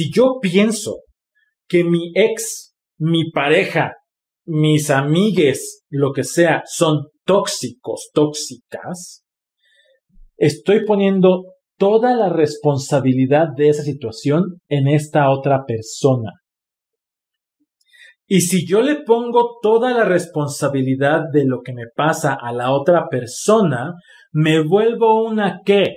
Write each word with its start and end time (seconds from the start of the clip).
si 0.00 0.10
yo 0.10 0.38
pienso 0.40 1.00
que 1.68 1.84
mi 1.84 2.12
ex, 2.14 2.74
mi 2.98 3.30
pareja, 3.30 3.92
mis 4.46 4.88
amigues, 4.88 5.84
lo 5.90 6.12
que 6.12 6.24
sea, 6.24 6.62
son 6.64 7.08
tóxicos, 7.26 8.08
tóxicas, 8.14 9.26
estoy 10.38 10.86
poniendo 10.86 11.52
toda 11.76 12.16
la 12.16 12.30
responsabilidad 12.30 13.48
de 13.54 13.68
esa 13.68 13.82
situación 13.82 14.62
en 14.68 14.88
esta 14.88 15.30
otra 15.30 15.64
persona. 15.66 16.32
Y 18.26 18.40
si 18.40 18.66
yo 18.66 18.80
le 18.80 19.02
pongo 19.02 19.58
toda 19.60 19.92
la 19.92 20.04
responsabilidad 20.04 21.24
de 21.30 21.44
lo 21.44 21.60
que 21.60 21.74
me 21.74 21.84
pasa 21.94 22.38
a 22.40 22.52
la 22.54 22.72
otra 22.72 23.08
persona, 23.10 23.92
me 24.32 24.62
vuelvo 24.62 25.24
una 25.24 25.60
qué? 25.62 25.96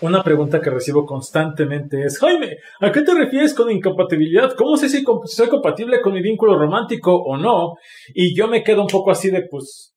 Una 0.00 0.22
pregunta 0.22 0.60
que 0.60 0.70
recibo 0.70 1.04
constantemente 1.04 2.04
es, 2.04 2.18
Jaime, 2.20 2.58
¿a 2.80 2.92
qué 2.92 3.02
te 3.02 3.14
refieres 3.14 3.52
con 3.52 3.68
incompatibilidad? 3.70 4.54
¿Cómo 4.54 4.76
sé 4.76 4.88
si 4.88 5.04
soy 5.24 5.48
compatible 5.48 6.00
con 6.00 6.12
mi 6.12 6.22
vínculo 6.22 6.56
romántico 6.56 7.16
o 7.16 7.36
no? 7.36 7.74
Y 8.14 8.36
yo 8.36 8.46
me 8.46 8.62
quedo 8.62 8.82
un 8.82 8.86
poco 8.86 9.10
así 9.10 9.30
de, 9.30 9.46
pues, 9.50 9.92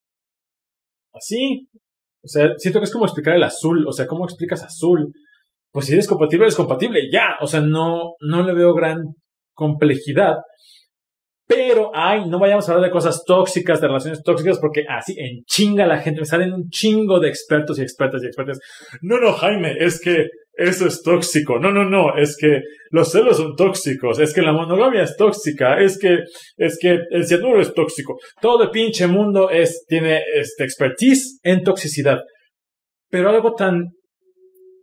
así. 1.14 1.68
O 2.24 2.28
sea, 2.28 2.50
siento 2.58 2.80
que 2.80 2.86
es 2.86 2.92
como 2.92 3.06
explicar 3.06 3.36
el 3.36 3.44
azul. 3.44 3.86
O 3.88 3.92
sea, 3.92 4.08
¿cómo 4.08 4.26
explicas 4.26 4.64
azul? 4.64 5.14
Pues 5.72 5.86
si 5.86 5.94
eres 5.94 6.08
compatible, 6.08 6.46
eres 6.46 6.56
compatible, 6.56 7.02
ya. 7.12 7.38
O 7.40 7.46
sea, 7.46 7.62
no, 7.62 8.16
no 8.22 8.44
le 8.44 8.54
veo 8.54 8.74
gran 8.74 9.04
complejidad. 9.54 10.36
Pero, 11.48 11.92
ay, 11.94 12.30
no 12.30 12.40
vayamos 12.40 12.68
a 12.70 12.72
hablar 12.72 12.88
de 12.88 12.94
cosas 12.94 13.24
tóxicas, 13.26 13.82
de 13.82 13.88
relaciones 13.88 14.24
tóxicas, 14.24 14.58
porque 14.58 14.86
así 14.88 15.16
en 15.18 15.44
chinga 15.44 15.86
la 15.86 16.00
gente 16.00 16.22
me 16.22 16.26
salen 16.26 16.54
un 16.54 16.70
chingo 16.70 17.20
de 17.20 17.28
expertos 17.28 17.78
y 17.78 17.82
expertas 17.82 18.24
y 18.24 18.28
expertas. 18.28 18.60
No, 19.02 19.20
no, 19.20 19.34
Jaime, 19.34 19.76
es 19.78 20.00
que 20.00 20.28
eso 20.54 20.88
es 20.88 21.02
tóxico. 21.02 21.60
No, 21.60 21.72
no, 21.72 21.84
no, 21.84 22.16
es 22.16 22.38
que 22.38 22.62
los 22.92 23.12
celos 23.12 23.36
son 23.36 23.58
tóxicos, 23.58 24.20
es 24.20 24.34
que 24.34 24.42
la 24.42 24.54
monogamia 24.54 25.04
es 25.04 25.18
tóxica, 25.18 25.82
es 25.82 26.00
que, 26.00 26.20
es 26.56 26.78
que 26.80 27.00
el 27.10 27.28
cianuro 27.28 27.60
es 27.60 27.74
tóxico. 27.74 28.18
Todo 28.40 28.64
el 28.64 28.70
pinche 28.70 29.08
mundo 29.08 29.50
es, 29.50 29.84
tiene 29.86 30.22
este 30.36 30.64
expertise 30.64 31.40
en 31.44 31.64
toxicidad. 31.64 32.20
Pero 33.10 33.30
algo 33.30 33.56
tan, 33.56 33.90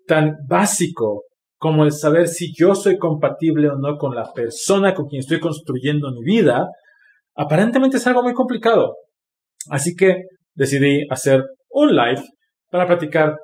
tan 0.07 0.37
básico 0.47 1.28
como 1.59 1.85
el 1.85 1.93
saber 1.93 2.29
si 2.29 2.53
yo 2.57 2.75
soy 2.75 2.99
compatible 2.99 3.69
o 3.69 3.77
no 3.77 3.97
con 3.99 4.15
la 4.15 4.33
persona 4.33 4.95
con 4.95 5.07
quien 5.07 5.21
estoy 5.21 5.41
construyendo 5.41 6.13
mi 6.13 6.23
vida, 6.23 6.69
aparentemente 7.35 7.97
es 7.97 8.07
algo 8.07 8.23
muy 8.23 8.33
complicado. 8.33 8.95
Así 9.69 9.95
que 9.95 10.23
decidí 10.55 11.07
hacer 11.11 11.43
un 11.71 11.95
live 11.95 12.23
para 12.71 12.87
platicar 12.87 13.37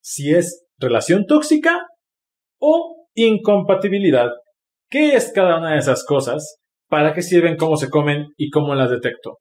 si 0.00 0.34
es 0.34 0.64
relación 0.78 1.24
tóxica 1.26 1.86
o 2.58 3.06
incompatibilidad. 3.14 4.30
¿Qué 4.90 5.14
es 5.14 5.32
cada 5.32 5.58
una 5.58 5.72
de 5.72 5.78
esas 5.78 6.04
cosas? 6.04 6.58
¿Para 6.88 7.14
qué 7.14 7.22
sirven? 7.22 7.56
¿Cómo 7.56 7.76
se 7.76 7.88
comen? 7.88 8.26
¿Y 8.36 8.50
cómo 8.50 8.74
las 8.74 8.90
detecto? 8.90 9.38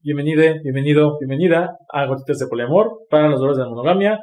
Bienvenido, 0.00 0.42
bienvenido, 0.62 1.18
bienvenida 1.18 1.76
a 1.92 2.06
Gotitas 2.06 2.38
de 2.38 2.46
Poliamor 2.46 3.00
para 3.10 3.28
los 3.28 3.40
dolores 3.40 3.58
de 3.58 3.64
la 3.64 3.70
monogamia. 3.70 4.20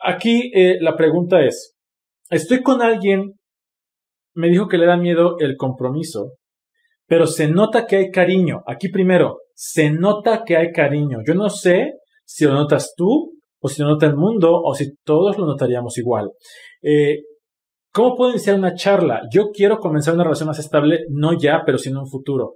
Aquí 0.00 0.50
eh, 0.54 0.78
la 0.80 0.96
pregunta 0.96 1.42
es, 1.42 1.73
estoy 2.30 2.62
con 2.62 2.82
alguien, 2.82 3.34
me 4.34 4.48
dijo 4.48 4.68
que 4.68 4.78
le 4.78 4.86
da 4.86 4.96
miedo 4.96 5.36
el 5.38 5.56
compromiso, 5.56 6.32
pero 7.06 7.26
se 7.26 7.48
nota 7.48 7.86
que 7.86 7.96
hay 7.96 8.10
cariño. 8.10 8.62
Aquí 8.66 8.88
primero, 8.88 9.38
se 9.54 9.90
nota 9.90 10.42
que 10.44 10.56
hay 10.56 10.72
cariño. 10.72 11.18
Yo 11.26 11.34
no 11.34 11.48
sé 11.50 11.94
si 12.24 12.44
lo 12.44 12.54
notas 12.54 12.94
tú 12.96 13.34
o 13.60 13.68
si 13.68 13.82
lo 13.82 13.88
nota 13.88 14.06
el 14.06 14.16
mundo 14.16 14.52
o 14.52 14.74
si 14.74 14.96
todos 15.04 15.38
lo 15.38 15.46
notaríamos 15.46 15.96
igual. 15.98 16.30
Eh, 16.82 17.18
¿Cómo 17.92 18.16
puedo 18.16 18.32
iniciar 18.32 18.56
una 18.56 18.74
charla? 18.74 19.22
Yo 19.32 19.50
quiero 19.52 19.78
comenzar 19.78 20.14
una 20.14 20.24
relación 20.24 20.48
más 20.48 20.58
estable, 20.58 21.04
no 21.10 21.38
ya, 21.38 21.62
pero 21.64 21.78
sí 21.78 21.90
en 21.90 21.98
un 21.98 22.08
futuro. 22.08 22.54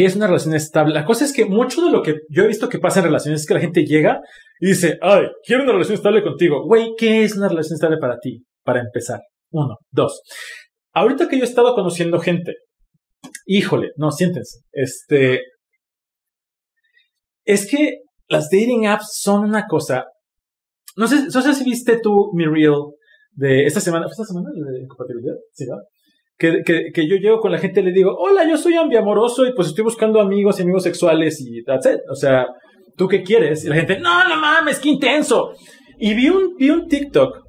¿Qué 0.00 0.06
es 0.06 0.16
una 0.16 0.28
relación 0.28 0.54
estable? 0.54 0.94
La 0.94 1.04
cosa 1.04 1.26
es 1.26 1.32
que 1.34 1.44
mucho 1.44 1.84
de 1.84 1.90
lo 1.90 2.00
que 2.00 2.20
yo 2.30 2.44
he 2.44 2.48
visto 2.48 2.70
que 2.70 2.78
pasa 2.78 3.00
en 3.00 3.04
relaciones 3.04 3.42
es 3.42 3.46
que 3.46 3.52
la 3.52 3.60
gente 3.60 3.84
llega 3.84 4.22
y 4.58 4.68
dice, 4.68 4.98
ay, 5.02 5.26
quiero 5.44 5.64
una 5.64 5.72
relación 5.72 5.96
estable 5.96 6.22
contigo. 6.22 6.66
Güey, 6.66 6.94
¿qué 6.96 7.22
es 7.22 7.36
una 7.36 7.50
relación 7.50 7.74
estable 7.74 7.98
para 7.98 8.18
ti? 8.18 8.42
Para 8.64 8.80
empezar. 8.80 9.20
Uno. 9.50 9.76
Dos. 9.90 10.22
Ahorita 10.94 11.28
que 11.28 11.36
yo 11.36 11.44
he 11.44 11.46
estado 11.46 11.74
conociendo 11.74 12.18
gente, 12.18 12.54
híjole, 13.44 13.90
no, 13.96 14.10
siéntense. 14.10 14.60
Este. 14.72 15.42
Es 17.44 17.70
que 17.70 17.98
las 18.26 18.48
dating 18.48 18.86
apps 18.86 19.18
son 19.20 19.44
una 19.44 19.66
cosa. 19.66 20.06
No 20.96 21.08
sé, 21.08 21.24
no 21.24 21.42
sé 21.42 21.52
si 21.52 21.62
viste 21.62 22.00
tú 22.02 22.30
mi 22.32 22.46
reel 22.46 22.86
de 23.32 23.66
esta 23.66 23.80
semana. 23.80 24.06
¿Fue 24.06 24.12
esta 24.12 24.24
semana 24.24 24.48
de 24.50 24.86
compatibilidad? 24.86 25.36
Sí, 25.52 25.66
¿verdad? 25.66 25.82
Que, 26.40 27.06
yo 27.06 27.16
llego 27.16 27.38
con 27.38 27.52
la 27.52 27.58
gente 27.58 27.80
y 27.80 27.84
le 27.84 27.92
digo, 27.92 28.16
hola, 28.16 28.48
yo 28.48 28.56
soy 28.56 28.74
ambiamoroso 28.74 29.46
y 29.46 29.52
pues 29.52 29.68
estoy 29.68 29.84
buscando 29.84 30.20
amigos 30.20 30.58
y 30.58 30.62
amigos 30.62 30.82
sexuales 30.82 31.38
y 31.40 31.62
that's 31.62 31.86
it. 31.86 32.00
O 32.10 32.14
sea, 32.14 32.46
¿tú 32.96 33.06
qué 33.06 33.22
quieres? 33.22 33.64
Y 33.64 33.68
la 33.68 33.76
gente, 33.76 34.00
no, 34.00 34.26
no 34.26 34.40
mames, 34.40 34.78
qué 34.78 34.88
intenso. 34.88 35.50
Y 35.98 36.14
vi 36.14 36.30
un, 36.30 36.56
vi 36.56 36.70
un 36.70 36.88
TikTok 36.88 37.44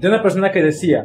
de 0.00 0.08
una 0.08 0.20
persona 0.20 0.50
que 0.50 0.62
decía 0.62 1.04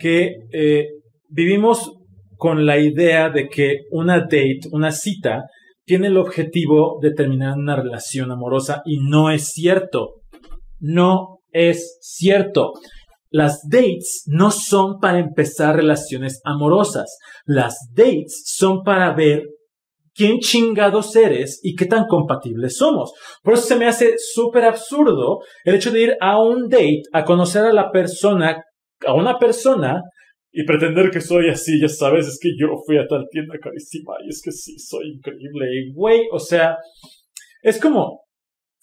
que 0.00 0.34
eh, 0.52 0.86
vivimos 1.28 1.92
con 2.36 2.66
la 2.66 2.78
idea 2.78 3.30
de 3.30 3.48
que 3.48 3.82
una 3.92 4.20
date, 4.20 4.60
una 4.72 4.90
cita, 4.90 5.44
tiene 5.84 6.08
el 6.08 6.16
objetivo 6.16 6.98
de 7.00 7.12
terminar 7.12 7.56
una 7.56 7.76
relación 7.76 8.32
amorosa 8.32 8.82
y 8.84 8.98
no 8.98 9.30
es 9.30 9.52
cierto. 9.52 10.22
No 10.80 11.38
es 11.52 11.98
cierto. 12.00 12.72
Las 13.30 13.60
dates 13.68 14.24
no 14.26 14.50
son 14.50 14.98
para 15.00 15.18
empezar 15.18 15.76
relaciones 15.76 16.40
amorosas. 16.44 17.18
Las 17.44 17.76
dates 17.94 18.42
son 18.46 18.82
para 18.82 19.12
ver 19.14 19.42
quién 20.14 20.38
chingados 20.40 21.14
eres 21.14 21.60
y 21.62 21.76
qué 21.76 21.86
tan 21.86 22.06
compatibles 22.06 22.76
somos. 22.76 23.12
Por 23.42 23.54
eso 23.54 23.62
se 23.62 23.76
me 23.76 23.86
hace 23.86 24.14
súper 24.18 24.64
absurdo 24.64 25.38
el 25.64 25.76
hecho 25.76 25.92
de 25.92 26.02
ir 26.02 26.16
a 26.20 26.42
un 26.42 26.68
date 26.68 27.02
a 27.12 27.24
conocer 27.24 27.64
a 27.64 27.72
la 27.72 27.92
persona, 27.92 28.62
a 29.06 29.14
una 29.14 29.38
persona 29.38 30.02
y 30.50 30.64
pretender 30.64 31.10
que 31.10 31.20
soy 31.20 31.50
así, 31.50 31.80
ya 31.80 31.88
sabes, 31.88 32.26
es 32.26 32.38
que 32.40 32.50
yo 32.58 32.68
fui 32.84 32.98
a 32.98 33.06
tal 33.06 33.26
tienda 33.30 33.54
carísima 33.62 34.14
y 34.24 34.30
es 34.30 34.42
que 34.42 34.50
sí, 34.50 34.76
soy 34.78 35.12
increíble. 35.14 35.66
Y 35.72 35.92
güey, 35.92 36.22
o 36.32 36.40
sea, 36.40 36.76
es 37.62 37.80
como, 37.80 38.22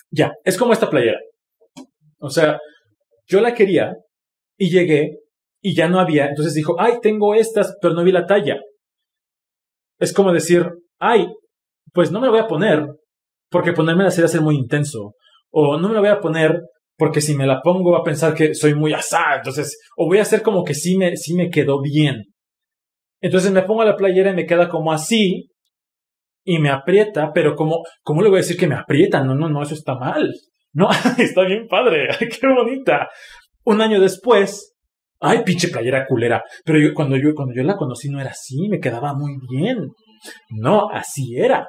ya, 0.09 0.31
es 0.45 0.57
como 0.57 0.71
esta 0.71 0.89
playera. 0.89 1.19
O 2.19 2.29
sea, 2.29 2.59
yo 3.27 3.41
la 3.41 3.53
quería, 3.53 3.93
y 4.57 4.69
llegué 4.69 5.19
y 5.61 5.75
ya 5.75 5.87
no 5.87 5.99
había. 5.99 6.27
Entonces 6.27 6.53
dijo, 6.53 6.75
ay, 6.79 6.99
tengo 7.01 7.33
estas, 7.33 7.75
pero 7.81 7.93
no 7.93 8.03
vi 8.03 8.11
la 8.11 8.25
talla. 8.25 8.59
Es 9.97 10.13
como 10.13 10.31
decir, 10.31 10.69
ay, 10.99 11.27
pues 11.91 12.11
no 12.11 12.19
me 12.19 12.27
la 12.27 12.31
voy 12.31 12.41
a 12.41 12.47
poner 12.47 12.85
porque 13.49 13.73
ponérmela 13.73 14.11
sería 14.11 14.27
ser 14.27 14.41
muy 14.41 14.55
intenso. 14.55 15.15
O 15.49 15.77
no 15.77 15.87
me 15.87 15.95
la 15.95 16.01
voy 16.01 16.09
a 16.09 16.19
poner 16.19 16.61
porque 16.97 17.21
si 17.21 17.35
me 17.35 17.47
la 17.47 17.61
pongo 17.61 17.91
va 17.91 17.99
a 17.99 18.03
pensar 18.03 18.33
que 18.33 18.53
soy 18.53 18.75
muy 18.75 18.93
asá. 18.93 19.37
Entonces, 19.37 19.77
o 19.97 20.07
voy 20.07 20.19
a 20.19 20.23
hacer 20.23 20.41
como 20.41 20.63
que 20.63 20.73
sí 20.73 20.97
me, 20.97 21.15
sí 21.17 21.33
me 21.33 21.49
quedó 21.49 21.81
bien. 21.81 22.25
Entonces 23.21 23.51
me 23.51 23.63
pongo 23.63 23.83
la 23.83 23.95
playera 23.95 24.31
y 24.31 24.35
me 24.35 24.45
queda 24.45 24.69
como 24.69 24.91
así 24.91 25.49
y 26.43 26.59
me 26.59 26.69
aprieta, 26.69 27.31
pero 27.33 27.55
como, 27.55 27.83
¿cómo 28.03 28.21
le 28.21 28.29
voy 28.29 28.37
a 28.37 28.41
decir 28.41 28.57
que 28.57 28.67
me 28.67 28.75
aprieta? 28.75 29.23
No, 29.23 29.33
no, 29.33 29.49
no, 29.49 29.63
eso 29.63 29.73
está 29.73 29.95
mal. 29.95 30.31
No, 30.73 30.89
está 31.17 31.43
bien 31.45 31.67
padre, 31.67 32.09
qué 32.19 32.47
bonita 32.47 33.07
un 33.65 33.81
año 33.81 33.99
después, 33.99 34.73
ay, 35.19 35.43
pinche 35.43 35.67
playera 35.69 36.05
culera. 36.07 36.43
Pero 36.63 36.79
yo, 36.79 36.93
cuando 36.93 37.17
yo, 37.17 37.33
cuando 37.35 37.53
yo 37.53 37.63
la 37.63 37.75
conocí 37.75 38.09
no 38.09 38.19
era 38.19 38.31
así, 38.31 38.67
me 38.69 38.79
quedaba 38.79 39.13
muy 39.13 39.33
bien. 39.49 39.89
No, 40.49 40.89
así 40.91 41.35
era. 41.37 41.67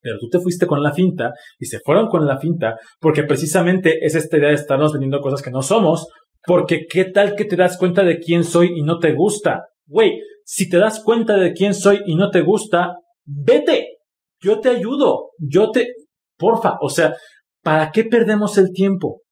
Pero 0.00 0.18
tú 0.18 0.28
te 0.28 0.38
fuiste 0.38 0.66
con 0.66 0.82
la 0.82 0.92
finta 0.92 1.32
y 1.58 1.66
se 1.66 1.78
fueron 1.78 2.08
con 2.08 2.26
la 2.26 2.38
finta 2.38 2.76
porque 3.00 3.22
precisamente 3.22 4.04
es 4.04 4.14
esta 4.14 4.36
idea 4.36 4.50
de 4.50 4.56
estarnos 4.56 4.92
vendiendo 4.92 5.20
cosas 5.20 5.40
que 5.40 5.50
no 5.50 5.62
somos. 5.62 6.06
Porque 6.46 6.84
qué 6.86 7.06
tal 7.06 7.34
que 7.36 7.46
te 7.46 7.56
das 7.56 7.78
cuenta 7.78 8.04
de 8.04 8.18
quién 8.18 8.44
soy 8.44 8.72
y 8.76 8.82
no 8.82 8.98
te 8.98 9.14
gusta. 9.14 9.62
Güey, 9.86 10.20
si 10.44 10.68
te 10.68 10.76
das 10.76 11.02
cuenta 11.02 11.36
de 11.36 11.52
quién 11.52 11.72
soy 11.72 12.00
y 12.04 12.16
no 12.16 12.30
te 12.30 12.42
gusta, 12.42 12.96
vete. 13.24 13.96
yo 14.42 14.60
te 14.60 14.68
ayudo, 14.68 15.30
yo 15.38 15.70
te, 15.70 15.94
porfa, 16.36 16.76
o 16.82 16.90
sea, 16.90 17.16
¿para 17.62 17.90
qué 17.90 18.04
perdemos 18.04 18.58
el 18.58 18.72
tiempo? 18.72 19.22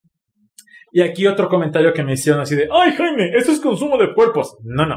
Y 0.92 1.00
aquí 1.00 1.26
otro 1.26 1.48
comentario 1.48 1.94
que 1.94 2.04
me 2.04 2.12
hicieron 2.12 2.42
así 2.42 2.54
de, 2.54 2.68
ay 2.70 2.92
Jaime, 2.92 3.30
eso 3.34 3.50
es 3.50 3.60
consumo 3.60 3.96
de 3.96 4.12
cuerpos. 4.14 4.58
No, 4.62 4.86
no. 4.86 4.96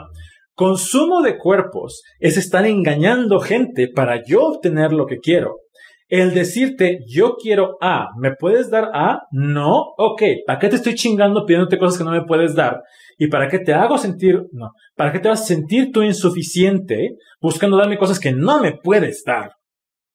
Consumo 0.53 1.21
de 1.21 1.38
cuerpos 1.38 2.03
es 2.19 2.38
estar 2.38 2.65
engañando 2.65 3.39
gente 3.39 3.88
para 3.88 4.21
yo 4.25 4.44
obtener 4.44 4.92
lo 4.92 5.06
que 5.06 5.19
quiero. 5.19 5.62
El 6.07 6.33
decirte, 6.33 7.00
yo 7.07 7.36
quiero 7.42 7.77
A, 7.81 8.09
¿me 8.19 8.36
puedes 8.36 8.69
dar 8.69 8.92
A? 8.94 9.21
No, 9.31 9.94
ok, 9.97 10.21
¿para 10.45 10.59
qué 10.59 10.69
te 10.69 10.75
estoy 10.75 10.95
chingando 10.95 11.45
pidiéndote 11.45 11.80
cosas 11.80 11.98
que 11.98 12.03
no 12.03 12.12
me 12.12 12.25
puedes 12.25 12.53
dar? 12.53 12.81
¿Y 13.18 13.27
para 13.27 13.48
qué 13.48 13.59
te 13.59 13.74
hago 13.74 13.98
sentir, 13.98 14.44
no, 14.51 14.71
para 14.95 15.12
qué 15.12 15.19
te 15.19 15.30
vas 15.30 15.41
a 15.41 15.45
sentir 15.45 15.91
tú 15.91 16.03
insuficiente 16.03 17.15
buscando 17.41 17.77
darme 17.77 17.98
cosas 17.98 18.19
que 18.19 18.33
no 18.33 18.62
me 18.62 18.74
puedes 18.74 19.24
dar? 19.25 19.53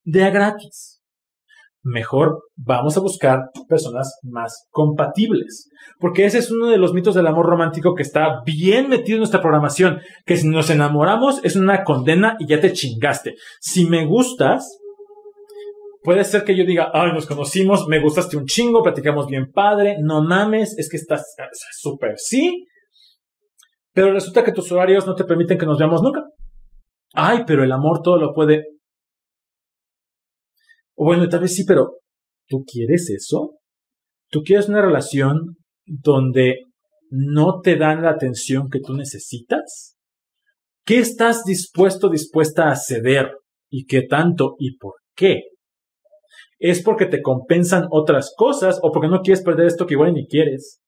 De 0.04 0.22
a 0.22 0.30
gratis 0.30 0.99
mejor 1.82 2.42
vamos 2.56 2.96
a 2.96 3.00
buscar 3.00 3.50
personas 3.68 4.18
más 4.22 4.66
compatibles. 4.70 5.68
Porque 5.98 6.24
ese 6.24 6.38
es 6.38 6.50
uno 6.50 6.68
de 6.68 6.78
los 6.78 6.92
mitos 6.92 7.14
del 7.14 7.26
amor 7.26 7.46
romántico 7.46 7.94
que 7.94 8.02
está 8.02 8.42
bien 8.44 8.88
metido 8.88 9.16
en 9.16 9.20
nuestra 9.20 9.40
programación, 9.40 10.00
que 10.26 10.36
si 10.36 10.48
nos 10.48 10.70
enamoramos 10.70 11.40
es 11.44 11.56
una 11.56 11.84
condena 11.84 12.36
y 12.38 12.46
ya 12.46 12.60
te 12.60 12.72
chingaste. 12.72 13.34
Si 13.60 13.86
me 13.86 14.06
gustas, 14.06 14.78
puede 16.02 16.24
ser 16.24 16.44
que 16.44 16.56
yo 16.56 16.64
diga, 16.64 16.90
ay, 16.92 17.12
nos 17.12 17.26
conocimos, 17.26 17.86
me 17.88 18.00
gustaste 18.00 18.36
un 18.36 18.46
chingo, 18.46 18.82
platicamos 18.82 19.26
bien 19.26 19.50
padre, 19.52 19.96
no 20.00 20.22
mames, 20.22 20.78
es 20.78 20.88
que 20.90 20.96
estás 20.96 21.34
súper 21.80 22.14
sí, 22.16 22.66
pero 23.92 24.12
resulta 24.12 24.44
que 24.44 24.52
tus 24.52 24.70
horarios 24.72 25.06
no 25.06 25.14
te 25.14 25.24
permiten 25.24 25.58
que 25.58 25.66
nos 25.66 25.78
veamos 25.78 26.02
nunca. 26.02 26.22
Ay, 27.12 27.40
pero 27.46 27.64
el 27.64 27.72
amor 27.72 28.02
todo 28.02 28.18
lo 28.18 28.32
puede. 28.32 28.64
O 31.02 31.04
bueno, 31.06 31.26
tal 31.30 31.40
vez 31.40 31.54
sí, 31.54 31.64
pero 31.64 31.96
¿tú 32.46 32.62
quieres 32.70 33.08
eso? 33.08 33.56
¿Tú 34.28 34.42
quieres 34.42 34.68
una 34.68 34.82
relación 34.82 35.56
donde 35.86 36.56
no 37.08 37.60
te 37.62 37.76
dan 37.76 38.02
la 38.02 38.10
atención 38.10 38.68
que 38.68 38.80
tú 38.80 38.92
necesitas? 38.92 39.96
¿Qué 40.84 40.98
estás 40.98 41.44
dispuesto, 41.44 42.10
dispuesta 42.10 42.70
a 42.70 42.76
ceder? 42.76 43.30
¿Y 43.70 43.86
qué 43.86 44.02
tanto? 44.02 44.56
¿Y 44.58 44.76
por 44.76 44.96
qué? 45.16 45.44
¿Es 46.58 46.82
porque 46.82 47.06
te 47.06 47.22
compensan 47.22 47.86
otras 47.90 48.34
cosas 48.36 48.78
o 48.82 48.92
porque 48.92 49.08
no 49.08 49.22
quieres 49.22 49.42
perder 49.42 49.68
esto 49.68 49.86
que 49.86 49.94
igual 49.94 50.12
ni 50.12 50.26
quieres? 50.26 50.82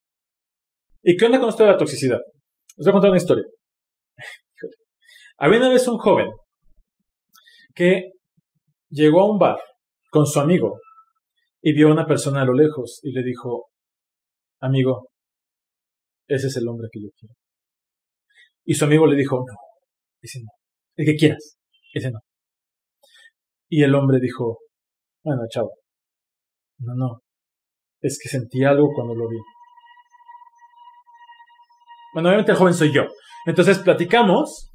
¿Y 1.03 1.17
qué 1.17 1.25
onda 1.25 1.41
con 1.41 1.49
esto 1.49 1.63
de 1.63 1.71
la 1.71 1.79
toxicidad? 1.79 2.21
Les 2.77 2.85
voy 2.85 2.91
a 2.91 2.93
contar 2.93 3.11
una 3.13 3.19
historia. 3.19 3.45
Había 5.39 5.59
una 5.59 5.71
vez 5.71 5.89
un 5.89 5.97
joven 5.97 6.29
que 7.75 8.11
llegó 8.91 9.23
a 9.23 9.33
un 9.33 9.39
bar 9.39 9.59
con 10.13 10.27
su 10.27 10.41
amigo 10.41 10.79
y 11.63 11.73
vio 11.73 11.89
a 11.89 11.93
una 11.93 12.07
persona 12.07 12.43
a 12.43 12.45
lo 12.45 12.53
lejos 12.53 13.01
y 13.03 13.13
le 13.13 13.23
dijo, 13.23 13.71
amigo, 14.61 15.09
ese 16.29 16.49
es 16.49 16.57
el 16.59 16.69
hombre 16.69 16.89
que 16.93 17.01
yo 17.01 17.09
quiero. 17.19 17.35
Y 18.65 18.75
su 18.75 18.85
amigo 18.85 19.07
le 19.07 19.17
dijo, 19.17 19.39
no, 19.39 19.57
ese 20.21 20.41
no, 20.41 20.51
el 20.97 21.07
que 21.07 21.17
quieras, 21.17 21.57
ese 21.95 22.11
no. 22.11 22.19
Y 23.71 23.83
el 23.83 23.95
hombre 23.95 24.19
dijo, 24.21 24.59
bueno, 25.25 25.43
chao, 25.49 25.71
no, 26.81 26.95
no, 26.95 27.21
es 28.03 28.19
que 28.23 28.29
sentí 28.29 28.65
algo 28.65 28.91
cuando 28.95 29.15
lo 29.15 29.27
vi. 29.29 29.39
Bueno, 32.13 32.29
obviamente 32.29 32.53
el 32.53 32.59
joven 32.59 32.75
soy 32.75 32.93
yo. 32.93 33.05
Entonces 33.47 33.79
platicamos 33.79 34.75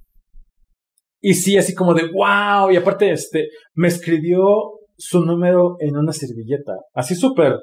y 1.21 1.35
sí, 1.35 1.57
así 1.57 1.75
como 1.75 1.93
de 1.93 2.09
wow. 2.11 2.71
Y 2.71 2.77
aparte, 2.77 3.11
este, 3.11 3.49
me 3.75 3.87
escribió 3.87 4.76
su 4.97 5.23
número 5.23 5.75
en 5.79 5.97
una 5.97 6.11
servilleta. 6.11 6.73
Así 6.93 7.15
súper 7.15 7.57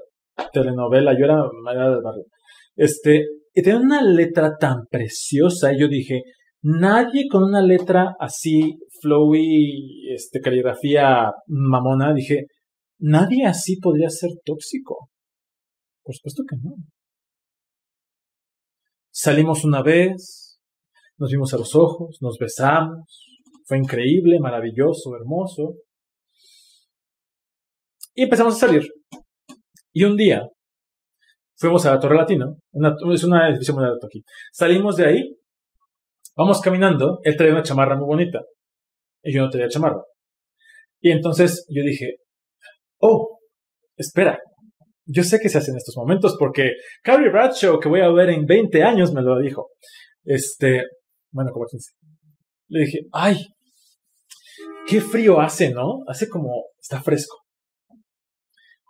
telenovela. 0.53 1.13
Yo 1.19 1.25
era 1.25 1.43
María 1.63 1.91
del 1.91 2.03
Barrio. 2.03 2.25
Este, 2.77 3.27
y 3.53 3.63
tenía 3.63 3.81
una 3.81 4.03
letra 4.03 4.57
tan 4.59 4.87
preciosa. 4.91 5.73
Y 5.73 5.81
yo 5.81 5.89
dije, 5.89 6.23
nadie 6.63 7.27
con 7.31 7.45
una 7.45 7.63
letra 7.63 8.15
así, 8.19 8.79
flowy, 9.01 10.13
este, 10.13 10.41
caligrafía 10.41 11.33
mamona, 11.47 12.15
dije, 12.15 12.47
nadie 12.99 13.47
así 13.47 13.79
podría 13.81 14.11
ser 14.11 14.31
tóxico. 14.45 15.09
Por 16.03 16.15
supuesto 16.15 16.43
que 16.49 16.57
no. 16.57 16.75
Salimos 19.11 19.65
una 19.65 19.83
vez, 19.83 20.59
nos 21.19 21.31
vimos 21.31 21.55
a 21.55 21.59
los 21.59 21.75
ojos, 21.77 22.19
nos 22.21 22.37
besamos, 22.39 23.31
fue 23.65 23.79
increíble, 23.79 24.41
maravilloso, 24.41 25.15
hermoso. 25.17 25.77
Y 28.15 28.23
empezamos 28.23 28.55
a 28.55 28.67
salir. 28.67 28.89
Y 29.93 30.05
un 30.05 30.17
día 30.17 30.43
fuimos 31.57 31.85
a 31.87 31.95
la 31.95 32.01
Torre 32.01 32.17
Latino, 32.17 32.57
es 33.13 33.25
una 33.25 33.49
edificio 33.49 33.75
muy 33.75 33.85
alto 33.85 34.07
aquí. 34.07 34.23
Salimos 34.53 34.97
de 34.97 35.07
ahí, 35.07 35.37
vamos 36.37 36.61
caminando, 36.61 37.21
él 37.23 37.37
traía 37.37 37.53
una 37.53 37.63
chamarra 37.63 37.97
muy 37.97 38.07
bonita 38.07 38.41
y 39.23 39.35
yo 39.35 39.43
no 39.43 39.51
tenía 39.51 39.69
chamarra. 39.69 40.03
Y 41.01 41.11
entonces 41.11 41.67
yo 41.69 41.83
dije, 41.83 42.17
oh, 43.01 43.39
espera, 43.97 44.39
yo 45.07 45.23
sé 45.23 45.39
que 45.39 45.49
se 45.49 45.59
hace 45.59 45.71
en 45.71 45.77
estos 45.77 45.97
momentos 45.97 46.37
porque 46.39 46.73
Carrie 47.03 47.31
Bradshaw, 47.31 47.79
que 47.79 47.89
voy 47.89 48.01
a 48.01 48.11
ver 48.11 48.31
en 48.31 48.47
20 48.47 48.83
años, 48.83 49.13
me 49.13 49.23
lo 49.23 49.39
dijo. 49.39 49.69
Este, 50.25 50.83
bueno, 51.31 51.51
como 51.53 51.67
15. 51.67 51.91
Le 52.69 52.81
dije, 52.87 52.99
ay, 53.13 53.37
qué 54.87 55.01
frío 55.01 55.41
hace, 55.41 55.71
¿no? 55.71 56.03
Hace 56.09 56.29
como, 56.29 56.65
está 56.81 57.03
fresco. 57.03 57.44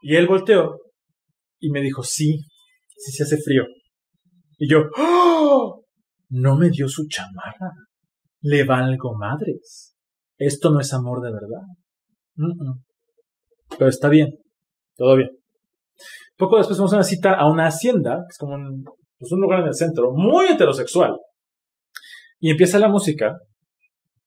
Y 0.07 0.17
él 0.17 0.27
volteó 0.27 0.81
y 1.59 1.71
me 1.71 1.81
dijo, 1.81 2.03
sí, 2.03 2.39
sí 2.95 3.11
se 3.11 3.23
hace 3.23 3.39
frío. 3.39 3.65
Y 4.59 4.69
yo, 4.69 4.83
¡Oh! 4.99 5.83
no 6.29 6.57
me 6.57 6.69
dio 6.69 6.89
su 6.89 7.09
chamarra. 7.09 7.73
Le 8.43 8.65
valgo 8.65 9.17
madres. 9.17 9.97
Esto 10.37 10.71
no 10.71 10.81
es 10.81 10.93
amor 10.93 11.23
de 11.23 11.33
verdad. 11.33 12.77
Pero 13.79 13.89
está 13.89 14.11
bien, 14.11 14.35
todo 14.95 15.17
bien. 15.17 15.31
Poco 16.37 16.59
después 16.59 16.77
fuimos 16.77 16.93
a 16.93 16.97
una 16.97 17.05
cita 17.05 17.33
a 17.33 17.51
una 17.51 17.69
hacienda, 17.69 18.17
que 18.17 18.33
es 18.33 18.37
como 18.37 18.57
un, 18.57 18.85
pues 19.19 19.33
un 19.33 19.41
lugar 19.41 19.61
en 19.61 19.69
el 19.69 19.75
centro, 19.75 20.13
muy 20.13 20.49
heterosexual. 20.49 21.17
Y 22.41 22.51
empieza 22.51 22.79
la 22.79 22.89
música, 22.89 23.39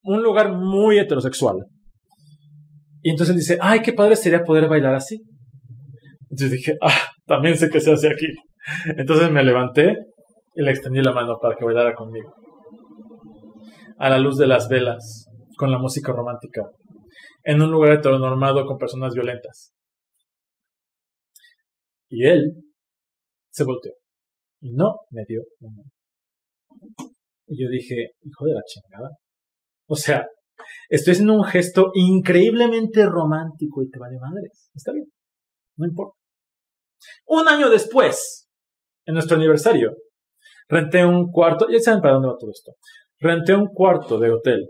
un 0.02 0.24
lugar 0.24 0.52
muy 0.54 0.98
heterosexual. 0.98 1.58
Y 3.04 3.12
entonces 3.12 3.36
dice, 3.36 3.60
ay, 3.62 3.84
qué 3.84 3.94
padre 3.94 4.16
sería 4.16 4.44
poder 4.44 4.68
bailar 4.68 4.96
así. 4.96 5.22
Entonces 6.38 6.52
dije, 6.52 6.78
ah, 6.82 7.02
también 7.26 7.58
sé 7.58 7.68
que 7.68 7.80
se 7.80 7.92
hace 7.92 8.10
aquí. 8.10 8.28
Entonces 8.96 9.32
me 9.32 9.44
levanté 9.44 9.96
y 10.54 10.62
le 10.62 10.70
extendí 10.70 11.02
la 11.02 11.12
mano 11.12 11.40
para 11.42 11.56
que 11.56 11.66
bailara 11.66 11.96
conmigo. 11.96 12.32
A 13.98 14.08
la 14.12 14.20
luz 14.20 14.38
de 14.38 14.46
las 14.46 14.70
velas, 14.70 15.26
con 15.58 15.72
la 15.72 15.80
música 15.80 16.12
romántica, 16.12 16.62
en 17.44 17.60
un 17.60 17.72
lugar 17.72 17.94
heteronormado 17.94 18.68
con 18.68 18.78
personas 18.78 19.16
violentas. 19.16 19.74
Y 22.08 22.28
él 22.28 22.54
se 23.50 23.64
volteó 23.64 23.94
y 24.62 24.74
no 24.74 24.94
me 25.10 25.24
dio 25.28 25.42
una 25.60 25.82
Y 27.48 27.64
yo 27.64 27.68
dije, 27.68 28.12
hijo 28.22 28.46
de 28.46 28.54
la 28.54 28.62
chingada. 28.64 29.10
O 29.88 29.96
sea, 29.96 30.28
estoy 30.88 31.14
haciendo 31.14 31.34
un 31.34 31.46
gesto 31.46 31.90
increíblemente 31.96 33.08
romántico 33.08 33.82
y 33.82 33.90
te 33.90 33.98
vale 33.98 34.20
madres. 34.20 34.70
Está 34.76 34.92
bien, 34.92 35.08
no 35.78 35.88
importa. 35.88 36.27
Un 37.26 37.48
año 37.48 37.70
después, 37.70 38.50
en 39.06 39.14
nuestro 39.14 39.38
aniversario, 39.38 39.96
renté 40.68 41.06
un 41.06 41.32
cuarto, 41.32 41.68
ya 41.70 41.80
saben 41.80 42.02
para 42.02 42.16
dónde 42.16 42.30
va 42.30 42.38
todo 42.40 42.52
esto. 42.52 42.74
Renté 43.20 43.56
un 43.56 43.68
cuarto 43.68 44.20
de 44.20 44.32
hotel 44.32 44.70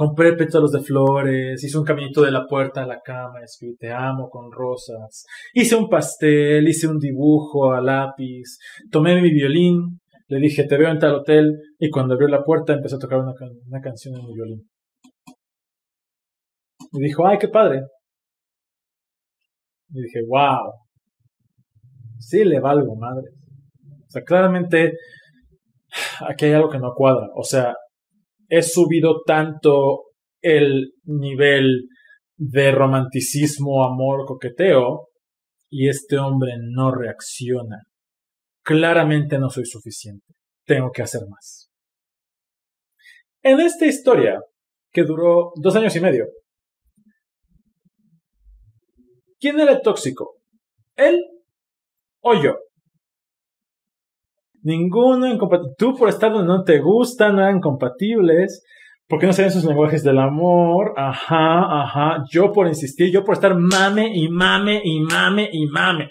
Compré 0.00 0.32
pétalos 0.32 0.72
de 0.72 0.80
flores, 0.80 1.62
hice 1.62 1.76
un 1.76 1.84
caminito 1.84 2.22
de 2.22 2.30
la 2.30 2.46
puerta 2.46 2.82
a 2.82 2.86
la 2.86 3.00
cama, 3.04 3.42
escribí 3.44 3.76
te 3.76 3.92
amo 3.92 4.30
con 4.30 4.50
rosas. 4.50 5.26
Hice 5.52 5.76
un 5.76 5.90
pastel, 5.90 6.66
hice 6.66 6.88
un 6.88 6.98
dibujo 6.98 7.74
a 7.74 7.82
lápiz, 7.82 8.56
tomé 8.90 9.20
mi 9.20 9.30
violín, 9.30 10.00
le 10.28 10.38
dije 10.38 10.64
te 10.66 10.78
veo 10.78 10.90
en 10.90 10.98
tal 10.98 11.16
hotel 11.16 11.54
y 11.78 11.90
cuando 11.90 12.14
abrió 12.14 12.28
la 12.28 12.42
puerta 12.42 12.72
empecé 12.72 12.94
a 12.94 12.98
tocar 12.98 13.18
una, 13.18 13.34
una 13.66 13.80
canción 13.82 14.14
en 14.14 14.24
mi 14.24 14.32
violín. 14.32 14.70
Y 16.92 17.02
dijo, 17.02 17.26
ay, 17.26 17.36
qué 17.38 17.48
padre. 17.48 17.82
Y 19.90 20.00
dije, 20.00 20.20
wow. 20.26 20.72
Sí 22.20 22.44
le 22.44 22.60
valgo, 22.60 22.94
madre. 22.96 23.30
O 24.06 24.10
sea, 24.10 24.22
claramente 24.22 24.92
aquí 26.28 26.46
hay 26.46 26.52
algo 26.52 26.70
que 26.70 26.78
no 26.78 26.94
cuadra. 26.94 27.28
O 27.34 27.42
sea, 27.42 27.74
he 28.48 28.62
subido 28.62 29.22
tanto 29.26 30.04
el 30.40 30.92
nivel 31.04 31.88
de 32.36 32.72
romanticismo, 32.72 33.84
amor, 33.84 34.26
coqueteo, 34.26 35.08
y 35.68 35.88
este 35.88 36.18
hombre 36.18 36.52
no 36.60 36.92
reacciona. 36.92 37.82
Claramente 38.62 39.38
no 39.38 39.50
soy 39.50 39.64
suficiente. 39.66 40.26
Tengo 40.64 40.90
que 40.92 41.02
hacer 41.02 41.22
más. 41.28 41.70
En 43.42 43.60
esta 43.60 43.86
historia, 43.86 44.40
que 44.92 45.04
duró 45.04 45.52
dos 45.56 45.74
años 45.76 45.96
y 45.96 46.00
medio, 46.00 46.26
¿Quién 49.40 49.58
era 49.58 49.72
el 49.72 49.80
tóxico? 49.80 50.36
¿Él 50.96 51.18
o 52.20 52.34
yo? 52.34 52.54
Ninguno 54.62 55.26
incompatible. 55.26 55.74
Tú 55.78 55.96
por 55.96 56.08
estar 56.08 56.32
donde 56.32 56.48
no 56.48 56.62
te 56.62 56.80
gustan, 56.80 57.36
no 57.36 57.42
eran 57.42 57.60
compatibles. 57.60 58.62
¿Por 59.08 59.18
qué 59.18 59.26
no 59.26 59.32
saben 59.32 59.50
sus 59.50 59.64
lenguajes 59.64 60.04
del 60.04 60.18
amor? 60.18 60.92
Ajá, 60.96 61.82
ajá. 61.82 62.22
Yo 62.30 62.52
por 62.52 62.68
insistir, 62.68 63.10
yo 63.10 63.24
por 63.24 63.34
estar 63.34 63.56
mame 63.58 64.12
y 64.14 64.28
mame 64.28 64.80
y 64.84 65.00
mame 65.00 65.48
y 65.50 65.66
mame. 65.66 66.10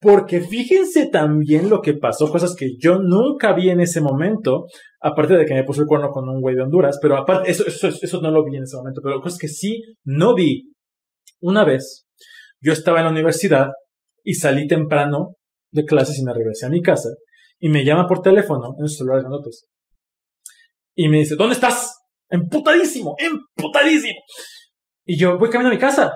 Porque 0.00 0.40
fíjense 0.40 1.08
también 1.08 1.68
lo 1.68 1.80
que 1.80 1.94
pasó, 1.94 2.30
cosas 2.30 2.54
que 2.56 2.76
yo 2.78 3.00
nunca 3.00 3.52
vi 3.52 3.68
en 3.68 3.80
ese 3.80 4.00
momento, 4.00 4.66
aparte 5.00 5.36
de 5.36 5.44
que 5.44 5.54
me 5.54 5.64
puso 5.64 5.82
el 5.82 5.88
cuerno 5.88 6.10
con 6.10 6.28
un 6.28 6.40
güey 6.40 6.54
de 6.54 6.62
Honduras, 6.62 6.98
pero 7.02 7.16
aparte, 7.16 7.50
eso, 7.50 7.66
eso, 7.66 7.88
eso 7.88 8.20
no 8.22 8.30
lo 8.30 8.44
vi 8.44 8.56
en 8.56 8.62
ese 8.62 8.76
momento, 8.76 9.00
pero 9.02 9.20
cosas 9.20 9.38
que 9.38 9.48
sí 9.48 9.82
no 10.04 10.34
vi. 10.34 10.72
Una 11.40 11.64
vez, 11.64 12.06
yo 12.60 12.72
estaba 12.72 12.98
en 12.98 13.06
la 13.06 13.10
universidad 13.10 13.70
y 14.22 14.34
salí 14.34 14.68
temprano 14.68 15.34
de 15.70 15.84
clases 15.84 16.18
y 16.18 16.24
me 16.24 16.32
regresé 16.32 16.66
a 16.66 16.70
mi 16.70 16.82
casa 16.82 17.10
y 17.58 17.68
me 17.68 17.84
llama 17.84 18.06
por 18.06 18.22
teléfono 18.22 18.74
en 18.78 18.88
su 18.88 18.98
celular 18.98 19.22
de 19.22 19.28
notas. 19.28 19.66
Y 20.94 21.08
me 21.08 21.18
dice, 21.18 21.36
¿dónde 21.36 21.54
estás? 21.54 21.94
Emputadísimo, 22.28 23.16
emputadísimo. 23.18 24.20
Y 25.04 25.18
yo 25.18 25.38
voy 25.38 25.50
camino 25.50 25.70
a 25.70 25.72
mi 25.72 25.78
casa. 25.78 26.12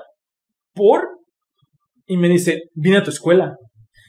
¿Por? 0.75 1.03
Y 2.07 2.17
me 2.17 2.29
dice, 2.29 2.65
vine 2.75 2.99
a 2.99 3.03
tu 3.03 3.11
escuela 3.11 3.57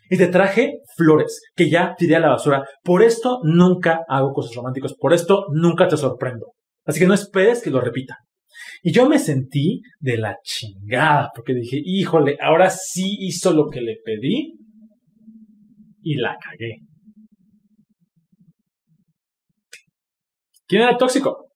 y 0.09 0.17
te 0.17 0.27
traje 0.27 0.81
flores 0.95 1.41
que 1.55 1.69
ya 1.69 1.95
tiré 1.97 2.15
a 2.15 2.19
la 2.19 2.29
basura. 2.29 2.63
Por 2.83 3.01
esto 3.01 3.39
nunca 3.43 4.01
hago 4.07 4.33
cosas 4.33 4.55
románticas. 4.55 4.93
Por 4.93 5.13
esto 5.13 5.45
nunca 5.51 5.87
te 5.87 5.97
sorprendo. 5.97 6.53
Así 6.85 6.99
que 6.99 7.07
no 7.07 7.13
esperes 7.13 7.61
que 7.61 7.71
lo 7.71 7.81
repita. 7.81 8.17
Y 8.81 8.91
yo 8.91 9.07
me 9.07 9.17
sentí 9.17 9.81
de 9.99 10.17
la 10.17 10.37
chingada 10.43 11.31
porque 11.33 11.53
dije, 11.53 11.79
híjole, 11.83 12.37
ahora 12.41 12.69
sí 12.69 13.17
hizo 13.19 13.53
lo 13.53 13.69
que 13.69 13.81
le 13.81 13.97
pedí 14.03 14.57
y 16.03 16.15
la 16.15 16.37
cagué. 16.37 16.79
¿Quién 20.67 20.81
era 20.83 20.97
tóxico? 20.97 21.49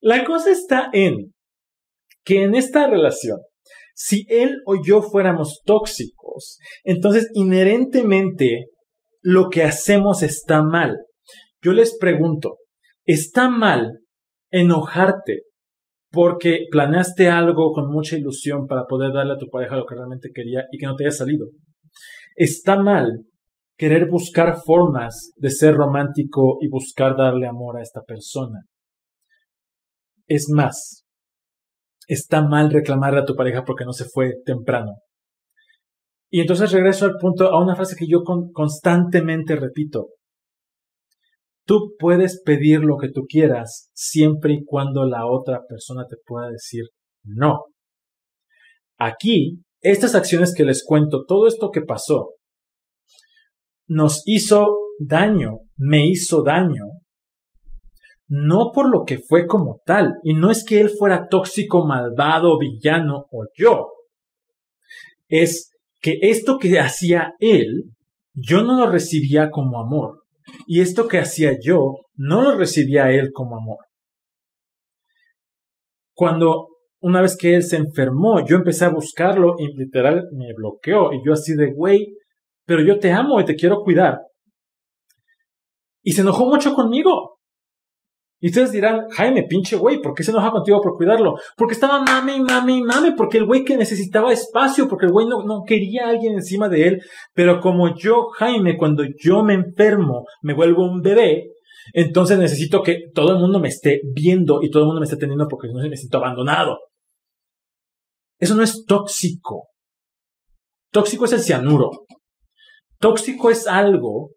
La 0.00 0.24
cosa 0.24 0.50
está 0.50 0.90
en 0.92 1.32
que 2.24 2.44
en 2.44 2.54
esta 2.54 2.88
relación, 2.88 3.38
si 3.94 4.24
él 4.28 4.58
o 4.66 4.76
yo 4.84 5.02
fuéramos 5.02 5.62
tóxicos, 5.64 6.58
entonces 6.84 7.30
inherentemente 7.34 8.66
lo 9.20 9.48
que 9.48 9.62
hacemos 9.62 10.22
está 10.22 10.62
mal. 10.62 10.98
Yo 11.62 11.72
les 11.72 11.96
pregunto, 11.98 12.58
¿está 13.04 13.48
mal 13.48 14.00
enojarte 14.50 15.42
porque 16.10 16.66
planeaste 16.70 17.28
algo 17.28 17.72
con 17.72 17.90
mucha 17.90 18.16
ilusión 18.16 18.66
para 18.66 18.84
poder 18.84 19.12
darle 19.12 19.34
a 19.34 19.38
tu 19.38 19.48
pareja 19.48 19.76
lo 19.76 19.86
que 19.86 19.94
realmente 19.94 20.30
quería 20.34 20.64
y 20.70 20.78
que 20.78 20.86
no 20.86 20.96
te 20.96 21.04
haya 21.04 21.12
salido? 21.12 21.46
¿Está 22.36 22.76
mal 22.76 23.24
querer 23.82 24.08
buscar 24.08 24.58
formas 24.64 25.32
de 25.34 25.50
ser 25.50 25.74
romántico 25.74 26.58
y 26.60 26.68
buscar 26.68 27.16
darle 27.16 27.48
amor 27.48 27.78
a 27.78 27.82
esta 27.82 28.00
persona. 28.02 28.60
Es 30.28 30.46
más, 30.54 31.04
está 32.06 32.46
mal 32.46 32.70
reclamarle 32.70 33.18
a 33.18 33.24
tu 33.24 33.34
pareja 33.34 33.64
porque 33.64 33.84
no 33.84 33.92
se 33.92 34.04
fue 34.04 34.34
temprano. 34.44 34.98
Y 36.30 36.42
entonces 36.42 36.70
regreso 36.70 37.06
al 37.06 37.16
punto, 37.18 37.48
a 37.48 37.60
una 37.60 37.74
frase 37.74 37.96
que 37.98 38.06
yo 38.06 38.22
constantemente 38.52 39.56
repito. 39.56 40.10
Tú 41.66 41.96
puedes 41.98 42.40
pedir 42.40 42.84
lo 42.84 42.98
que 42.98 43.08
tú 43.08 43.22
quieras 43.28 43.90
siempre 43.94 44.52
y 44.52 44.64
cuando 44.64 45.06
la 45.06 45.26
otra 45.26 45.62
persona 45.68 46.06
te 46.08 46.18
pueda 46.24 46.50
decir 46.50 46.84
no. 47.24 47.64
Aquí, 48.96 49.64
estas 49.80 50.14
acciones 50.14 50.54
que 50.54 50.64
les 50.64 50.84
cuento, 50.86 51.24
todo 51.26 51.48
esto 51.48 51.70
que 51.72 51.80
pasó, 51.80 52.36
nos 53.86 54.22
hizo 54.26 54.76
daño, 54.98 55.60
me 55.76 56.06
hizo 56.06 56.42
daño, 56.42 56.84
no 58.28 58.70
por 58.72 58.88
lo 58.88 59.04
que 59.04 59.18
fue 59.18 59.46
como 59.46 59.80
tal, 59.84 60.14
y 60.22 60.34
no 60.34 60.50
es 60.50 60.64
que 60.64 60.80
él 60.80 60.90
fuera 60.90 61.28
tóxico, 61.28 61.86
malvado, 61.86 62.58
villano 62.58 63.26
o 63.30 63.46
yo, 63.54 63.90
es 65.28 65.70
que 66.00 66.18
esto 66.22 66.58
que 66.58 66.78
hacía 66.78 67.34
él, 67.40 67.90
yo 68.34 68.62
no 68.62 68.78
lo 68.78 68.90
recibía 68.90 69.50
como 69.50 69.80
amor, 69.80 70.22
y 70.66 70.80
esto 70.80 71.08
que 71.08 71.18
hacía 71.18 71.58
yo, 71.62 71.96
no 72.14 72.42
lo 72.42 72.56
recibía 72.56 73.10
él 73.12 73.30
como 73.32 73.56
amor. 73.56 73.78
Cuando 76.14 76.68
una 77.00 77.20
vez 77.20 77.36
que 77.36 77.54
él 77.54 77.62
se 77.62 77.76
enfermó, 77.76 78.46
yo 78.46 78.56
empecé 78.56 78.84
a 78.84 78.90
buscarlo 78.90 79.56
y 79.58 79.76
literal 79.76 80.28
me 80.32 80.54
bloqueó, 80.54 81.12
y 81.12 81.20
yo 81.26 81.32
así 81.32 81.54
de, 81.54 81.72
güey, 81.72 82.14
pero 82.64 82.82
yo 82.82 82.98
te 82.98 83.12
amo 83.12 83.40
y 83.40 83.44
te 83.44 83.54
quiero 83.54 83.82
cuidar. 83.82 84.20
Y 86.02 86.12
se 86.12 86.22
enojó 86.22 86.46
mucho 86.46 86.74
conmigo. 86.74 87.38
Y 88.40 88.48
ustedes 88.48 88.72
dirán, 88.72 89.08
Jaime, 89.10 89.44
pinche 89.44 89.76
güey, 89.76 90.02
¿por 90.02 90.14
qué 90.14 90.24
se 90.24 90.32
enoja 90.32 90.50
contigo 90.50 90.80
por 90.82 90.96
cuidarlo? 90.96 91.36
Porque 91.56 91.74
estaba 91.74 92.02
mame 92.02 92.40
mame 92.40 92.82
mame, 92.82 93.12
porque 93.12 93.38
el 93.38 93.46
güey 93.46 93.64
que 93.64 93.76
necesitaba 93.76 94.32
espacio, 94.32 94.88
porque 94.88 95.06
el 95.06 95.12
güey 95.12 95.28
no, 95.28 95.44
no 95.44 95.62
quería 95.64 96.06
a 96.06 96.10
alguien 96.10 96.34
encima 96.34 96.68
de 96.68 96.88
él. 96.88 97.02
Pero 97.34 97.60
como 97.60 97.94
yo, 97.94 98.30
Jaime, 98.36 98.76
cuando 98.76 99.04
yo 99.16 99.44
me 99.44 99.54
enfermo, 99.54 100.24
me 100.42 100.54
vuelvo 100.54 100.82
un 100.82 101.02
bebé, 101.02 101.52
entonces 101.92 102.36
necesito 102.36 102.82
que 102.82 103.10
todo 103.14 103.32
el 103.32 103.38
mundo 103.38 103.60
me 103.60 103.68
esté 103.68 104.00
viendo 104.12 104.60
y 104.60 104.70
todo 104.70 104.82
el 104.82 104.86
mundo 104.86 105.00
me 105.00 105.04
esté 105.04 105.16
teniendo 105.16 105.46
porque 105.48 105.68
no 105.68 105.80
me 105.88 105.96
siento 105.96 106.18
abandonado. 106.18 106.78
Eso 108.40 108.56
no 108.56 108.64
es 108.64 108.84
tóxico. 108.84 109.68
Tóxico 110.90 111.26
es 111.26 111.32
el 111.32 111.40
cianuro. 111.40 111.90
Tóxico 113.02 113.50
es 113.50 113.66
algo 113.66 114.30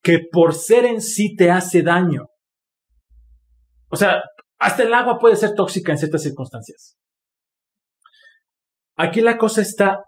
que 0.00 0.20
por 0.30 0.54
ser 0.54 0.84
en 0.84 1.00
sí 1.00 1.34
te 1.34 1.50
hace 1.50 1.82
daño. 1.82 2.26
O 3.90 3.96
sea, 3.96 4.22
hasta 4.60 4.84
el 4.84 4.94
agua 4.94 5.18
puede 5.18 5.34
ser 5.34 5.54
tóxica 5.56 5.90
en 5.90 5.98
ciertas 5.98 6.22
circunstancias. 6.22 6.96
Aquí 8.94 9.20
la 9.20 9.36
cosa 9.38 9.60
está 9.60 10.04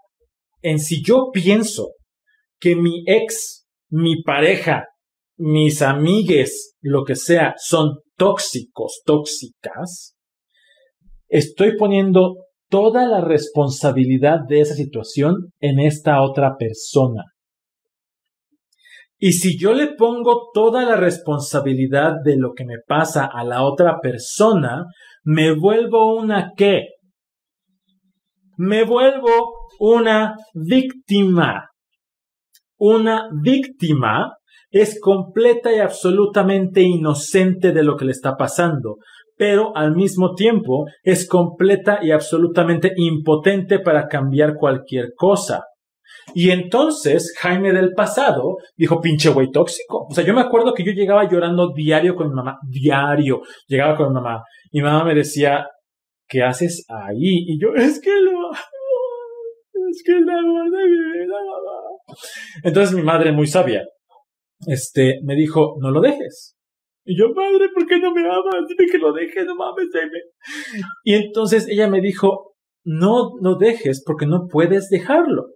en 0.61 0.79
si 0.79 1.03
yo 1.03 1.29
pienso 1.33 1.89
que 2.57 2.77
mi 2.77 3.03
ex, 3.05 3.67
mi 3.89 4.23
pareja, 4.23 4.85
mis 5.37 5.81
amigues, 5.81 6.77
lo 6.79 7.03
que 7.03 7.17
sea, 7.17 7.55
son 7.57 7.99
tóxicos, 8.15 9.01
tóxicas, 9.05 10.15
estoy 11.27 11.75
poniendo 11.75 12.35
toda 12.69 13.07
la 13.07 13.19
responsabilidad 13.19 14.39
de 14.47 14.61
esa 14.61 14.73
situación 14.73 15.51
en 15.59 15.81
esta 15.81 16.21
otra 16.21 16.55
persona. 16.57 17.25
Y 19.17 19.33
si 19.33 19.57
yo 19.57 19.73
le 19.73 19.93
pongo 19.95 20.49
toda 20.53 20.83
la 20.83 20.95
responsabilidad 20.95 22.15
de 22.23 22.37
lo 22.37 22.53
que 22.53 22.65
me 22.65 22.75
pasa 22.85 23.25
a 23.25 23.43
la 23.43 23.63
otra 23.63 23.99
persona, 24.01 24.85
me 25.23 25.53
vuelvo 25.53 26.15
una 26.15 26.51
qué? 26.55 26.89
Me 28.57 28.83
vuelvo 28.83 29.29
una 29.79 30.35
víctima. 30.53 31.69
Una 32.77 33.29
víctima 33.41 34.33
es 34.69 34.99
completa 34.99 35.73
y 35.73 35.79
absolutamente 35.79 36.81
inocente 36.81 37.71
de 37.71 37.83
lo 37.83 37.95
que 37.95 38.05
le 38.05 38.11
está 38.11 38.35
pasando, 38.35 38.97
pero 39.37 39.75
al 39.75 39.95
mismo 39.95 40.35
tiempo 40.35 40.85
es 41.03 41.27
completa 41.27 41.99
y 42.01 42.11
absolutamente 42.11 42.91
impotente 42.97 43.79
para 43.79 44.07
cambiar 44.07 44.55
cualquier 44.55 45.13
cosa. 45.15 45.63
Y 46.33 46.49
entonces 46.51 47.33
Jaime 47.39 47.71
del 47.71 47.93
pasado 47.93 48.57
dijo, 48.75 49.01
pinche 49.01 49.29
güey 49.29 49.51
tóxico. 49.51 50.07
O 50.09 50.13
sea, 50.13 50.23
yo 50.25 50.33
me 50.33 50.41
acuerdo 50.41 50.73
que 50.73 50.83
yo 50.83 50.91
llegaba 50.91 51.29
llorando 51.29 51.71
diario 51.73 52.15
con 52.15 52.29
mi 52.29 52.35
mamá, 52.35 52.57
diario. 52.67 53.41
Llegaba 53.67 53.95
con 53.95 54.09
mi 54.09 54.15
mamá. 54.15 54.43
Y 54.71 54.81
mi 54.81 54.83
mamá 54.83 55.05
me 55.05 55.15
decía, 55.15 55.65
¿qué 56.27 56.43
haces 56.43 56.85
ahí? 56.89 57.45
Y 57.47 57.59
yo, 57.59 57.69
es 57.75 58.01
que 58.01 58.11
lo 58.21 58.51
es 59.89 60.03
que 60.03 60.13
mi 60.13 60.21
vida, 60.21 60.33
mamá. 61.33 61.81
Entonces 62.63 62.95
mi 62.95 63.03
madre, 63.03 63.31
muy 63.31 63.47
sabia, 63.47 63.83
este, 64.67 65.19
me 65.23 65.35
dijo, 65.35 65.75
no 65.79 65.91
lo 65.91 66.01
dejes. 66.01 66.55
Y 67.05 67.17
yo, 67.17 67.29
madre, 67.35 67.69
¿por 67.73 67.85
qué 67.85 67.99
no 67.99 68.11
me 68.11 68.21
amas? 68.21 68.67
Dime 68.67 68.91
que 68.91 68.97
lo 68.97 69.13
dejes, 69.13 69.45
no 69.45 69.55
mames, 69.55 69.89
dime. 69.93 70.83
Y 71.03 71.13
entonces 71.13 71.67
ella 71.69 71.87
me 71.87 72.01
dijo, 72.01 72.55
no 72.83 73.31
lo 73.41 73.55
dejes 73.57 74.03
porque 74.05 74.25
no 74.25 74.47
puedes 74.47 74.89
dejarlo 74.89 75.55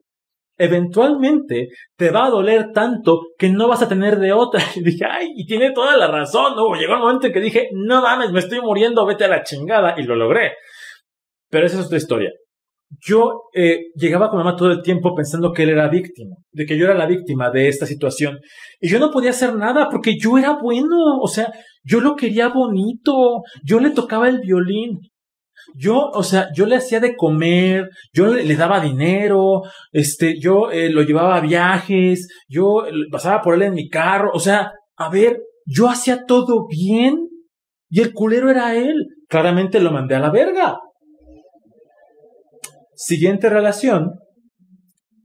eventualmente 0.60 1.70
te 1.96 2.12
va 2.12 2.26
a 2.26 2.30
doler 2.30 2.72
tanto 2.74 3.22
que 3.38 3.50
no 3.50 3.68
vas 3.68 3.82
a 3.82 3.90
tener 3.90 4.20
de 4.20 4.34
otra. 4.34 4.62
Y 4.76 4.84
dije, 4.84 5.06
ay, 5.10 5.30
y 5.36 5.48
tiene 5.48 5.72
toda 5.72 5.98
la 5.98 6.08
razón. 6.08 6.56
No, 6.56 6.76
llegó 6.76 6.94
el 6.94 7.00
momento 7.00 7.28
en 7.28 7.34
que 7.34 7.40
dije, 7.40 7.70
no 7.74 8.02
mames, 8.02 8.32
me 8.32 8.40
estoy 8.40 8.62
muriendo, 8.62 9.06
vete 9.06 9.24
a 9.24 9.30
la 9.30 9.44
chingada. 9.44 9.96
Y 9.98 10.04
lo 10.04 10.16
logré. 10.16 10.52
Pero 11.50 11.66
esa 11.66 11.80
es 11.80 11.86
otra 11.86 11.98
historia. 11.98 12.32
Yo 13.02 13.44
eh, 13.54 13.92
llegaba 13.96 14.30
con 14.30 14.40
mamá 14.40 14.56
todo 14.56 14.72
el 14.72 14.82
tiempo 14.82 15.16
pensando 15.16 15.54
que 15.54 15.64
él 15.64 15.70
era 15.70 15.90
víctima, 15.90 16.36
de 16.52 16.66
que 16.66 16.76
yo 16.76 16.86
era 16.86 16.96
la 16.96 17.06
víctima 17.06 17.52
de 17.52 17.68
esta 17.68 17.86
situación. 17.86 18.40
Y 18.80 18.90
yo 18.90 19.00
no 19.00 19.12
podía 19.12 19.30
hacer 19.30 19.56
nada 19.56 19.90
porque 19.90 20.18
yo 20.20 20.38
era 20.38 20.58
bueno. 20.60 21.20
O 21.22 21.28
sea, 21.28 21.52
yo 21.84 22.02
lo 22.02 22.16
quería 22.16 22.50
bonito. 22.50 23.42
Yo 23.64 23.80
le 23.80 23.92
tocaba 23.92 24.28
el 24.28 24.40
violín. 24.40 25.00
Yo, 25.76 26.10
o 26.14 26.24
sea, 26.24 26.50
yo 26.54 26.66
le 26.66 26.76
hacía 26.76 27.00
de 27.00 27.16
comer, 27.16 27.90
yo 28.14 28.28
le, 28.28 28.56
daba 28.56 28.80
dinero, 28.80 29.62
este, 29.92 30.40
yo 30.40 30.72
eh, 30.72 30.90
lo 30.90 31.04
llevaba 31.04 31.38
a 31.38 31.42
viajes, 31.42 32.28
yo 32.48 32.84
pasaba 33.12 33.42
por 33.42 33.56
él 33.56 33.64
en 33.64 33.74
mi 33.74 33.90
carro, 33.90 34.32
o 34.34 34.40
sea, 34.40 34.72
a 34.98 35.10
ver, 35.10 35.42
yo 35.66 35.88
hacía 35.88 36.26
todo 36.26 36.68
bien 36.68 37.30
y 37.90 38.02
el 38.02 38.14
culero 38.14 38.50
era 38.50 38.76
él. 38.76 39.08
Claramente 39.28 39.80
lo 39.80 39.92
mandé 39.92 40.16
a 40.16 40.20
la 40.20 40.32
verga. 40.32 40.80
Siguiente 42.96 43.50
relación, 43.50 44.20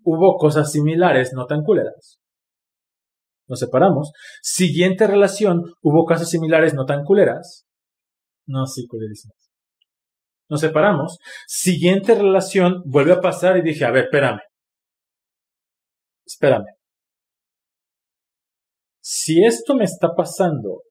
hubo 0.04 0.36
cosas 0.36 0.70
similares, 0.70 1.32
no 1.34 1.46
tan 1.46 1.62
culeras. 1.62 2.20
Nos 3.48 3.58
separamos. 3.58 4.12
Siguiente 4.42 5.06
relación, 5.06 5.62
hubo 5.82 6.04
cosas 6.04 6.28
similares, 6.30 6.74
no 6.74 6.84
tan 6.84 7.04
culeras. 7.04 7.66
No, 8.46 8.66
sí, 8.66 8.86
culerísimas. 8.86 9.43
Nos 10.48 10.60
separamos. 10.60 11.18
Siguiente 11.46 12.14
relación, 12.14 12.82
vuelve 12.84 13.12
a 13.12 13.20
pasar 13.20 13.56
y 13.56 13.62
dije, 13.62 13.84
a 13.84 13.90
ver, 13.90 14.04
espérame. 14.04 14.40
Espérame. 16.26 16.66
Si 19.00 19.44
esto 19.44 19.74
me 19.74 19.84
está 19.84 20.14
pasando 20.16 20.82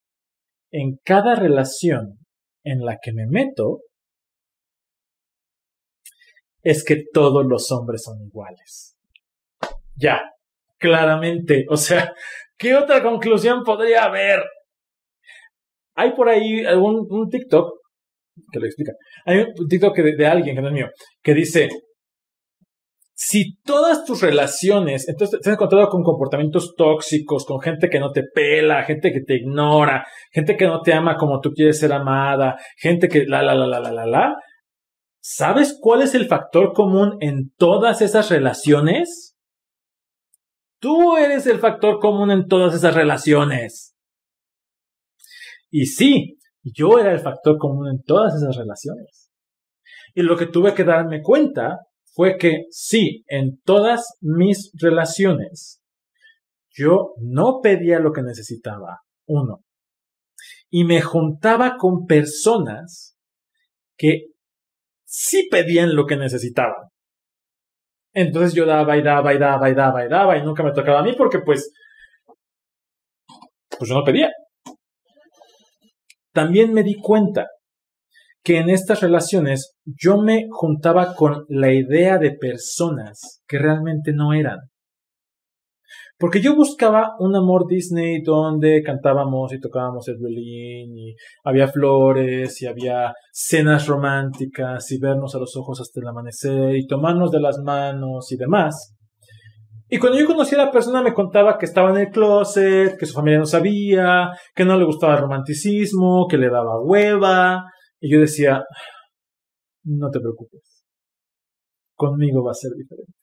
en 0.71 0.97
cada 1.03 1.35
relación 1.35 2.19
en 2.63 2.85
la 2.85 2.97
que 3.01 3.11
me 3.13 3.25
meto, 3.27 3.81
es 6.61 6.83
que 6.83 7.03
todos 7.11 7.45
los 7.45 7.71
hombres 7.71 8.03
son 8.03 8.21
iguales. 8.21 8.95
Ya, 9.95 10.21
claramente. 10.77 11.65
O 11.69 11.77
sea, 11.77 12.13
¿qué 12.57 12.75
otra 12.75 13.03
conclusión 13.03 13.63
podría 13.63 14.05
haber? 14.05 14.43
Hay 15.95 16.13
por 16.15 16.29
ahí 16.29 16.65
algún 16.65 17.05
un 17.09 17.29
TikTok 17.29 17.82
que 18.51 18.59
lo 18.59 18.65
explica. 18.65 18.93
Hay 19.25 19.39
un 19.39 19.67
TikTok 19.67 19.95
de, 19.97 20.15
de 20.15 20.25
alguien 20.25 20.55
que 20.55 20.61
no 20.61 20.67
es 20.69 20.73
mío, 20.73 20.87
que 21.21 21.33
dice, 21.33 21.69
si 23.15 23.55
todas 23.63 24.03
tus 24.05 24.21
relaciones, 24.21 25.07
entonces 25.07 25.39
te 25.39 25.49
has 25.49 25.53
encontrado 25.53 25.87
con 25.87 26.03
comportamientos 26.03 26.73
tóxicos, 26.75 27.45
con 27.45 27.61
gente 27.61 27.89
que 27.89 27.99
no 27.99 28.11
te 28.11 28.23
pela, 28.33 28.83
gente 28.83 29.11
que 29.11 29.21
te 29.21 29.35
ignora, 29.35 30.05
gente 30.31 30.57
que 30.57 30.65
no 30.65 30.81
te 30.81 30.93
ama 30.93 31.15
como 31.15 31.39
tú 31.39 31.51
quieres 31.51 31.79
ser 31.79 31.93
amada, 31.93 32.57
gente 32.77 33.07
que 33.07 33.25
la, 33.25 33.43
la, 33.43 33.55
la, 33.55 33.67
la, 33.67 33.79
la, 33.79 33.91
la, 33.91 34.05
la, 34.05 34.35
¿sabes 35.21 35.77
cuál 35.79 36.01
es 36.01 36.15
el 36.15 36.25
factor 36.25 36.73
común 36.73 37.17
en 37.21 37.51
todas 37.55 38.01
esas 38.01 38.29
relaciones? 38.29 39.35
Tú 40.79 41.15
eres 41.15 41.47
el 41.47 41.59
factor 41.59 41.99
común 41.99 42.29
en 42.29 42.47
todas 42.47 42.73
esas 42.73 42.93
relaciones. 42.93 43.95
Y 45.69 45.85
sí, 45.85 46.37
yo 46.63 46.99
era 46.99 47.11
el 47.11 47.19
factor 47.19 47.57
común 47.57 47.89
en 47.89 48.03
todas 48.03 48.35
esas 48.35 48.55
relaciones. 48.55 49.31
Y 50.13 50.21
lo 50.21 50.37
que 50.37 50.47
tuve 50.47 50.73
que 50.73 50.83
darme 50.83 51.21
cuenta 51.21 51.79
fue 52.13 52.37
que 52.37 52.65
sí, 52.69 53.23
en 53.27 53.59
todas 53.63 54.17
mis 54.21 54.71
relaciones, 54.79 55.81
yo 56.69 57.13
no 57.17 57.59
pedía 57.61 57.99
lo 57.99 58.11
que 58.11 58.21
necesitaba, 58.21 58.99
uno, 59.27 59.63
y 60.69 60.85
me 60.85 61.01
juntaba 61.01 61.75
con 61.77 62.05
personas 62.05 63.17
que 63.97 64.27
sí 65.05 65.47
pedían 65.49 65.95
lo 65.95 66.05
que 66.05 66.17
necesitaban. 66.17 66.89
Entonces 68.13 68.53
yo 68.53 68.65
daba 68.65 68.95
y 68.97 69.03
daba 69.03 69.33
y 69.33 69.39
daba 69.39 69.69
y 69.69 69.73
daba 69.73 70.05
y 70.05 70.09
daba 70.09 70.37
y 70.37 70.43
nunca 70.43 70.63
me 70.63 70.71
tocaba 70.71 70.99
a 70.99 71.03
mí 71.03 71.13
porque 71.17 71.39
pues, 71.39 71.71
pues 73.77 73.89
yo 73.89 73.95
no 73.95 74.03
pedía. 74.03 74.31
También 76.33 76.73
me 76.73 76.83
di 76.83 76.95
cuenta 76.95 77.47
que 78.43 78.57
en 78.57 78.69
estas 78.69 79.01
relaciones 79.01 79.77
yo 79.85 80.17
me 80.17 80.47
juntaba 80.51 81.15
con 81.15 81.45
la 81.47 81.71
idea 81.71 82.17
de 82.17 82.31
personas 82.31 83.41
que 83.47 83.57
realmente 83.57 84.11
no 84.13 84.33
eran. 84.33 84.59
Porque 86.17 86.41
yo 86.41 86.55
buscaba 86.55 87.15
un 87.19 87.35
amor 87.35 87.65
Disney 87.67 88.21
donde 88.21 88.81
cantábamos 88.83 89.51
y 89.53 89.59
tocábamos 89.59 90.07
el 90.07 90.17
violín 90.17 90.97
y 90.97 91.15
había 91.43 91.67
flores 91.67 92.61
y 92.61 92.67
había 92.67 93.13
cenas 93.31 93.87
románticas 93.87 94.91
y 94.91 94.99
vernos 94.99 95.35
a 95.35 95.39
los 95.39 95.55
ojos 95.57 95.81
hasta 95.81 95.99
el 95.99 96.07
amanecer 96.07 96.75
y 96.75 96.87
tomarnos 96.87 97.31
de 97.31 97.41
las 97.41 97.57
manos 97.59 98.31
y 98.31 98.37
demás. 98.37 98.92
Y 99.93 99.99
cuando 99.99 100.19
yo 100.19 100.25
conocí 100.25 100.55
a 100.55 100.57
la 100.57 100.71
persona 100.71 101.03
me 101.03 101.13
contaba 101.13 101.55
que 101.55 101.67
estaba 101.67 101.91
en 101.91 101.97
el 101.97 102.09
closet, 102.09 102.97
que 102.97 103.05
su 103.05 103.13
familia 103.13 103.37
no 103.37 103.45
sabía, 103.45 104.31
que 104.55 104.65
no 104.65 104.75
le 104.75 104.85
gustaba 104.85 105.13
el 105.13 105.21
romanticismo, 105.21 106.25
que 106.27 106.39
le 106.39 106.49
daba 106.49 106.81
hueva, 106.81 107.65
y 107.99 108.11
yo 108.11 108.19
decía, 108.19 108.63
no 109.83 110.09
te 110.09 110.19
preocupes, 110.19 110.83
conmigo 111.95 112.43
va 112.43 112.49
a 112.49 112.55
ser 112.55 112.71
diferente. 112.71 113.13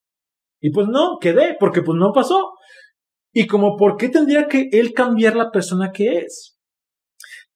Y 0.60 0.70
pues 0.70 0.86
no, 0.86 1.18
quedé, 1.20 1.56
porque 1.58 1.82
pues 1.82 1.98
no 1.98 2.12
pasó. 2.12 2.52
Y 3.32 3.48
como, 3.48 3.76
¿por 3.76 3.96
qué 3.96 4.08
tendría 4.08 4.46
que 4.46 4.68
él 4.70 4.92
cambiar 4.92 5.34
la 5.34 5.50
persona 5.50 5.90
que 5.90 6.18
es? 6.18 6.56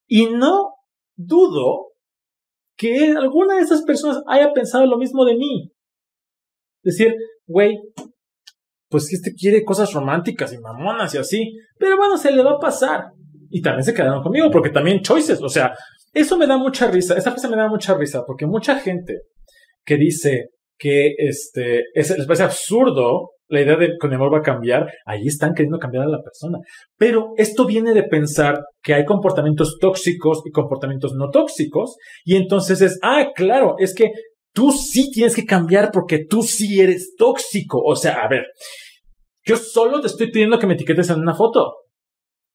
Y 0.08 0.26
no 0.26 0.74
dudo 1.16 1.92
que 2.76 3.14
alguna 3.16 3.58
de 3.58 3.62
esas 3.62 3.84
personas 3.84 4.24
haya 4.26 4.52
pensado 4.52 4.84
lo 4.86 4.98
mismo 4.98 5.24
de 5.24 5.36
mí. 5.36 5.70
Decir, 6.82 7.14
güey, 7.46 7.78
pues 8.94 9.12
este 9.12 9.34
quiere 9.34 9.64
cosas 9.64 9.92
románticas 9.92 10.52
y 10.52 10.58
mamonas 10.58 11.12
y 11.16 11.18
así. 11.18 11.52
Pero 11.76 11.96
bueno, 11.96 12.16
se 12.16 12.30
le 12.30 12.44
va 12.44 12.52
a 12.52 12.58
pasar. 12.60 13.06
Y 13.50 13.60
también 13.60 13.82
se 13.82 13.92
quedaron 13.92 14.22
conmigo, 14.22 14.52
porque 14.52 14.70
también 14.70 15.00
choices, 15.00 15.42
o 15.42 15.48
sea, 15.48 15.74
eso 16.12 16.38
me 16.38 16.46
da 16.46 16.56
mucha 16.58 16.88
risa, 16.88 17.16
esa 17.16 17.32
frase 17.32 17.48
me 17.48 17.56
da 17.56 17.66
mucha 17.66 17.98
risa, 17.98 18.22
porque 18.24 18.46
mucha 18.46 18.78
gente 18.78 19.22
que 19.84 19.96
dice 19.96 20.50
que 20.78 21.12
este, 21.18 21.82
es, 21.92 22.16
les 22.16 22.24
parece 22.24 22.44
absurdo 22.44 23.30
la 23.48 23.62
idea 23.62 23.76
de 23.76 23.94
que 24.00 24.06
mi 24.06 24.14
amor 24.14 24.32
va 24.32 24.38
a 24.38 24.42
cambiar, 24.42 24.86
ahí 25.06 25.26
están 25.26 25.54
queriendo 25.54 25.80
cambiar 25.80 26.04
a 26.04 26.08
la 26.08 26.22
persona. 26.22 26.58
Pero 26.96 27.32
esto 27.36 27.66
viene 27.66 27.94
de 27.94 28.04
pensar 28.04 28.60
que 28.80 28.94
hay 28.94 29.04
comportamientos 29.04 29.78
tóxicos 29.80 30.42
y 30.44 30.52
comportamientos 30.52 31.14
no 31.14 31.30
tóxicos, 31.30 31.96
y 32.24 32.36
entonces 32.36 32.80
es, 32.80 33.00
ah, 33.02 33.32
claro, 33.34 33.74
es 33.78 33.92
que 33.92 34.12
tú 34.54 34.70
sí 34.72 35.10
tienes 35.10 35.34
que 35.36 35.44
cambiar 35.44 35.90
porque 35.92 36.24
tú 36.24 36.42
sí 36.42 36.80
eres 36.80 37.14
tóxico. 37.18 37.82
O 37.84 37.96
sea, 37.96 38.22
a 38.22 38.28
ver, 38.28 38.46
yo 39.44 39.56
solo 39.56 40.00
te 40.00 40.06
estoy 40.06 40.30
pidiendo 40.30 40.58
que 40.58 40.66
me 40.66 40.74
etiquetes 40.74 41.10
en 41.10 41.20
una 41.20 41.34
foto. 41.34 41.74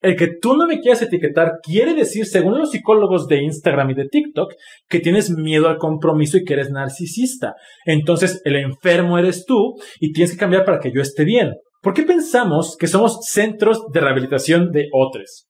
El 0.02 0.16
que 0.16 0.28
tú 0.40 0.56
no 0.56 0.66
me 0.66 0.80
quieras 0.80 1.02
etiquetar 1.02 1.58
quiere 1.62 1.92
decir, 1.92 2.24
según 2.24 2.58
los 2.58 2.70
psicólogos 2.70 3.28
de 3.28 3.42
Instagram 3.42 3.90
y 3.90 3.94
de 3.94 4.08
TikTok, 4.08 4.54
que 4.88 5.00
tienes 5.00 5.30
miedo 5.30 5.68
al 5.68 5.76
compromiso 5.76 6.38
y 6.38 6.44
que 6.44 6.54
eres 6.54 6.70
narcisista. 6.70 7.54
Entonces, 7.84 8.40
el 8.44 8.56
enfermo 8.56 9.18
eres 9.18 9.44
tú 9.44 9.74
y 10.00 10.12
tienes 10.12 10.32
que 10.32 10.38
cambiar 10.38 10.64
para 10.64 10.80
que 10.80 10.90
yo 10.90 11.02
esté 11.02 11.24
bien. 11.24 11.52
¿Por 11.82 11.92
qué 11.92 12.02
pensamos 12.02 12.76
que 12.78 12.86
somos 12.86 13.20
centros 13.26 13.84
de 13.92 14.00
rehabilitación 14.00 14.70
de 14.70 14.88
otros? 14.92 15.49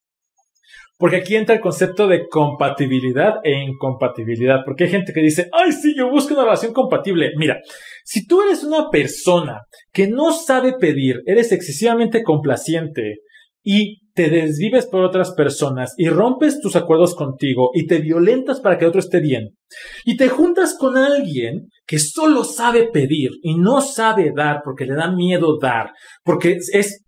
Porque 1.00 1.16
aquí 1.16 1.34
entra 1.34 1.54
el 1.54 1.62
concepto 1.62 2.06
de 2.06 2.28
compatibilidad 2.28 3.36
e 3.42 3.52
incompatibilidad. 3.52 4.58
Porque 4.66 4.84
hay 4.84 4.90
gente 4.90 5.14
que 5.14 5.22
dice, 5.22 5.48
ay, 5.50 5.72
sí, 5.72 5.94
yo 5.96 6.10
busco 6.10 6.34
una 6.34 6.44
relación 6.44 6.74
compatible. 6.74 7.30
Mira, 7.38 7.58
si 8.04 8.26
tú 8.26 8.42
eres 8.42 8.62
una 8.64 8.90
persona 8.90 9.62
que 9.92 10.08
no 10.08 10.30
sabe 10.30 10.74
pedir, 10.78 11.22
eres 11.24 11.52
excesivamente 11.52 12.22
complaciente 12.22 13.20
y 13.62 14.00
te 14.12 14.28
desvives 14.28 14.84
por 14.86 15.02
otras 15.02 15.32
personas 15.32 15.94
y 15.96 16.10
rompes 16.10 16.60
tus 16.60 16.76
acuerdos 16.76 17.14
contigo 17.14 17.70
y 17.72 17.86
te 17.86 18.00
violentas 18.00 18.60
para 18.60 18.76
que 18.76 18.84
otro 18.84 19.00
esté 19.00 19.20
bien 19.20 19.56
y 20.04 20.18
te 20.18 20.28
juntas 20.28 20.76
con 20.78 20.98
alguien 20.98 21.68
que 21.86 21.98
solo 21.98 22.44
sabe 22.44 22.90
pedir 22.92 23.30
y 23.42 23.56
no 23.56 23.80
sabe 23.80 24.32
dar 24.36 24.60
porque 24.62 24.84
le 24.84 24.96
da 24.96 25.10
miedo 25.10 25.58
dar, 25.58 25.92
porque 26.24 26.58
es 26.72 27.04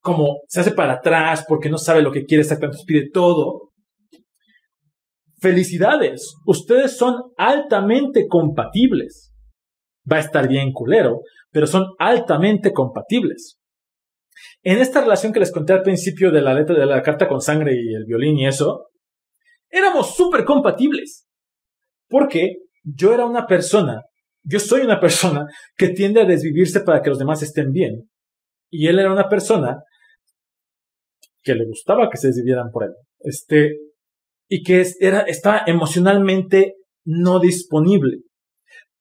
como 0.00 0.40
se 0.48 0.60
hace 0.60 0.72
para 0.72 0.94
atrás, 0.94 1.44
porque 1.46 1.68
no 1.68 1.78
sabe 1.78 2.02
lo 2.02 2.12
que 2.12 2.24
quiere 2.24 2.42
exactamente, 2.42 2.82
pide 2.86 3.10
todo. 3.12 3.70
Felicidades, 5.40 6.34
ustedes 6.46 6.96
son 6.96 7.16
altamente 7.36 8.26
compatibles. 8.28 9.32
Va 10.10 10.16
a 10.16 10.20
estar 10.20 10.48
bien 10.48 10.72
culero, 10.72 11.20
pero 11.50 11.66
son 11.66 11.86
altamente 11.98 12.72
compatibles. 12.72 13.58
En 14.62 14.78
esta 14.78 15.00
relación 15.00 15.32
que 15.32 15.40
les 15.40 15.52
conté 15.52 15.72
al 15.72 15.82
principio 15.82 16.30
de 16.30 16.42
la 16.42 16.54
letra 16.54 16.78
de 16.78 16.86
la 16.86 17.02
carta 17.02 17.28
con 17.28 17.40
sangre 17.40 17.74
y 17.74 17.94
el 17.94 18.04
violín 18.06 18.38
y 18.38 18.46
eso, 18.46 18.88
éramos 19.70 20.14
súper 20.14 20.44
compatibles. 20.44 21.26
Porque 22.08 22.56
yo 22.82 23.14
era 23.14 23.24
una 23.24 23.46
persona, 23.46 24.02
yo 24.42 24.58
soy 24.58 24.82
una 24.82 25.00
persona 25.00 25.46
que 25.76 25.90
tiende 25.90 26.20
a 26.20 26.26
desvivirse 26.26 26.80
para 26.80 27.02
que 27.02 27.10
los 27.10 27.18
demás 27.18 27.42
estén 27.42 27.70
bien. 27.72 28.10
Y 28.70 28.86
él 28.88 28.98
era 28.98 29.12
una 29.12 29.28
persona 29.28 29.82
que 31.42 31.54
le 31.54 31.66
gustaba 31.66 32.08
que 32.10 32.18
se 32.18 32.28
desvivieran 32.28 32.70
por 32.70 32.84
él. 32.84 32.90
Este, 33.20 33.76
y 34.48 34.62
que 34.62 34.84
era, 35.00 35.20
estaba 35.22 35.62
emocionalmente 35.66 36.74
no 37.04 37.38
disponible. 37.38 38.18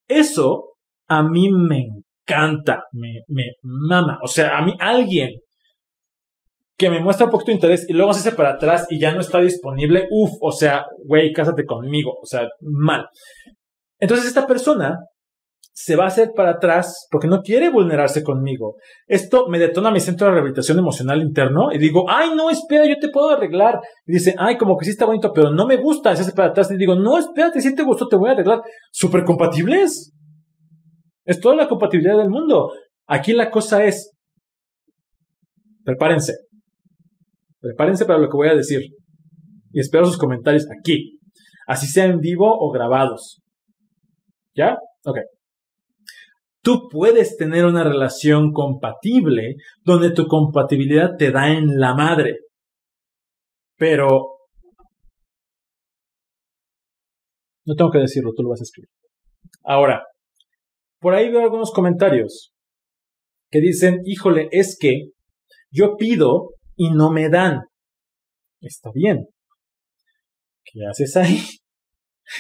Eso 0.08 0.76
a 1.08 1.24
mí 1.24 1.52
me 1.52 1.88
encanta, 2.28 2.84
me, 2.94 3.24
me 3.28 3.54
mama. 3.64 4.20
O 4.24 4.28
sea, 4.28 4.58
a 4.58 4.66
mí 4.66 4.74
alguien 4.80 5.32
que 6.78 6.90
me 6.90 7.02
muestra 7.02 7.26
un 7.26 7.32
poquito 7.32 7.52
de 7.52 7.56
interés 7.56 7.86
y 7.90 7.94
luego 7.94 8.14
se 8.14 8.22
hace 8.22 8.38
para 8.38 8.52
atrás 8.52 8.88
y 8.90 9.00
ya 9.00 9.14
no 9.14 9.20
está 9.20 9.42
disponible, 9.42 10.08
uff, 10.10 10.32
o 10.40 10.52
sea, 10.52 10.86
güey, 11.06 11.34
cásate 11.34 11.66
conmigo, 11.66 12.18
o 12.22 12.26
sea, 12.26 12.48
mal. 12.62 13.06
Entonces 14.00 14.28
esta 14.28 14.48
persona 14.48 14.98
se 15.82 15.96
va 15.96 16.04
a 16.04 16.08
hacer 16.08 16.34
para 16.36 16.52
atrás 16.52 17.08
porque 17.10 17.30
no 17.30 17.42
quiere 17.42 17.70
vulnerarse 17.70 18.22
conmigo. 18.22 18.76
Esto 19.08 19.48
me 19.48 19.58
detona 19.58 19.92
mi 19.92 20.02
centro 20.02 20.28
de 20.28 20.34
rehabilitación 20.34 20.78
emocional 20.78 21.22
interno 21.22 21.72
y 21.72 21.78
digo, 21.78 22.04
ay, 22.10 22.32
no, 22.36 22.50
espera, 22.50 22.86
yo 22.86 22.96
te 23.00 23.08
puedo 23.08 23.30
arreglar. 23.30 23.80
Y 24.06 24.12
dice, 24.12 24.36
ay, 24.38 24.58
como 24.58 24.76
que 24.76 24.84
sí 24.84 24.92
está 24.92 25.06
bonito, 25.06 25.32
pero 25.34 25.52
no 25.52 25.66
me 25.66 25.78
gusta, 25.78 26.14
se 26.18 26.24
hace 26.24 26.34
para 26.34 26.50
atrás. 26.50 26.70
Y 26.70 26.76
digo, 26.76 26.96
no, 26.96 27.18
espérate, 27.18 27.62
si 27.62 27.74
te 27.74 27.84
gustó, 27.84 28.10
te 28.10 28.18
voy 28.18 28.28
a 28.28 28.34
arreglar. 28.34 28.60
¿Súper 28.92 29.24
compatibles? 29.24 30.12
Es 31.24 31.40
toda 31.40 31.56
la 31.56 31.70
compatibilidad 31.70 32.18
del 32.18 32.30
mundo. 32.30 32.74
Aquí 33.08 33.32
la 33.32 33.50
cosa 33.50 33.86
es, 33.86 34.12
prepárense. 35.86 36.34
Prepárense 37.62 38.06
para 38.06 38.20
lo 38.20 38.28
que 38.28 38.36
voy 38.36 38.50
a 38.50 38.56
decir. 38.56 38.82
Y 39.72 39.80
espero 39.80 40.04
sus 40.04 40.18
comentarios 40.18 40.66
aquí. 40.78 41.20
Así 41.68 41.88
sea 41.88 42.04
en 42.04 42.20
vivo 42.20 42.48
o 42.50 42.70
grabados. 42.70 43.40
¿Ya? 44.54 44.76
Ok. 45.06 45.20
Tú 46.62 46.90
puedes 46.90 47.38
tener 47.38 47.66
una 47.66 47.84
relación 47.84 48.52
compatible 48.52 49.56
donde 49.84 50.12
tu 50.12 50.28
compatibilidad 50.28 51.16
te 51.18 51.32
da 51.32 51.52
en 51.52 51.80
la 51.80 51.94
madre. 51.94 52.40
Pero... 53.78 54.36
No 57.66 57.76
tengo 57.76 57.92
que 57.92 58.00
decirlo, 58.00 58.34
tú 58.36 58.44
lo 58.44 58.50
vas 58.50 58.62
a 58.62 58.64
escribir. 58.64 58.90
Ahora, 59.64 60.04
por 61.00 61.14
ahí 61.14 61.30
veo 61.30 61.42
algunos 61.42 61.72
comentarios 61.72 62.52
que 63.52 63.60
dicen, 63.60 64.02
híjole, 64.06 64.50
es 64.52 64.78
que 64.80 65.12
yo 65.72 65.96
pido 65.98 66.50
y 66.76 66.92
no 66.92 67.12
me 67.12 67.30
dan. 67.30 67.62
Está 68.60 68.92
bien. 68.94 69.28
¿Qué 70.64 70.86
haces 70.90 71.16
ahí? 71.16 71.40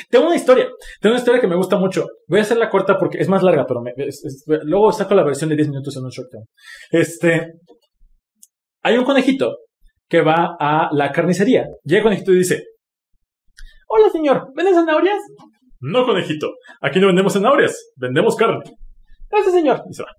Tengo 0.09 0.27
una 0.27 0.35
historia, 0.35 0.67
tengo 0.99 1.13
una 1.13 1.19
historia 1.19 1.41
que 1.41 1.47
me 1.47 1.55
gusta 1.55 1.77
mucho. 1.77 2.05
Voy 2.27 2.39
a 2.39 2.43
hacerla 2.43 2.69
corta 2.69 2.97
porque 2.97 3.19
es 3.19 3.27
más 3.27 3.43
larga, 3.43 3.65
pero 3.65 3.81
luego 4.63 4.91
saco 4.91 5.15
la 5.15 5.23
versión 5.23 5.49
de 5.49 5.55
10 5.55 5.69
minutos 5.69 5.95
en 5.97 6.03
un 6.03 6.09
short 6.09 6.29
term. 6.31 6.43
Este, 6.91 7.53
hay 8.83 8.97
un 8.97 9.05
conejito 9.05 9.57
que 10.07 10.21
va 10.21 10.55
a 10.59 10.89
la 10.91 11.11
carnicería. 11.11 11.65
Llega 11.83 11.99
el 11.99 12.03
conejito 12.03 12.31
y 12.31 12.39
dice, 12.39 12.63
hola 13.87 14.09
señor, 14.09 14.47
¿venden 14.55 14.75
zanahorias? 14.75 15.21
No, 15.81 16.05
conejito, 16.05 16.51
aquí 16.81 16.99
no 16.99 17.07
vendemos 17.07 17.33
zanahorias, 17.33 17.91
vendemos 17.95 18.35
carne. 18.35 18.63
Gracias 19.29 19.53
señor. 19.53 19.83
Y 19.89 19.93
se 19.93 20.03
va. 20.03 20.09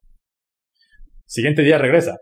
Siguiente 1.27 1.63
día 1.63 1.79
regresa. 1.79 2.17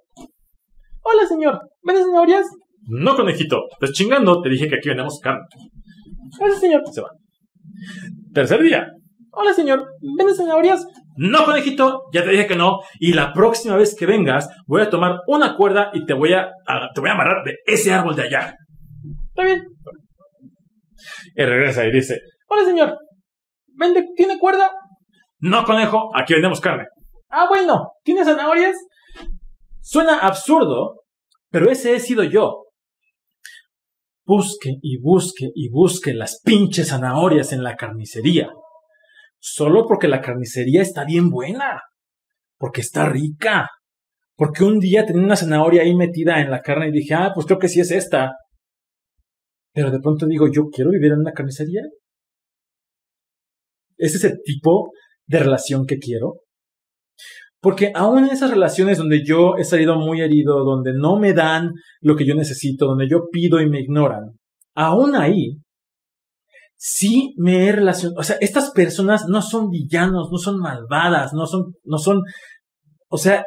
Hola 1.02 1.26
señor, 1.26 1.60
¿venden 1.82 2.04
zanahorias? 2.04 2.46
No, 2.90 3.16
conejito, 3.16 3.68
pues 3.78 3.92
chingando, 3.92 4.40
te 4.40 4.48
dije 4.48 4.68
que 4.68 4.76
aquí 4.76 4.88
vendemos 4.88 5.20
carne. 5.22 5.44
Gracias 6.38 6.60
señor. 6.60 6.82
Y 6.88 6.92
se 6.92 7.00
va. 7.00 7.10
Tercer 8.32 8.62
día. 8.62 8.86
Hola, 9.30 9.52
señor. 9.52 9.86
¿Vendes 10.16 10.36
zanahorias? 10.36 10.86
No, 11.16 11.44
conejito, 11.44 12.04
ya 12.12 12.22
te 12.22 12.30
dije 12.30 12.46
que 12.46 12.56
no. 12.56 12.80
Y 12.98 13.12
la 13.12 13.32
próxima 13.32 13.76
vez 13.76 13.96
que 13.96 14.06
vengas, 14.06 14.48
voy 14.66 14.82
a 14.82 14.90
tomar 14.90 15.20
una 15.26 15.56
cuerda 15.56 15.90
y 15.92 16.06
te 16.06 16.14
voy 16.14 16.32
a, 16.32 16.50
te 16.94 17.00
voy 17.00 17.10
a 17.10 17.12
amarrar 17.12 17.44
de 17.44 17.56
ese 17.66 17.92
árbol 17.92 18.14
de 18.16 18.22
allá. 18.22 18.54
Está 19.28 19.42
bien. 19.42 19.62
Y 21.34 21.44
regresa 21.44 21.86
y 21.86 21.92
dice, 21.92 22.20
hola, 22.48 22.64
señor. 22.64 22.98
¿Vende, 23.74 24.04
¿Tiene 24.16 24.38
cuerda? 24.38 24.70
No, 25.40 25.64
conejo, 25.64 26.10
aquí 26.16 26.34
vendemos 26.34 26.60
carne. 26.60 26.86
Ah, 27.30 27.46
bueno, 27.48 27.92
¿tiene 28.02 28.24
zanahorias? 28.24 28.76
Suena 29.80 30.18
absurdo, 30.18 31.02
pero 31.50 31.70
ese 31.70 31.94
he 31.94 32.00
sido 32.00 32.24
yo 32.24 32.64
busque 34.28 34.76
y 34.82 34.98
busque 35.00 35.50
y 35.54 35.70
busque 35.70 36.12
las 36.12 36.40
pinches 36.44 36.88
zanahorias 36.88 37.52
en 37.54 37.62
la 37.62 37.76
carnicería. 37.76 38.50
Solo 39.40 39.86
porque 39.86 40.06
la 40.06 40.20
carnicería 40.20 40.82
está 40.82 41.04
bien 41.04 41.30
buena. 41.30 41.80
Porque 42.58 42.82
está 42.82 43.08
rica. 43.08 43.70
Porque 44.36 44.64
un 44.64 44.78
día 44.78 45.06
tenía 45.06 45.24
una 45.24 45.34
zanahoria 45.36 45.82
ahí 45.82 45.96
metida 45.96 46.40
en 46.40 46.50
la 46.50 46.60
carne 46.60 46.88
y 46.88 46.92
dije, 46.92 47.14
ah, 47.14 47.32
pues 47.34 47.46
creo 47.46 47.58
que 47.58 47.68
sí 47.68 47.80
es 47.80 47.90
esta. 47.90 48.32
Pero 49.72 49.90
de 49.90 50.00
pronto 50.00 50.26
digo, 50.26 50.46
yo 50.52 50.64
quiero 50.70 50.90
vivir 50.90 51.12
en 51.12 51.20
una 51.20 51.32
carnicería. 51.32 51.82
¿Ese 53.96 54.18
es 54.18 54.24
el 54.24 54.42
tipo 54.44 54.92
de 55.26 55.38
relación 55.38 55.86
que 55.86 55.98
quiero? 55.98 56.42
Porque 57.60 57.92
aún 57.94 58.24
en 58.24 58.30
esas 58.30 58.50
relaciones 58.50 58.98
donde 58.98 59.24
yo 59.24 59.56
he 59.56 59.64
salido 59.64 59.96
muy 59.96 60.20
herido, 60.20 60.64
donde 60.64 60.92
no 60.94 61.18
me 61.18 61.32
dan 61.32 61.72
lo 62.00 62.14
que 62.14 62.24
yo 62.24 62.34
necesito, 62.34 62.86
donde 62.86 63.08
yo 63.08 63.28
pido 63.32 63.60
y 63.60 63.68
me 63.68 63.80
ignoran, 63.80 64.38
aún 64.74 65.16
ahí, 65.16 65.58
sí 66.76 67.34
me 67.36 67.66
he 67.66 67.72
relacionado, 67.72 68.20
o 68.20 68.22
sea, 68.22 68.36
estas 68.40 68.70
personas 68.70 69.24
no 69.28 69.42
son 69.42 69.70
villanos, 69.70 70.28
no 70.30 70.38
son 70.38 70.60
malvadas, 70.60 71.32
no 71.32 71.46
son, 71.46 71.74
no 71.82 71.98
son, 71.98 72.22
o 73.08 73.18
sea, 73.18 73.44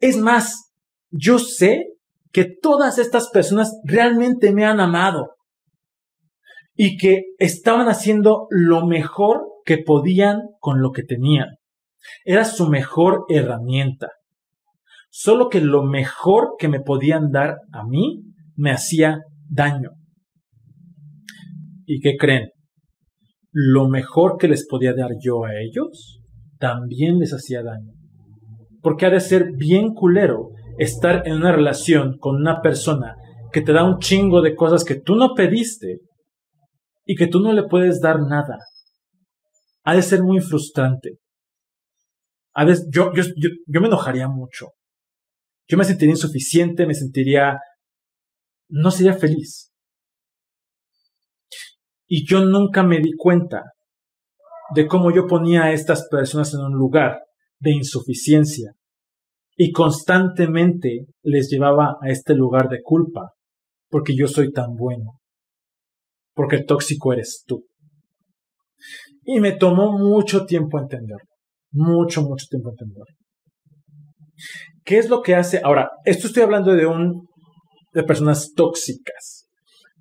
es 0.00 0.18
más, 0.18 0.72
yo 1.10 1.38
sé 1.38 1.86
que 2.32 2.44
todas 2.44 2.98
estas 2.98 3.30
personas 3.30 3.80
realmente 3.84 4.52
me 4.52 4.66
han 4.66 4.80
amado 4.80 5.36
y 6.74 6.98
que 6.98 7.22
estaban 7.38 7.88
haciendo 7.88 8.46
lo 8.50 8.86
mejor 8.86 9.42
que 9.64 9.78
podían 9.78 10.40
con 10.60 10.80
lo 10.82 10.92
que 10.92 11.02
tenían. 11.02 11.59
Era 12.24 12.44
su 12.44 12.68
mejor 12.68 13.24
herramienta. 13.28 14.08
Solo 15.10 15.48
que 15.48 15.60
lo 15.60 15.82
mejor 15.82 16.54
que 16.58 16.68
me 16.68 16.80
podían 16.80 17.30
dar 17.30 17.56
a 17.72 17.84
mí 17.84 18.22
me 18.56 18.70
hacía 18.70 19.20
daño. 19.48 19.90
¿Y 21.84 22.00
qué 22.00 22.16
creen? 22.16 22.50
Lo 23.52 23.88
mejor 23.88 24.36
que 24.38 24.46
les 24.46 24.66
podía 24.68 24.94
dar 24.94 25.10
yo 25.20 25.44
a 25.44 25.54
ellos 25.60 26.20
también 26.58 27.18
les 27.18 27.32
hacía 27.32 27.62
daño. 27.62 27.92
Porque 28.80 29.06
ha 29.06 29.10
de 29.10 29.20
ser 29.20 29.52
bien 29.56 29.92
culero 29.92 30.50
estar 30.78 31.26
en 31.26 31.34
una 31.34 31.52
relación 31.52 32.16
con 32.18 32.36
una 32.36 32.60
persona 32.62 33.16
que 33.52 33.62
te 33.62 33.72
da 33.72 33.84
un 33.84 33.98
chingo 33.98 34.40
de 34.42 34.54
cosas 34.54 34.84
que 34.84 34.94
tú 34.94 35.16
no 35.16 35.34
pediste 35.34 35.98
y 37.04 37.16
que 37.16 37.26
tú 37.26 37.40
no 37.40 37.52
le 37.52 37.64
puedes 37.64 38.00
dar 38.00 38.20
nada. 38.20 38.58
Ha 39.82 39.94
de 39.94 40.02
ser 40.02 40.22
muy 40.22 40.40
frustrante. 40.40 41.18
A 42.54 42.64
veces 42.64 42.88
yo, 42.90 43.12
yo, 43.14 43.22
yo, 43.36 43.80
me 43.80 43.86
enojaría 43.86 44.28
mucho. 44.28 44.70
Yo 45.68 45.78
me 45.78 45.84
sentiría 45.84 46.14
insuficiente, 46.14 46.86
me 46.86 46.94
sentiría... 46.94 47.58
no 48.68 48.90
sería 48.90 49.14
feliz. 49.14 49.72
Y 52.06 52.26
yo 52.26 52.44
nunca 52.44 52.82
me 52.82 52.98
di 52.98 53.12
cuenta 53.16 53.62
de 54.74 54.86
cómo 54.86 55.12
yo 55.14 55.26
ponía 55.26 55.64
a 55.64 55.72
estas 55.72 56.08
personas 56.08 56.52
en 56.54 56.60
un 56.60 56.72
lugar 56.72 57.20
de 57.60 57.72
insuficiencia 57.72 58.72
y 59.56 59.70
constantemente 59.70 61.06
les 61.22 61.48
llevaba 61.50 61.98
a 62.00 62.08
este 62.08 62.34
lugar 62.34 62.68
de 62.68 62.82
culpa 62.82 63.34
porque 63.88 64.16
yo 64.16 64.26
soy 64.26 64.52
tan 64.52 64.74
bueno, 64.74 65.20
porque 66.34 66.56
el 66.56 66.66
tóxico 66.66 67.12
eres 67.12 67.44
tú. 67.46 67.66
Y 69.22 69.38
me 69.40 69.52
tomó 69.52 69.92
mucho 69.92 70.46
tiempo 70.46 70.80
entenderlo 70.80 71.29
mucho, 71.72 72.22
mucho 72.22 72.46
tiempo 72.48 72.70
entender. 72.70 73.04
¿Qué 74.84 74.98
es 74.98 75.08
lo 75.08 75.22
que 75.22 75.34
hace? 75.34 75.60
Ahora, 75.62 75.90
esto 76.04 76.26
estoy 76.26 76.42
hablando 76.42 76.74
de 76.74 76.86
un 76.86 77.28
de 77.92 78.02
personas 78.04 78.52
tóxicas. 78.54 79.48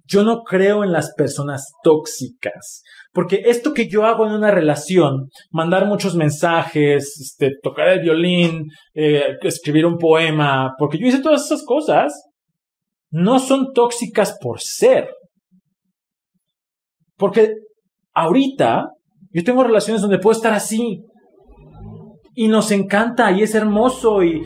Yo 0.05 0.23
no 0.23 0.41
creo 0.41 0.83
en 0.83 0.91
las 0.91 1.13
personas 1.15 1.71
tóxicas, 1.83 2.81
porque 3.13 3.43
esto 3.45 3.73
que 3.73 3.87
yo 3.87 4.05
hago 4.05 4.25
en 4.25 4.33
una 4.33 4.49
relación, 4.49 5.29
mandar 5.51 5.85
muchos 5.85 6.15
mensajes, 6.15 7.15
este, 7.21 7.51
tocar 7.61 7.89
el 7.89 8.01
violín, 8.01 8.65
eh, 8.95 9.37
escribir 9.43 9.85
un 9.85 9.97
poema, 9.97 10.73
porque 10.79 10.97
yo 10.97 11.05
hice 11.05 11.21
todas 11.21 11.45
esas 11.45 11.63
cosas, 11.63 12.11
no 13.11 13.37
son 13.37 13.71
tóxicas 13.73 14.35
por 14.41 14.59
ser. 14.59 15.09
Porque 17.15 17.53
ahorita 18.15 18.87
yo 19.31 19.43
tengo 19.43 19.63
relaciones 19.63 20.01
donde 20.01 20.17
puedo 20.17 20.35
estar 20.35 20.53
así, 20.53 21.03
y 22.41 22.47
nos 22.47 22.71
encanta 22.71 23.33
y 23.33 23.43
es 23.43 23.53
hermoso 23.53 24.23
y, 24.23 24.41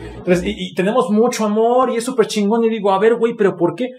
tenemos 0.74 1.10
mucho 1.10 1.44
amor 1.44 1.90
y 1.90 1.98
es 1.98 2.04
súper 2.04 2.26
chingón 2.26 2.64
y 2.64 2.68
digo, 2.68 2.90
a 2.90 2.98
ver, 2.98 3.14
güey, 3.14 3.34
pero 3.36 3.54
¿por 3.54 3.76
qué? 3.76 3.90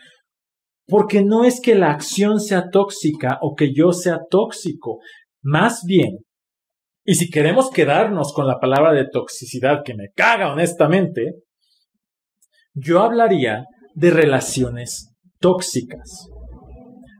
Porque 0.86 1.24
no 1.24 1.46
es 1.46 1.62
que 1.62 1.76
la 1.76 1.92
acción 1.92 2.42
sea 2.42 2.70
tóxica 2.70 3.40
o 3.42 3.56
que 3.56 3.74
yo 3.74 3.94
sea 3.94 4.20
tóxico, 4.30 5.00
más 5.42 5.84
bien, 5.88 6.18
y 7.06 7.16
si 7.16 7.30
queremos 7.30 7.70
quedarnos 7.70 8.34
con 8.34 8.48
la 8.48 8.60
palabra 8.60 8.92
de 8.92 9.08
toxicidad 9.10 9.82
que 9.86 9.96
me 9.96 10.10
caga 10.14 10.52
honestamente, 10.52 11.36
yo 12.74 13.00
hablaría 13.00 13.64
de 13.94 14.12
relaciones 14.12 15.14
tóxicas. 15.40 16.28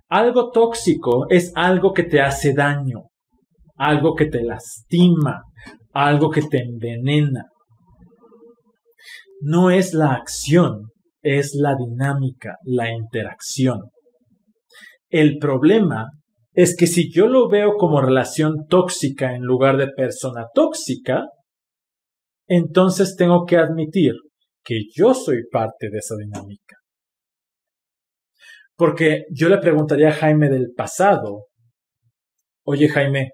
Algo 0.10 0.52
tóxico 0.52 1.28
es 1.30 1.54
algo 1.56 1.94
que 1.94 2.04
te 2.04 2.20
hace 2.20 2.54
daño, 2.54 3.04
algo 3.78 4.14
que 4.14 4.26
te 4.26 4.44
lastima, 4.44 5.42
algo 5.96 6.30
que 6.30 6.42
te 6.42 6.60
envenena. 6.60 7.46
No 9.42 9.72
es 9.72 9.94
la 9.94 10.14
acción, 10.14 10.92
es 11.22 11.56
la 11.56 11.76
dinámica, 11.76 12.58
la 12.64 12.92
interacción. 12.92 13.80
El 15.10 15.38
problema 15.38 16.08
es 16.54 16.76
que 16.76 16.88
si 16.88 17.12
yo 17.12 17.28
lo 17.28 17.48
veo 17.48 17.78
como 17.78 18.02
relación 18.02 18.68
tóxica 18.68 19.36
en 19.36 19.44
lugar 19.44 19.78
de 19.78 19.88
persona 19.88 20.48
tóxica, 20.54 21.24
entonces 22.48 23.16
tengo 23.16 23.46
que 23.46 23.58
admitir 23.58 24.14
que 24.64 24.82
yo 24.94 25.14
soy 25.14 25.44
parte 25.50 25.90
de 25.90 26.00
esa 26.00 26.16
dinámica. 26.18 26.76
Porque 28.76 29.24
yo 29.32 29.48
le 29.48 29.60
preguntaría 29.60 30.10
a 30.10 30.14
Jaime 30.14 30.50
del 30.50 30.74
pasado, 30.76 31.46
oye 32.66 32.90
Jaime, 32.90 33.32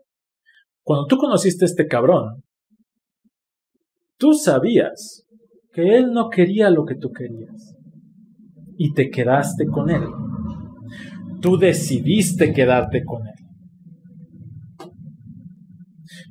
cuando 0.84 1.08
tú 1.08 1.18
conociste 1.18 1.66
a 1.66 1.68
este 1.68 1.88
cabrón, 1.88 2.44
tú 4.22 4.34
sabías 4.34 5.28
que 5.74 5.98
él 5.98 6.12
no 6.14 6.30
quería 6.30 6.70
lo 6.70 6.86
que 6.86 6.94
tú 6.94 7.12
querías 7.12 7.76
y 8.78 8.94
te 8.94 9.10
quedaste 9.10 9.66
con 9.66 9.90
él. 9.90 10.04
Tú 11.42 11.58
decidiste 11.58 12.54
quedarte 12.54 13.04
con 13.04 13.28
él. 13.28 13.34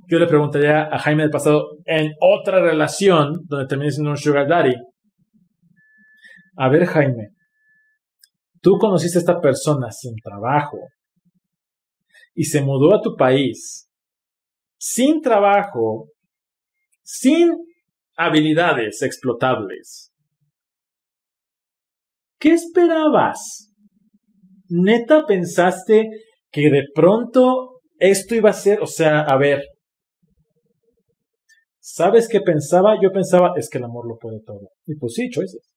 Yo 0.08 0.20
le 0.20 0.28
preguntaría 0.28 0.84
a 0.84 0.98
Jaime 1.00 1.22
del 1.22 1.32
pasado 1.32 1.78
en 1.84 2.12
otra 2.20 2.60
relación 2.60 3.44
donde 3.46 3.66
terminé 3.66 3.90
siendo 3.90 4.10
un 4.10 4.16
sugar 4.16 4.46
daddy. 4.46 4.74
A 6.56 6.68
ver, 6.68 6.86
Jaime, 6.86 7.30
tú 8.60 8.78
conociste 8.78 9.18
a 9.18 9.20
esta 9.20 9.40
persona 9.40 9.90
sin 9.90 10.14
trabajo 10.22 10.78
y 12.34 12.44
se 12.44 12.62
mudó 12.62 12.94
a 12.94 13.02
tu 13.02 13.16
país 13.16 13.88
sin 14.78 15.20
trabajo, 15.20 16.08
sin 17.02 17.69
habilidades 18.16 19.02
explotables. 19.02 20.12
¿Qué 22.38 22.52
esperabas? 22.52 23.72
¿Neta 24.68 25.26
pensaste 25.26 26.08
que 26.50 26.70
de 26.70 26.84
pronto 26.94 27.80
esto 27.98 28.34
iba 28.34 28.50
a 28.50 28.54
ser, 28.54 28.80
o 28.80 28.86
sea, 28.86 29.20
a 29.20 29.36
ver, 29.36 29.62
¿sabes 31.78 32.28
qué 32.28 32.40
pensaba? 32.40 32.96
Yo 33.00 33.12
pensaba, 33.12 33.52
es 33.56 33.68
que 33.68 33.78
el 33.78 33.84
amor 33.84 34.08
lo 34.08 34.16
puede 34.16 34.40
todo. 34.44 34.70
Y 34.86 34.96
pues 34.96 35.14
sí, 35.14 35.28
choices. 35.28 35.70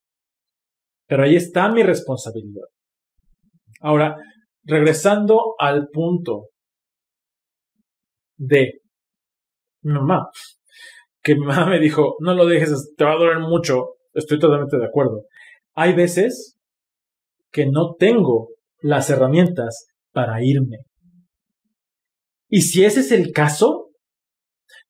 Pero 1.07 1.23
ahí 1.23 1.35
está 1.35 1.69
mi 1.69 1.83
responsabilidad. 1.83 2.65
Ahora, 3.81 4.15
regresando 4.63 5.55
al 5.59 5.89
punto 5.91 6.49
de 8.37 8.79
mi 9.81 9.93
mamá, 9.93 10.29
que 11.23 11.35
mi 11.35 11.45
mamá 11.45 11.65
me 11.67 11.79
dijo, 11.79 12.17
no 12.19 12.33
lo 12.33 12.45
dejes, 12.45 12.93
te 12.97 13.03
va 13.05 13.13
a 13.13 13.17
doler 13.17 13.39
mucho, 13.39 13.95
estoy 14.13 14.39
totalmente 14.39 14.77
de 14.77 14.85
acuerdo. 14.85 15.23
Hay 15.73 15.93
veces 15.93 16.57
que 17.51 17.65
no 17.65 17.95
tengo 17.97 18.49
las 18.81 19.09
herramientas 19.09 19.87
para 20.11 20.43
irme. 20.43 20.79
Y 22.49 22.61
si 22.61 22.83
ese 22.83 22.99
es 22.99 23.11
el 23.11 23.31
caso, 23.31 23.91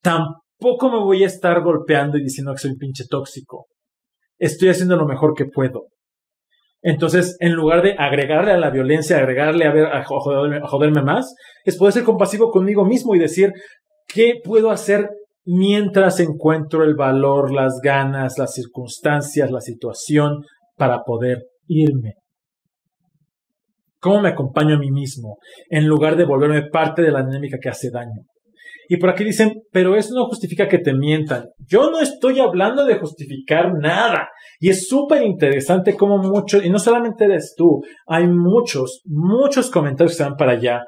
tampoco 0.01 0.89
me 0.89 0.99
voy 0.99 1.23
a 1.23 1.27
estar 1.27 1.61
golpeando 1.61 2.17
y 2.17 2.23
diciendo 2.23 2.51
que 2.53 2.59
soy 2.59 2.75
pinche 2.75 3.05
tóxico. 3.07 3.67
Estoy 4.37 4.69
haciendo 4.69 4.97
lo 4.97 5.05
mejor 5.05 5.35
que 5.35 5.45
puedo. 5.45 5.87
Entonces, 6.81 7.37
en 7.39 7.53
lugar 7.53 7.81
de 7.81 7.95
agregarle 7.97 8.51
a 8.51 8.57
la 8.57 8.69
violencia, 8.69 9.17
agregarle 9.17 9.65
a, 9.65 9.71
ver, 9.71 9.85
a 9.85 10.03
joderme 10.03 11.01
más, 11.01 11.33
es 11.63 11.77
poder 11.77 11.93
ser 11.93 12.03
compasivo 12.03 12.51
conmigo 12.51 12.83
mismo 12.83 13.15
y 13.15 13.19
decir, 13.19 13.53
¿qué 14.05 14.33
puedo 14.43 14.69
hacer 14.69 15.09
mientras 15.45 16.19
encuentro 16.19 16.83
el 16.83 16.95
valor, 16.95 17.51
las 17.51 17.79
ganas, 17.83 18.37
las 18.37 18.53
circunstancias, 18.53 19.51
la 19.51 19.61
situación 19.61 20.43
para 20.77 21.03
poder 21.03 21.43
irme? 21.67 22.15
¿Cómo 23.99 24.21
me 24.21 24.29
acompaño 24.29 24.75
a 24.75 24.79
mí 24.79 24.91
mismo 24.91 25.37
en 25.69 25.87
lugar 25.87 26.17
de 26.17 26.25
volverme 26.25 26.69
parte 26.69 27.01
de 27.01 27.11
la 27.11 27.23
dinámica 27.23 27.57
que 27.61 27.69
hace 27.69 27.89
daño? 27.89 28.25
Y 28.89 28.97
por 28.97 29.09
aquí 29.09 29.23
dicen, 29.23 29.63
pero 29.71 29.95
eso 29.95 30.13
no 30.13 30.25
justifica 30.25 30.67
que 30.67 30.77
te 30.77 30.93
mientan. 30.93 31.45
Yo 31.57 31.89
no 31.89 31.99
estoy 32.01 32.39
hablando 32.39 32.85
de 32.85 32.99
justificar 32.99 33.71
nada. 33.79 34.27
Y 34.59 34.69
es 34.69 34.87
súper 34.87 35.23
interesante 35.23 35.95
como 35.95 36.17
muchos, 36.17 36.65
y 36.65 36.69
no 36.69 36.79
solamente 36.79 37.25
eres 37.25 37.53
tú, 37.57 37.81
hay 38.05 38.27
muchos, 38.27 39.01
muchos 39.05 39.71
comentarios 39.71 40.17
que 40.17 40.23
van 40.23 40.35
para 40.35 40.53
allá. 40.53 40.81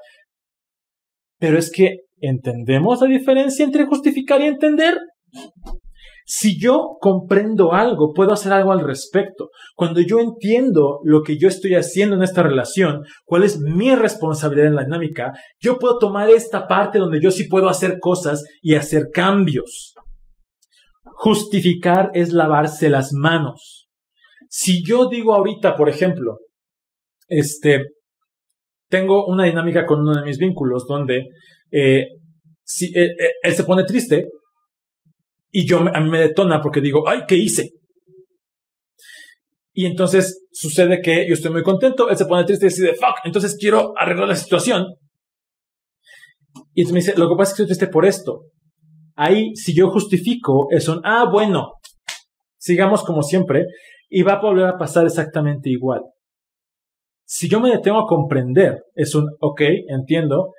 Pero 1.40 1.58
es 1.58 1.72
que, 1.72 2.00
¿entendemos 2.20 3.02
la 3.02 3.08
diferencia 3.08 3.66
entre 3.66 3.86
justificar 3.86 4.42
y 4.42 4.46
entender? 4.46 4.98
Si 6.28 6.60
yo 6.60 6.98
comprendo 7.00 7.74
algo, 7.74 8.12
puedo 8.12 8.34
hacer 8.34 8.52
algo 8.52 8.72
al 8.72 8.80
respecto. 8.80 9.52
Cuando 9.76 10.02
yo 10.02 10.20
entiendo 10.20 11.00
lo 11.04 11.22
que 11.22 11.38
yo 11.38 11.48
estoy 11.48 11.76
haciendo 11.76 12.16
en 12.16 12.24
esta 12.24 12.42
relación, 12.42 13.04
cuál 13.26 13.44
es 13.44 13.60
mi 13.60 13.94
responsabilidad 13.94 14.68
en 14.70 14.76
la 14.76 14.86
dinámica, 14.86 15.34
yo 15.60 15.78
puedo 15.78 16.00
tomar 16.00 16.32
esta 16.32 16.68
parte 16.68 16.98
donde 16.98 17.22
yo 17.22 17.30
sí 17.30 17.44
puedo 17.44 17.70
hacer 17.70 18.00
cosas 18.00 18.44
y 18.64 18.74
hacer 18.74 19.10
cambios. 19.14 19.94
Justificar 21.04 22.10
es 22.16 22.34
lavarse 22.34 22.90
las 22.90 23.14
manos. 23.14 23.88
Si 24.50 24.84
yo 24.84 25.08
digo 25.08 25.36
ahorita, 25.36 25.76
por 25.76 25.90
ejemplo, 25.90 26.40
este, 27.28 27.84
tengo 28.90 29.26
una 29.26 29.46
dinámica 29.46 29.86
con 29.86 30.02
uno 30.02 30.16
de 30.16 30.26
mis 30.26 30.38
vínculos 30.38 30.86
donde 30.88 31.30
eh, 31.72 32.08
si 32.64 32.88
eh, 32.98 33.06
eh, 33.06 33.32
él 33.44 33.54
se 33.54 33.64
pone 33.64 33.84
triste, 33.84 34.28
y 35.52 35.66
yo 35.66 35.80
a 35.80 36.00
mí 36.02 36.10
me 36.10 36.20
detona 36.20 36.60
porque 36.62 36.82
digo, 36.82 37.08
ay, 37.08 37.22
¿qué 37.28 37.36
hice? 37.36 37.70
Y 39.74 39.86
entonces 39.86 40.46
sucede 40.52 41.02
que 41.02 41.28
yo 41.28 41.34
estoy 41.34 41.52
muy 41.52 41.64
contento, 41.64 42.10
él 42.10 42.18
se 42.18 42.26
pone 42.26 42.44
triste 42.44 42.66
y 42.66 42.70
dice, 42.70 42.94
fuck, 42.94 43.20
entonces 43.24 43.56
quiero 43.58 43.94
arreglar 43.98 44.28
la 44.28 44.36
situación. 44.36 44.86
Y 46.74 46.82
entonces 46.82 46.94
me 46.94 47.00
dice, 47.00 47.20
lo 47.20 47.30
que 47.30 47.36
pasa 47.38 47.52
es 47.52 47.58
que 47.58 47.64
estoy 47.64 47.78
triste 47.78 47.88
por 47.88 48.06
esto. 48.06 48.48
Ahí, 49.16 49.56
si 49.56 49.74
yo 49.74 49.90
justifico, 49.90 50.68
es 50.72 50.88
un, 50.90 51.00
ah, 51.04 51.26
bueno, 51.32 51.74
sigamos 52.58 53.04
como 53.04 53.22
siempre, 53.22 53.66
y 54.10 54.24
va 54.24 54.34
a 54.34 54.42
volver 54.42 54.66
a 54.66 54.78
pasar 54.78 55.06
exactamente 55.06 55.70
igual. 55.70 56.02
Si 57.26 57.50
yo 57.50 57.60
me 57.60 57.72
detengo 57.72 58.00
a 58.00 58.08
comprender, 58.08 58.84
es 58.94 59.16
un, 59.16 59.28
ok, 59.40 59.62
entiendo, 59.90 60.54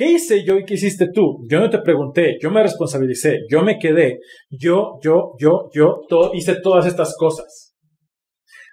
¿Qué 0.00 0.12
hice 0.12 0.44
yo 0.44 0.56
y 0.56 0.64
qué 0.64 0.74
hiciste 0.74 1.08
tú? 1.12 1.46
Yo 1.50 1.60
no 1.60 1.68
te 1.68 1.78
pregunté, 1.82 2.38
yo 2.40 2.50
me 2.50 2.62
responsabilicé, 2.62 3.40
yo 3.50 3.62
me 3.62 3.78
quedé, 3.78 4.20
yo, 4.48 4.98
yo, 5.02 5.34
yo, 5.38 5.68
yo 5.74 6.00
hice 6.32 6.56
todas 6.62 6.86
estas 6.86 7.14
cosas. 7.18 7.74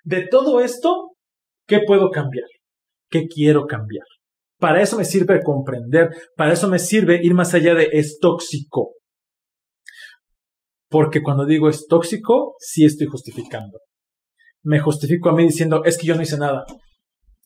De 0.06 0.26
todo 0.26 0.62
esto, 0.62 1.16
¿qué 1.68 1.82
puedo 1.86 2.12
cambiar? 2.12 2.48
¿Qué 3.10 3.26
quiero 3.28 3.66
cambiar? 3.66 4.06
Para 4.58 4.82
eso 4.82 4.98
me 4.98 5.04
sirve 5.04 5.44
comprender, 5.44 6.10
para 6.38 6.54
eso 6.54 6.70
me 6.70 6.80
sirve 6.80 7.20
ir 7.22 7.34
más 7.34 7.54
allá 7.54 7.76
de 7.76 7.90
es 7.92 8.20
tóxico. 8.22 8.94
Porque 10.90 11.22
cuando 11.22 11.46
digo 11.46 11.68
es 11.68 11.88
tóxico, 11.88 12.56
sí 12.60 12.86
estoy 12.86 13.08
justificando. 13.08 13.80
Me 14.64 14.80
justifico 14.80 15.28
a 15.28 15.34
mí 15.34 15.44
diciendo, 15.44 15.84
es 15.84 15.98
que 15.98 16.08
yo 16.08 16.16
no 16.16 16.22
hice 16.22 16.38
nada. 16.38 16.64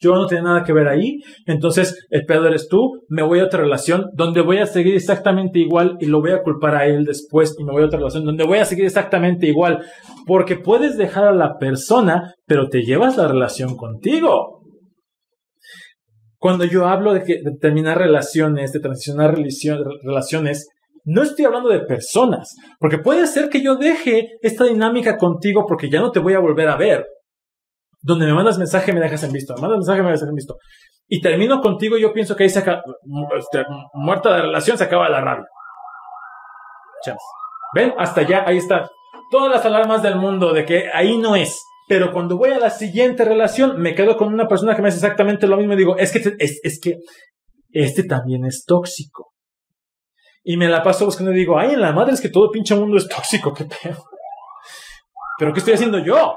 Yo 0.01 0.15
no 0.15 0.25
tenía 0.25 0.43
nada 0.43 0.63
que 0.63 0.73
ver 0.73 0.87
ahí. 0.87 1.19
Entonces, 1.45 2.07
el 2.09 2.25
pedo 2.25 2.47
eres 2.47 2.67
tú. 2.67 3.03
Me 3.07 3.21
voy 3.21 3.39
a 3.39 3.45
otra 3.45 3.61
relación 3.61 4.09
donde 4.13 4.41
voy 4.41 4.57
a 4.57 4.65
seguir 4.65 4.95
exactamente 4.95 5.59
igual 5.59 5.97
y 5.99 6.07
lo 6.07 6.21
voy 6.21 6.31
a 6.31 6.41
culpar 6.41 6.75
a 6.75 6.87
él 6.87 7.05
después 7.05 7.55
y 7.59 7.63
me 7.63 7.71
voy 7.71 7.83
a 7.83 7.85
otra 7.85 7.99
relación 7.99 8.25
donde 8.25 8.43
voy 8.43 8.57
a 8.57 8.65
seguir 8.65 8.85
exactamente 8.85 9.45
igual. 9.45 9.85
Porque 10.25 10.55
puedes 10.55 10.97
dejar 10.97 11.25
a 11.25 11.33
la 11.33 11.59
persona, 11.59 12.33
pero 12.47 12.67
te 12.67 12.81
llevas 12.81 13.15
la 13.15 13.27
relación 13.27 13.77
contigo. 13.77 14.63
Cuando 16.37 16.65
yo 16.65 16.87
hablo 16.87 17.13
de, 17.13 17.19
de 17.19 17.57
terminar 17.61 17.99
relaciones, 17.99 18.71
de 18.71 18.79
transicionar 18.79 19.35
relaciones, 20.03 20.67
no 21.05 21.21
estoy 21.21 21.45
hablando 21.45 21.69
de 21.69 21.81
personas, 21.81 22.55
porque 22.79 22.97
puede 22.97 23.27
ser 23.27 23.49
que 23.49 23.61
yo 23.61 23.75
deje 23.75 24.29
esta 24.41 24.65
dinámica 24.65 25.17
contigo 25.17 25.65
porque 25.67 25.89
ya 25.89 25.99
no 25.99 26.11
te 26.11 26.19
voy 26.19 26.33
a 26.33 26.39
volver 26.39 26.69
a 26.69 26.77
ver 26.77 27.05
donde 28.01 28.25
me 28.25 28.33
mandas 28.33 28.57
mensaje 28.57 28.93
me 28.93 28.99
dejas 28.99 29.23
en 29.23 29.31
visto, 29.31 29.53
me 29.55 29.61
mandas 29.61 29.79
mensaje 29.79 30.01
me 30.01 30.11
dejas 30.11 30.27
en 30.27 30.35
visto. 30.35 30.57
Y 31.07 31.21
termino 31.21 31.61
contigo 31.61 31.97
yo 31.97 32.13
pienso 32.13 32.35
que 32.35 32.43
ahí 32.43 32.49
se 32.49 32.59
acaba, 32.59 32.81
este, 33.37 33.65
muerta 33.93 34.33
de 34.33 34.41
relación 34.43 34.77
se 34.77 34.85
acaba 34.85 35.09
la 35.09 35.21
rabia. 35.21 35.45
Chance. 37.03 37.23
¿Ven? 37.75 37.93
Hasta 37.97 38.21
allá, 38.21 38.43
ahí 38.45 38.57
está. 38.57 38.89
Todas 39.29 39.51
las 39.51 39.65
alarmas 39.65 40.01
del 40.01 40.15
mundo 40.15 40.53
de 40.53 40.65
que 40.65 40.89
ahí 40.93 41.17
no 41.17 41.35
es. 41.35 41.61
Pero 41.87 42.13
cuando 42.13 42.37
voy 42.37 42.51
a 42.51 42.59
la 42.59 42.69
siguiente 42.69 43.25
relación, 43.25 43.81
me 43.81 43.93
quedo 43.93 44.15
con 44.15 44.33
una 44.33 44.47
persona 44.47 44.75
que 44.75 44.81
me 44.81 44.87
hace 44.87 44.97
exactamente 44.97 45.47
lo 45.47 45.57
mismo 45.57 45.73
y 45.73 45.77
digo, 45.77 45.97
es 45.97 46.11
que, 46.11 46.19
es, 46.19 46.59
es 46.63 46.79
que 46.81 46.97
este 47.71 48.03
también 48.03 48.45
es 48.45 48.63
tóxico. 48.65 49.33
Y 50.43 50.57
me 50.57 50.67
la 50.67 50.81
paso 50.81 51.05
buscando 51.05 51.31
y 51.33 51.35
digo, 51.35 51.59
ay, 51.59 51.73
en 51.73 51.81
la 51.81 51.91
madre 51.91 52.13
es 52.13 52.21
que 52.21 52.29
todo 52.29 52.49
pinche 52.49 52.75
mundo 52.75 52.97
es 52.97 53.07
tóxico, 53.07 53.53
qué 53.53 53.65
pedo. 53.65 54.01
Pero 55.39 55.53
¿qué 55.53 55.59
estoy 55.59 55.73
haciendo 55.73 55.99
yo? 55.99 56.35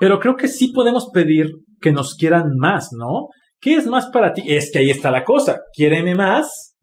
Pero 0.00 0.18
creo 0.18 0.36
que 0.36 0.48
sí 0.48 0.68
podemos 0.72 1.08
pedir 1.12 1.50
que 1.80 1.92
nos 1.92 2.14
quieran 2.14 2.56
más, 2.56 2.90
¿no? 2.92 3.28
¿Qué 3.60 3.76
es 3.76 3.86
más 3.86 4.06
para 4.06 4.32
ti? 4.32 4.42
Es 4.46 4.70
que 4.72 4.80
ahí 4.80 4.90
está 4.90 5.10
la 5.10 5.24
cosa. 5.24 5.60
¿Quiéreme 5.72 6.14
más? 6.14 6.76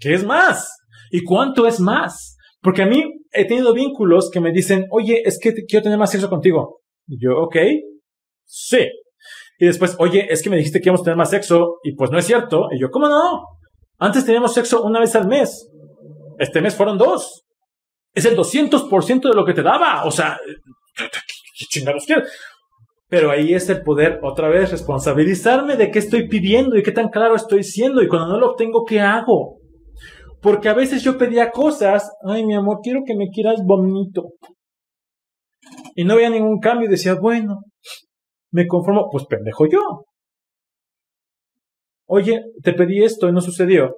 ¿Qué 0.00 0.14
es 0.14 0.24
más? 0.24 0.68
¿Y 1.10 1.22
cuánto 1.22 1.66
es 1.66 1.78
más? 1.80 2.36
Porque 2.60 2.82
a 2.82 2.86
mí 2.86 3.04
he 3.30 3.44
tenido 3.46 3.74
vínculos 3.74 4.30
que 4.32 4.40
me 4.40 4.50
dicen, 4.50 4.86
oye, 4.90 5.22
es 5.24 5.38
que 5.40 5.52
quiero 5.68 5.84
tener 5.84 5.98
más 5.98 6.10
sexo 6.10 6.28
contigo. 6.28 6.80
Y 7.06 7.22
yo, 7.22 7.38
ok, 7.38 7.56
sí. 8.44 8.88
Y 9.58 9.66
después, 9.66 9.96
oye, 9.98 10.26
es 10.30 10.42
que 10.42 10.50
me 10.50 10.56
dijiste 10.56 10.80
que 10.80 10.88
íbamos 10.88 11.02
a 11.02 11.04
tener 11.04 11.16
más 11.16 11.30
sexo 11.30 11.76
y 11.82 11.94
pues 11.94 12.10
no 12.10 12.18
es 12.18 12.26
cierto. 12.26 12.68
Y 12.72 12.80
yo, 12.80 12.90
¿cómo 12.90 13.08
no? 13.08 13.42
Antes 13.98 14.24
teníamos 14.24 14.54
sexo 14.54 14.82
una 14.82 14.98
vez 14.98 15.14
al 15.14 15.28
mes. 15.28 15.70
Este 16.38 16.60
mes 16.60 16.74
fueron 16.74 16.98
dos. 16.98 17.44
Es 18.12 18.24
el 18.24 18.36
200% 18.36 19.28
de 19.28 19.34
lo 19.34 19.44
que 19.44 19.54
te 19.54 19.62
daba. 19.62 20.04
O 20.04 20.10
sea, 20.10 20.38
¿qué 20.96 21.66
chingados 21.66 22.04
quieres? 22.06 22.30
Pero 23.08 23.30
ahí 23.30 23.54
es 23.54 23.68
el 23.68 23.82
poder, 23.82 24.20
otra 24.22 24.48
vez, 24.48 24.70
responsabilizarme 24.70 25.76
de 25.76 25.90
qué 25.90 25.98
estoy 25.98 26.28
pidiendo 26.28 26.76
y 26.76 26.82
qué 26.82 26.92
tan 26.92 27.08
claro 27.08 27.36
estoy 27.36 27.62
siendo. 27.62 28.02
Y 28.02 28.08
cuando 28.08 28.28
no 28.28 28.38
lo 28.38 28.52
obtengo, 28.52 28.84
¿qué 28.84 29.00
hago? 29.00 29.58
Porque 30.40 30.68
a 30.68 30.74
veces 30.74 31.02
yo 31.02 31.16
pedía 31.16 31.50
cosas, 31.50 32.10
ay 32.26 32.44
mi 32.44 32.54
amor, 32.54 32.78
quiero 32.82 33.00
que 33.06 33.16
me 33.16 33.28
quieras 33.28 33.60
bonito. 33.64 34.32
Y 35.94 36.04
no 36.04 36.16
veía 36.16 36.30
ningún 36.30 36.58
cambio 36.58 36.86
y 36.86 36.90
decía, 36.90 37.14
bueno, 37.14 37.62
me 38.50 38.66
conformo, 38.66 39.08
pues 39.10 39.26
pendejo 39.26 39.66
yo. 39.66 39.80
Oye, 42.06 42.42
te 42.62 42.72
pedí 42.72 43.02
esto 43.02 43.28
y 43.28 43.32
no 43.32 43.40
sucedió. 43.40 43.94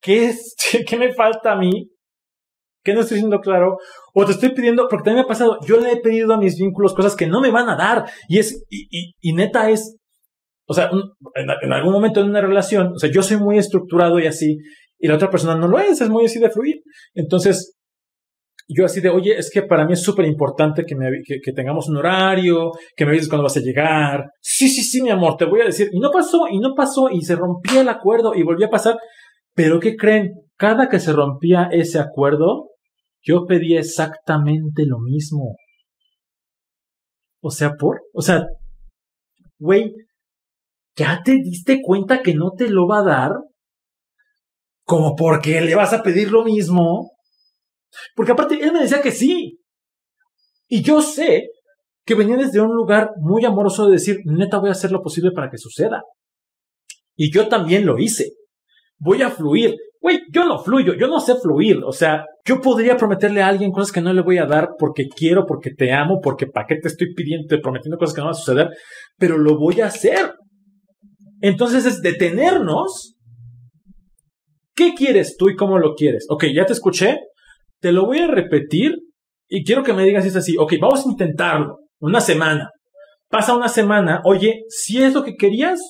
¿Qué, 0.00 0.26
es, 0.26 0.54
¿Qué 0.88 0.96
me 0.96 1.12
falta 1.12 1.52
a 1.52 1.56
mí? 1.56 1.90
¿Qué 2.86 2.94
no 2.94 3.00
estoy 3.00 3.18
siendo 3.18 3.40
claro? 3.40 3.78
O 4.14 4.24
te 4.24 4.30
estoy 4.30 4.50
pidiendo, 4.50 4.86
porque 4.88 5.02
también 5.02 5.16
me 5.16 5.22
ha 5.22 5.26
pasado, 5.26 5.58
yo 5.66 5.80
le 5.80 5.90
he 5.90 5.96
pedido 5.96 6.32
a 6.32 6.38
mis 6.38 6.56
vínculos 6.56 6.94
cosas 6.94 7.16
que 7.16 7.26
no 7.26 7.40
me 7.40 7.50
van 7.50 7.68
a 7.68 7.74
dar. 7.74 8.04
Y 8.28 8.38
es, 8.38 8.64
y, 8.70 9.32
neta 9.32 9.68
es, 9.70 9.96
o 10.68 10.72
sea, 10.72 10.88
en, 11.34 11.72
algún 11.72 11.92
momento 11.92 12.20
en 12.20 12.28
una 12.28 12.40
relación, 12.40 12.92
o 12.94 12.98
sea, 12.98 13.10
yo 13.10 13.24
soy 13.24 13.38
muy 13.38 13.58
estructurado 13.58 14.20
y 14.20 14.28
así, 14.28 14.58
y 15.00 15.08
la 15.08 15.16
otra 15.16 15.30
persona 15.30 15.56
no 15.56 15.66
lo 15.66 15.80
es, 15.80 16.00
es 16.00 16.08
muy 16.08 16.26
así 16.26 16.38
de 16.38 16.48
fluir. 16.48 16.76
Entonces, 17.12 17.76
yo 18.68 18.84
así 18.84 19.00
de, 19.00 19.08
oye, 19.08 19.36
es 19.36 19.50
que 19.50 19.62
para 19.62 19.84
mí 19.84 19.94
es 19.94 20.02
súper 20.02 20.26
importante 20.26 20.84
que, 20.84 20.94
que, 21.42 21.52
tengamos 21.52 21.88
un 21.88 21.96
horario, 21.96 22.70
que 22.96 23.04
me 23.04 23.10
avises 23.10 23.28
cuándo 23.28 23.42
vas 23.42 23.56
a 23.56 23.60
llegar. 23.60 24.26
Sí, 24.40 24.68
sí, 24.68 24.82
sí, 24.82 25.02
mi 25.02 25.10
amor, 25.10 25.36
te 25.36 25.44
voy 25.44 25.62
a 25.62 25.66
decir. 25.66 25.88
Y 25.90 25.98
no 25.98 26.12
pasó, 26.12 26.46
y 26.48 26.60
no 26.60 26.72
pasó, 26.76 27.10
y 27.10 27.22
se 27.22 27.34
rompía 27.34 27.80
el 27.80 27.88
acuerdo, 27.88 28.32
y 28.36 28.44
volvió 28.44 28.66
a 28.66 28.70
pasar. 28.70 28.96
Pero 29.54 29.80
¿qué 29.80 29.96
creen? 29.96 30.34
Cada 30.56 30.88
que 30.88 31.00
se 31.00 31.12
rompía 31.12 31.68
ese 31.72 31.98
acuerdo, 31.98 32.70
yo 33.26 33.44
pedía 33.46 33.80
exactamente 33.80 34.86
lo 34.86 34.98
mismo. 35.00 35.56
O 37.42 37.50
sea, 37.50 37.74
por, 37.74 38.02
o 38.14 38.22
sea, 38.22 38.46
güey, 39.58 39.94
¿ya 40.96 41.22
te 41.24 41.32
diste 41.32 41.80
cuenta 41.82 42.22
que 42.22 42.34
no 42.34 42.52
te 42.52 42.68
lo 42.68 42.86
va 42.86 43.00
a 43.00 43.04
dar? 43.04 43.32
Como 44.84 45.16
porque 45.16 45.60
le 45.60 45.74
vas 45.74 45.92
a 45.92 46.02
pedir 46.02 46.30
lo 46.30 46.44
mismo. 46.44 47.10
Porque 48.14 48.32
aparte, 48.32 48.54
él 48.62 48.72
me 48.72 48.80
decía 48.80 49.02
que 49.02 49.10
sí. 49.10 49.58
Y 50.68 50.82
yo 50.82 51.02
sé 51.02 51.48
que 52.04 52.14
venía 52.14 52.36
desde 52.36 52.60
un 52.60 52.74
lugar 52.74 53.10
muy 53.18 53.44
amoroso 53.44 53.86
de 53.86 53.94
decir, 53.94 54.18
neta, 54.24 54.58
voy 54.58 54.68
a 54.68 54.72
hacer 54.72 54.92
lo 54.92 55.02
posible 55.02 55.32
para 55.32 55.50
que 55.50 55.58
suceda. 55.58 56.02
Y 57.16 57.32
yo 57.32 57.48
también 57.48 57.84
lo 57.84 57.98
hice. 57.98 58.30
Voy 58.98 59.22
a 59.22 59.30
fluir. 59.30 59.74
Güey, 60.00 60.20
yo 60.32 60.44
no 60.46 60.58
fluyo, 60.58 60.94
yo 60.94 61.08
no 61.08 61.20
sé 61.20 61.34
fluir. 61.36 61.78
O 61.84 61.92
sea, 61.92 62.24
yo 62.44 62.60
podría 62.60 62.96
prometerle 62.96 63.42
a 63.42 63.48
alguien 63.48 63.72
cosas 63.72 63.92
que 63.92 64.00
no 64.00 64.12
le 64.12 64.22
voy 64.22 64.38
a 64.38 64.46
dar 64.46 64.70
porque 64.78 65.06
quiero, 65.08 65.46
porque 65.46 65.70
te 65.70 65.92
amo, 65.92 66.20
porque 66.22 66.46
para 66.46 66.66
qué 66.66 66.76
te 66.76 66.88
estoy 66.88 67.14
pidiendo, 67.14 67.60
prometiendo 67.60 67.98
cosas 67.98 68.14
que 68.14 68.20
no 68.20 68.26
van 68.26 68.34
a 68.34 68.38
suceder, 68.38 68.68
pero 69.18 69.38
lo 69.38 69.58
voy 69.58 69.80
a 69.80 69.86
hacer. 69.86 70.34
Entonces 71.40 71.86
es 71.86 72.02
detenernos. 72.02 73.14
¿Qué 74.74 74.94
quieres 74.94 75.36
tú 75.38 75.48
y 75.48 75.56
cómo 75.56 75.78
lo 75.78 75.94
quieres? 75.94 76.26
Ok, 76.28 76.44
ya 76.54 76.66
te 76.66 76.74
escuché, 76.74 77.18
te 77.80 77.92
lo 77.92 78.04
voy 78.04 78.18
a 78.18 78.26
repetir 78.26 78.94
y 79.48 79.64
quiero 79.64 79.82
que 79.82 79.94
me 79.94 80.04
digas 80.04 80.24
si 80.24 80.28
es 80.28 80.36
así. 80.36 80.56
Ok, 80.58 80.74
vamos 80.80 81.06
a 81.06 81.10
intentarlo. 81.10 81.78
Una 81.98 82.20
semana. 82.20 82.70
Pasa 83.28 83.56
una 83.56 83.68
semana. 83.68 84.20
Oye, 84.24 84.64
si 84.68 85.02
es 85.02 85.14
lo 85.14 85.24
que 85.24 85.34
querías 85.36 85.80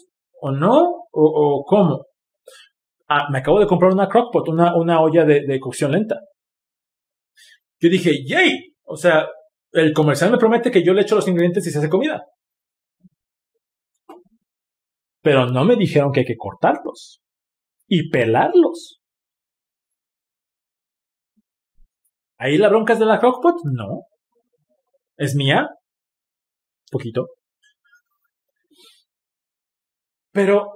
o 0.40 0.52
no, 0.52 0.80
o, 0.80 1.04
o 1.12 1.64
cómo. 1.64 2.04
Ah, 3.08 3.28
me 3.30 3.38
acabo 3.38 3.60
de 3.60 3.66
comprar 3.66 3.92
una 3.92 4.08
crockpot, 4.08 4.48
una, 4.48 5.00
olla 5.00 5.24
de, 5.24 5.60
cocción 5.60 5.92
lenta. 5.92 6.16
Yo 7.80 7.88
dije, 7.88 8.24
¡yay! 8.26 8.74
O 8.84 8.96
sea, 8.96 9.26
el 9.72 9.92
comercial 9.92 10.30
me 10.30 10.38
promete 10.38 10.70
que 10.70 10.84
yo 10.84 10.92
le 10.92 11.02
echo 11.02 11.14
los 11.14 11.28
ingredientes 11.28 11.66
y 11.66 11.70
se 11.70 11.78
hace 11.78 11.88
comida. 11.88 12.22
Pero 15.22 15.46
no 15.46 15.64
me 15.64 15.76
dijeron 15.76 16.12
que 16.12 16.20
hay 16.20 16.26
que 16.26 16.36
cortarlos 16.36 17.20
y 17.86 18.08
pelarlos. 18.10 19.00
¿Ahí 22.38 22.58
la 22.58 22.68
bronca 22.68 22.92
es 22.94 22.98
de 22.98 23.06
la 23.06 23.18
crockpot? 23.18 23.56
No. 23.64 24.02
¿Es 25.16 25.34
mía? 25.34 25.68
Poquito. 26.90 27.26
Pero 30.32 30.75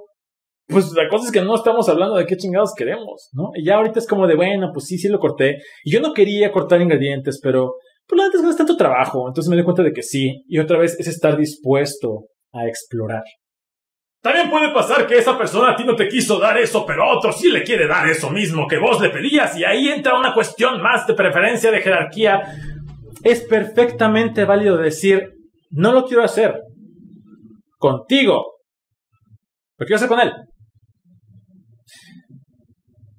pues 0.71 0.91
la 0.93 1.07
cosa 1.09 1.25
es 1.25 1.31
que 1.31 1.41
no 1.41 1.55
estamos 1.55 1.87
hablando 1.89 2.15
de 2.15 2.25
qué 2.25 2.37
chingados 2.37 2.73
queremos, 2.75 3.29
¿no? 3.33 3.51
Y 3.55 3.65
ya 3.65 3.75
ahorita 3.75 3.99
es 3.99 4.07
como 4.07 4.27
de, 4.27 4.35
bueno, 4.35 4.71
pues 4.73 4.85
sí, 4.85 4.97
sí 4.97 5.09
lo 5.09 5.19
corté. 5.19 5.57
Y 5.83 5.91
yo 5.91 6.01
no 6.01 6.13
quería 6.13 6.51
cortar 6.51 6.81
ingredientes, 6.81 7.39
pero 7.41 7.75
pues 8.07 8.17
la 8.17 8.23
verdad 8.23 8.35
es 8.35 8.41
que 8.41 8.45
no 8.45 8.51
es 8.51 8.57
tanto 8.57 8.77
trabajo. 8.77 9.27
Entonces 9.27 9.49
me 9.49 9.57
di 9.57 9.63
cuenta 9.63 9.83
de 9.83 9.93
que 9.93 10.03
sí. 10.03 10.43
Y 10.47 10.59
otra 10.59 10.77
vez 10.77 10.99
es 10.99 11.07
estar 11.07 11.37
dispuesto 11.37 12.27
a 12.53 12.67
explorar. 12.67 13.23
También 14.21 14.49
puede 14.49 14.71
pasar 14.71 15.07
que 15.07 15.17
esa 15.17 15.37
persona 15.37 15.71
a 15.71 15.75
ti 15.75 15.83
no 15.83 15.95
te 15.95 16.07
quiso 16.07 16.39
dar 16.39 16.57
eso, 16.57 16.85
pero 16.85 17.09
otro 17.09 17.31
sí 17.31 17.51
le 17.51 17.63
quiere 17.63 17.87
dar 17.87 18.07
eso 18.07 18.29
mismo 18.29 18.67
que 18.67 18.77
vos 18.77 19.01
le 19.01 19.09
pedías. 19.09 19.57
Y 19.57 19.63
ahí 19.63 19.89
entra 19.89 20.17
una 20.17 20.33
cuestión 20.33 20.81
más 20.81 21.07
de 21.07 21.15
preferencia, 21.15 21.71
de 21.71 21.81
jerarquía. 21.81 22.41
Es 23.23 23.41
perfectamente 23.41 24.45
válido 24.45 24.77
decir, 24.77 25.29
no 25.71 25.91
lo 25.91 26.05
quiero 26.05 26.23
hacer. 26.23 26.61
Contigo. 27.77 28.57
Lo 29.77 29.85
quiero 29.85 29.95
hacer 29.95 30.07
con 30.07 30.19
él 30.19 30.31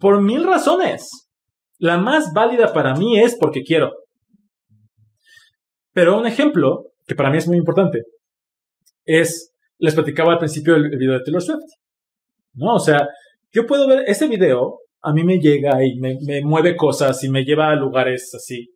por 0.03 0.21
mil 0.21 0.45
razones. 0.45 1.31
La 1.79 1.97
más 1.97 2.33
válida 2.35 2.73
para 2.73 2.95
mí 2.95 3.21
es 3.21 3.37
porque 3.39 3.63
quiero. 3.63 3.93
Pero 5.93 6.19
un 6.19 6.27
ejemplo, 6.27 6.89
que 7.07 7.15
para 7.15 7.31
mí 7.31 7.39
es 7.39 7.47
muy 7.47 7.57
importante, 7.57 8.03
es, 9.05 9.55
les 9.79 9.95
platicaba 9.95 10.33
al 10.33 10.39
principio 10.39 10.75
del 10.75 10.91
video 10.91 11.13
de 11.13 11.21
Taylor 11.25 11.41
Swift. 11.41 11.71
¿No? 12.55 12.75
O 12.75 12.81
sea, 12.81 13.09
yo 13.53 13.65
puedo 13.65 13.87
ver 13.87 14.03
ese 14.09 14.27
video, 14.27 14.81
a 15.03 15.13
mí 15.13 15.23
me 15.23 15.39
llega 15.39 15.85
y 15.85 15.95
me, 16.01 16.19
me 16.27 16.43
mueve 16.43 16.77
cosas 16.77 17.23
y 17.23 17.31
me 17.31 17.45
lleva 17.45 17.71
a 17.71 17.77
lugares 17.77 18.33
así. 18.35 18.75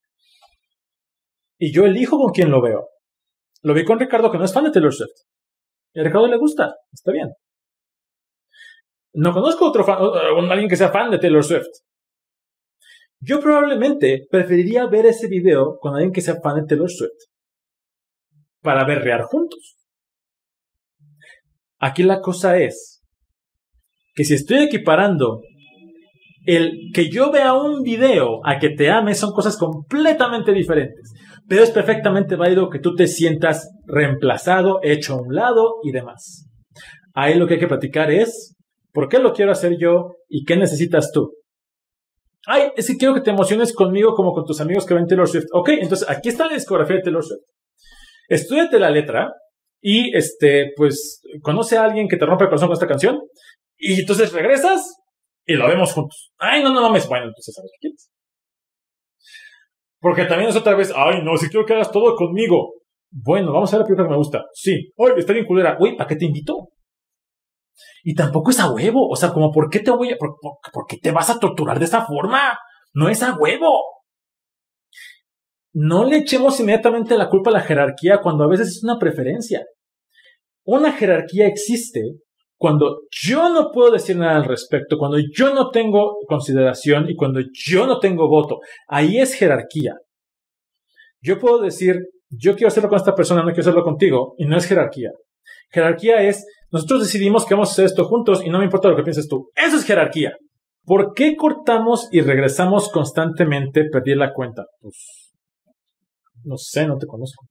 Y 1.59 1.73
yo 1.73 1.87
elijo 1.87 2.19
con 2.19 2.33
quién 2.33 2.53
lo 2.53 2.62
veo. 2.62 2.89
Lo 3.62 3.75
vi 3.75 3.85
con 3.85 3.99
Ricardo, 3.99 4.31
que 4.31 4.39
no 4.39 4.45
es 4.45 4.53
fan 4.53 4.65
de 4.65 4.71
Taylor 4.71 4.95
Swift. 4.95 5.27
Y 5.93 6.01
a 6.01 6.05
Ricardo 6.05 6.29
le 6.29 6.39
gusta, 6.39 6.77
está 6.93 7.11
bien. 7.11 7.31
No 9.18 9.33
conozco 9.33 9.66
otro 9.66 9.83
fan, 9.83 9.96
alguien 10.50 10.68
que 10.68 10.76
sea 10.76 10.90
fan 10.90 11.11
de 11.11 11.18
Taylor 11.18 11.42
Swift. 11.42 11.70
Yo 13.18 13.40
probablemente 13.40 14.26
preferiría 14.31 14.87
ver 14.88 15.07
ese 15.07 15.26
video 15.26 15.79
con 15.81 15.94
alguien 15.94 16.12
que 16.12 16.20
sea 16.20 16.38
fan 16.42 16.57
de 16.57 16.66
Taylor 16.66 16.90
Swift 16.90 17.16
para 18.61 18.85
berrear 18.85 19.22
juntos. 19.22 19.79
Aquí 21.79 22.02
la 22.02 22.20
cosa 22.20 22.59
es 22.59 23.02
que 24.14 24.24
si 24.24 24.35
estoy 24.35 24.64
equiparando 24.64 25.40
el 26.44 26.90
que 26.92 27.09
yo 27.09 27.33
vea 27.33 27.55
un 27.55 27.83
video 27.83 28.46
a 28.46 28.59
que 28.59 28.68
te 28.68 28.90
ame 28.90 29.14
son 29.14 29.33
cosas 29.33 29.57
completamente 29.57 30.52
diferentes. 30.52 31.14
Pero 31.48 31.62
es 31.62 31.70
perfectamente 31.70 32.37
válido 32.37 32.68
que 32.68 32.81
tú 32.81 32.94
te 32.94 33.07
sientas 33.07 33.70
reemplazado, 33.87 34.81
hecho 34.83 35.14
a 35.14 35.22
un 35.22 35.35
lado 35.35 35.76
y 35.83 35.92
demás. 35.92 36.50
Ahí 37.14 37.38
lo 37.38 37.46
que 37.46 37.55
hay 37.55 37.61
que 37.61 37.66
platicar 37.66 38.11
es 38.11 38.56
¿Por 38.97 39.11
qué 39.11 39.19
lo 39.19 39.35
quiero 39.35 39.53
hacer 39.53 39.77
yo? 39.79 40.15
¿Y 40.27 40.47
qué 40.47 40.57
necesitas 40.57 41.11
tú? 41.13 41.31
Ay, 42.47 42.71
es 42.77 42.87
que 42.87 42.97
quiero 42.97 43.13
que 43.13 43.21
te 43.21 43.31
emociones 43.31 43.75
conmigo 43.75 44.15
como 44.15 44.33
con 44.33 44.47
tus 44.47 44.59
amigos 44.63 44.87
que 44.87 44.95
ven 44.95 45.07
Taylor 45.07 45.29
Swift. 45.29 45.45
Ok, 45.53 45.69
entonces 45.69 46.09
aquí 46.09 46.31
está 46.31 46.47
la 46.47 46.55
discografía 46.55 46.97
de 46.97 47.03
Taylor 47.03 47.23
Swift. 47.23 47.43
Estudiate 48.27 48.79
la 48.79 48.89
letra 48.89 49.35
y, 49.83 50.17
este, 50.17 50.73
pues, 50.75 51.21
conoce 51.43 51.77
a 51.77 51.85
alguien 51.85 52.09
que 52.09 52.17
te 52.17 52.25
rompe 52.25 52.44
el 52.44 52.49
corazón 52.49 52.69
con 52.69 52.73
esta 52.73 52.87
canción 52.87 53.21
y 53.77 54.01
entonces 54.01 54.33
regresas 54.33 54.97
y 55.44 55.57
lo 55.57 55.69
vemos 55.69 55.92
juntos. 55.92 56.31
Ay, 56.38 56.63
no, 56.63 56.73
no 56.73 56.81
mames. 56.81 57.07
Bueno, 57.07 57.27
entonces 57.27 57.55
sabes 57.55 57.71
qué 57.75 57.88
quieres. 57.88 58.11
Porque 60.01 60.25
también 60.25 60.49
es 60.49 60.57
otra 60.57 60.75
vez, 60.75 60.90
ay, 60.97 61.23
no, 61.23 61.37
si 61.37 61.51
quiero 61.51 61.67
que 61.67 61.75
hagas 61.75 61.92
todo 61.92 62.17
conmigo. 62.17 62.73
Bueno, 63.11 63.53
vamos 63.53 63.71
a 63.75 63.77
ver 63.77 63.83
la 63.83 63.87
película 63.88 64.09
que 64.09 64.13
me 64.13 64.17
gusta. 64.17 64.47
Sí. 64.55 64.90
Oye, 64.97 65.17
está 65.19 65.35
bien 65.35 65.44
culera. 65.44 65.77
Uy, 65.79 65.97
¿para 65.99 66.09
qué 66.09 66.17
te 66.17 66.25
invito? 66.25 66.71
Y 68.02 68.14
tampoco 68.14 68.50
es 68.50 68.60
a 68.60 68.70
huevo. 68.70 69.08
O 69.08 69.16
sea, 69.16 69.33
como, 69.33 69.50
¿por 69.52 69.70
qué 69.70 69.81
te 69.81 69.90
voy 69.90 70.12
a, 70.12 70.16
por, 70.16 70.87
qué 70.88 70.98
te 70.98 71.10
vas 71.10 71.31
a 71.31 71.38
torturar 71.38 71.79
de 71.79 71.85
esa 71.87 72.04
forma? 72.06 72.58
No 72.94 73.08
es 73.08 73.22
a 73.22 73.37
huevo. 73.37 73.83
No 75.72 76.04
le 76.04 76.18
echemos 76.18 76.58
inmediatamente 76.60 77.18
la 77.18 77.29
culpa 77.29 77.50
a 77.50 77.54
la 77.54 77.60
jerarquía 77.60 78.20
cuando 78.22 78.44
a 78.44 78.48
veces 78.48 78.68
es 78.68 78.85
una 78.85 78.98
preferencia. 78.98 79.64
Una 80.64 80.92
jerarquía 80.92 81.46
existe 81.46 82.02
cuando 82.58 83.02
yo 83.10 83.50
no 83.50 83.70
puedo 83.70 83.90
decir 83.90 84.16
nada 84.16 84.37
al 84.37 84.44
respecto, 84.44 84.96
cuando 84.96 85.18
yo 85.18 85.54
no 85.54 85.70
tengo 85.70 86.16
consideración 86.27 87.10
y 87.10 87.14
cuando 87.14 87.40
yo 87.52 87.87
no 87.87 87.98
tengo 87.98 88.29
voto. 88.29 88.60
Ahí 88.88 89.18
es 89.18 89.35
jerarquía. 89.35 89.94
Yo 91.20 91.38
puedo 91.38 91.60
decir, 91.60 91.96
yo 92.31 92.54
quiero 92.54 92.68
hacerlo 92.68 92.88
con 92.88 92.96
esta 92.96 93.14
persona, 93.14 93.42
no 93.42 93.48
quiero 93.48 93.60
hacerlo 93.60 93.83
contigo, 93.83 94.35
y 94.38 94.46
no 94.46 94.56
es 94.56 94.66
jerarquía. 94.66 95.10
Jerarquía 95.71 96.23
es, 96.23 96.44
nosotros 96.71 97.00
decidimos 97.00 97.44
que 97.44 97.54
vamos 97.54 97.71
a 97.71 97.73
hacer 97.73 97.85
esto 97.87 98.04
juntos 98.04 98.42
y 98.44 98.50
no 98.50 98.58
me 98.58 98.64
importa 98.64 98.88
lo 98.88 98.96
que 98.96 99.02
pienses 99.02 99.29
tú. 99.29 99.50
Eso 99.54 99.77
es 99.77 99.85
jerarquía. 99.85 100.33
¿Por 100.85 101.14
qué 101.14 101.35
cortamos 101.37 102.08
y 102.12 102.21
regresamos 102.21 102.90
constantemente? 102.90 103.85
Perdí 103.90 104.14
la 104.14 104.33
cuenta. 104.33 104.64
Pues, 104.81 105.33
no 106.44 106.56
sé, 106.56 106.87
no 106.87 106.96
te 106.96 107.06
conozco. 107.06 107.46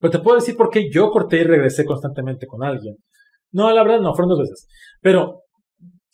Pero 0.00 0.10
te 0.10 0.18
puedo 0.18 0.36
decir 0.36 0.56
por 0.56 0.70
qué 0.70 0.90
yo 0.90 1.10
corté 1.10 1.38
y 1.38 1.44
regresé 1.44 1.84
constantemente 1.84 2.46
con 2.46 2.64
alguien. 2.64 2.96
No, 3.52 3.70
la 3.70 3.82
verdad 3.82 4.00
no, 4.00 4.14
fueron 4.14 4.30
dos 4.30 4.40
veces. 4.40 4.66
Pero 5.00 5.42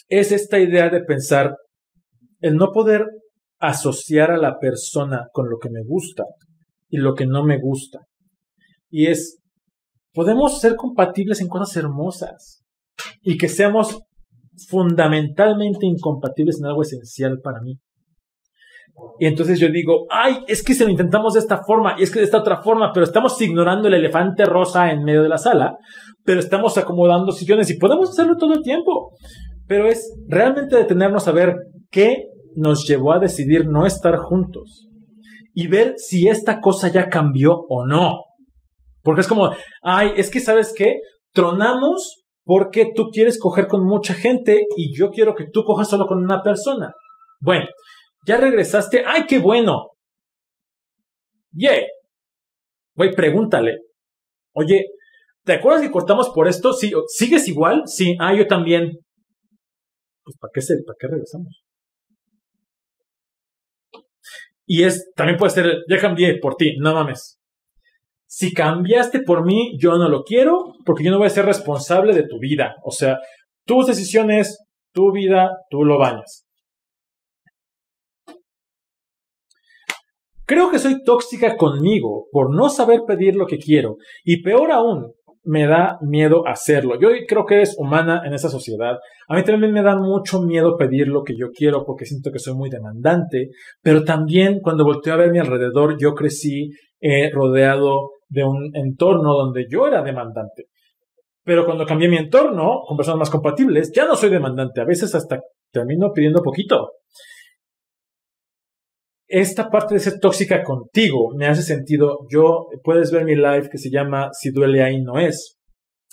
es 0.08 0.32
esta 0.32 0.58
idea 0.58 0.90
de 0.90 1.02
pensar 1.02 1.56
el 2.40 2.56
no 2.56 2.70
poder 2.72 3.06
asociar 3.58 4.30
a 4.30 4.36
la 4.36 4.58
persona 4.58 5.28
con 5.32 5.48
lo 5.48 5.58
que 5.58 5.70
me 5.70 5.82
gusta 5.84 6.24
y 6.88 6.98
lo 6.98 7.14
que 7.14 7.26
no 7.26 7.44
me 7.44 7.58
gusta. 7.58 8.00
Y 8.90 9.06
es, 9.06 9.38
podemos 10.16 10.60
ser 10.60 10.76
compatibles 10.76 11.42
en 11.42 11.48
cosas 11.48 11.76
hermosas 11.76 12.64
y 13.20 13.36
que 13.36 13.48
seamos 13.48 14.00
fundamentalmente 14.68 15.84
incompatibles 15.84 16.58
en 16.58 16.66
algo 16.66 16.80
esencial 16.80 17.38
para 17.44 17.60
mí. 17.60 17.78
Y 19.20 19.26
entonces 19.26 19.60
yo 19.60 19.68
digo, 19.68 20.06
ay, 20.08 20.38
es 20.48 20.62
que 20.62 20.72
se 20.72 20.84
lo 20.84 20.90
intentamos 20.90 21.34
de 21.34 21.40
esta 21.40 21.62
forma 21.62 21.96
y 21.98 22.02
es 22.02 22.10
que 22.10 22.20
de 22.20 22.24
esta 22.24 22.38
otra 22.38 22.62
forma, 22.62 22.92
pero 22.94 23.04
estamos 23.04 23.38
ignorando 23.42 23.88
el 23.88 23.94
elefante 23.94 24.46
rosa 24.46 24.90
en 24.90 25.04
medio 25.04 25.22
de 25.22 25.28
la 25.28 25.36
sala, 25.36 25.76
pero 26.24 26.40
estamos 26.40 26.78
acomodando 26.78 27.30
sillones 27.30 27.68
y 27.68 27.78
podemos 27.78 28.08
hacerlo 28.08 28.38
todo 28.38 28.54
el 28.54 28.62
tiempo. 28.62 29.12
Pero 29.66 29.86
es 29.86 30.16
realmente 30.28 30.76
detenernos 30.76 31.28
a 31.28 31.32
ver 31.32 31.56
qué 31.90 32.24
nos 32.54 32.88
llevó 32.88 33.12
a 33.12 33.18
decidir 33.18 33.68
no 33.68 33.84
estar 33.84 34.16
juntos 34.16 34.88
y 35.52 35.66
ver 35.66 35.94
si 35.98 36.28
esta 36.28 36.62
cosa 36.62 36.88
ya 36.88 37.10
cambió 37.10 37.66
o 37.68 37.86
no. 37.86 38.25
Porque 39.06 39.20
es 39.20 39.28
como, 39.28 39.54
ay, 39.82 40.14
es 40.16 40.30
que 40.30 40.40
sabes 40.40 40.74
qué, 40.76 40.96
tronamos 41.32 42.24
porque 42.44 42.90
tú 42.92 43.10
quieres 43.12 43.38
coger 43.38 43.68
con 43.68 43.84
mucha 43.84 44.14
gente 44.14 44.66
y 44.76 44.98
yo 44.98 45.10
quiero 45.10 45.36
que 45.36 45.46
tú 45.52 45.62
cojas 45.62 45.88
solo 45.88 46.08
con 46.08 46.18
una 46.18 46.42
persona. 46.42 46.92
Bueno, 47.40 47.66
ya 48.26 48.36
regresaste, 48.36 49.04
ay, 49.06 49.26
qué 49.28 49.38
bueno. 49.38 49.90
Yeah. 51.52 51.86
Güey, 52.96 53.14
pregúntale. 53.14 53.78
Oye, 54.52 54.86
¿te 55.44 55.52
acuerdas 55.52 55.82
que 55.82 55.92
cortamos 55.92 56.30
por 56.30 56.48
esto? 56.48 56.72
Sí, 56.72 56.92
¿sigues 57.06 57.46
igual? 57.46 57.84
Sí, 57.86 58.16
ah, 58.18 58.34
yo 58.34 58.48
también. 58.48 58.90
Pues, 60.24 60.36
¿para 60.40 60.50
qué, 60.52 60.60
¿para 60.84 60.96
qué 60.98 61.06
regresamos? 61.06 61.62
Y 64.66 64.82
es, 64.82 65.12
también 65.14 65.38
puede 65.38 65.52
ser, 65.52 65.84
ya 65.88 66.00
cambié 66.00 66.40
por 66.40 66.56
ti, 66.56 66.74
no 66.80 66.92
mames. 66.92 67.38
Si 68.26 68.52
cambiaste 68.52 69.20
por 69.20 69.44
mí, 69.44 69.76
yo 69.78 69.96
no 69.98 70.08
lo 70.08 70.22
quiero 70.24 70.74
porque 70.84 71.04
yo 71.04 71.10
no 71.10 71.18
voy 71.18 71.28
a 71.28 71.30
ser 71.30 71.46
responsable 71.46 72.14
de 72.14 72.26
tu 72.26 72.38
vida. 72.38 72.74
O 72.84 72.90
sea, 72.90 73.18
tus 73.64 73.86
decisiones, 73.86 74.58
tu 74.92 75.12
vida, 75.12 75.50
tú 75.70 75.84
lo 75.84 75.98
bañas. 75.98 76.46
Creo 80.44 80.70
que 80.70 80.78
soy 80.78 81.02
tóxica 81.02 81.56
conmigo 81.56 82.26
por 82.30 82.54
no 82.54 82.68
saber 82.68 83.00
pedir 83.06 83.34
lo 83.34 83.46
que 83.46 83.58
quiero 83.58 83.96
y 84.24 84.42
peor 84.42 84.70
aún, 84.70 85.12
me 85.46 85.66
da 85.66 85.98
miedo 86.02 86.46
hacerlo. 86.46 86.98
Yo 87.00 87.08
creo 87.26 87.46
que 87.46 87.54
eres 87.54 87.76
humana 87.78 88.22
en 88.24 88.34
esa 88.34 88.48
sociedad. 88.48 88.96
A 89.28 89.36
mí 89.36 89.44
también 89.44 89.72
me 89.72 89.82
da 89.82 89.96
mucho 89.96 90.42
miedo 90.42 90.76
pedir 90.76 91.08
lo 91.08 91.22
que 91.22 91.34
yo 91.36 91.50
quiero 91.50 91.84
porque 91.84 92.04
siento 92.04 92.30
que 92.32 92.40
soy 92.40 92.54
muy 92.54 92.68
demandante, 92.68 93.50
pero 93.80 94.04
también 94.04 94.60
cuando 94.60 94.84
volteo 94.84 95.14
a 95.14 95.18
ver 95.18 95.30
mi 95.30 95.38
alrededor, 95.38 95.96
yo 95.98 96.14
crecí 96.14 96.70
eh, 97.00 97.30
rodeado 97.32 98.10
de 98.28 98.44
un 98.44 98.70
entorno 98.74 99.34
donde 99.34 99.66
yo 99.70 99.86
era 99.86 100.02
demandante. 100.02 100.66
Pero 101.44 101.64
cuando 101.64 101.86
cambié 101.86 102.08
mi 102.08 102.16
entorno 102.16 102.82
con 102.86 102.96
personas 102.96 103.20
más 103.20 103.30
compatibles, 103.30 103.92
ya 103.94 104.06
no 104.06 104.16
soy 104.16 104.30
demandante. 104.30 104.80
A 104.80 104.84
veces 104.84 105.14
hasta 105.14 105.40
termino 105.72 106.12
pidiendo 106.12 106.42
poquito 106.42 106.90
esta 109.28 109.68
parte 109.68 109.94
de 109.94 110.00
ser 110.00 110.20
tóxica 110.20 110.62
contigo 110.62 111.34
me 111.36 111.46
hace 111.46 111.62
sentido. 111.62 112.26
Yo, 112.30 112.68
puedes 112.82 113.10
ver 113.10 113.24
mi 113.24 113.34
live 113.34 113.68
que 113.70 113.78
se 113.78 113.90
llama 113.90 114.30
Si 114.32 114.50
duele 114.50 114.82
ahí 114.82 115.02
no 115.02 115.18
es, 115.18 115.58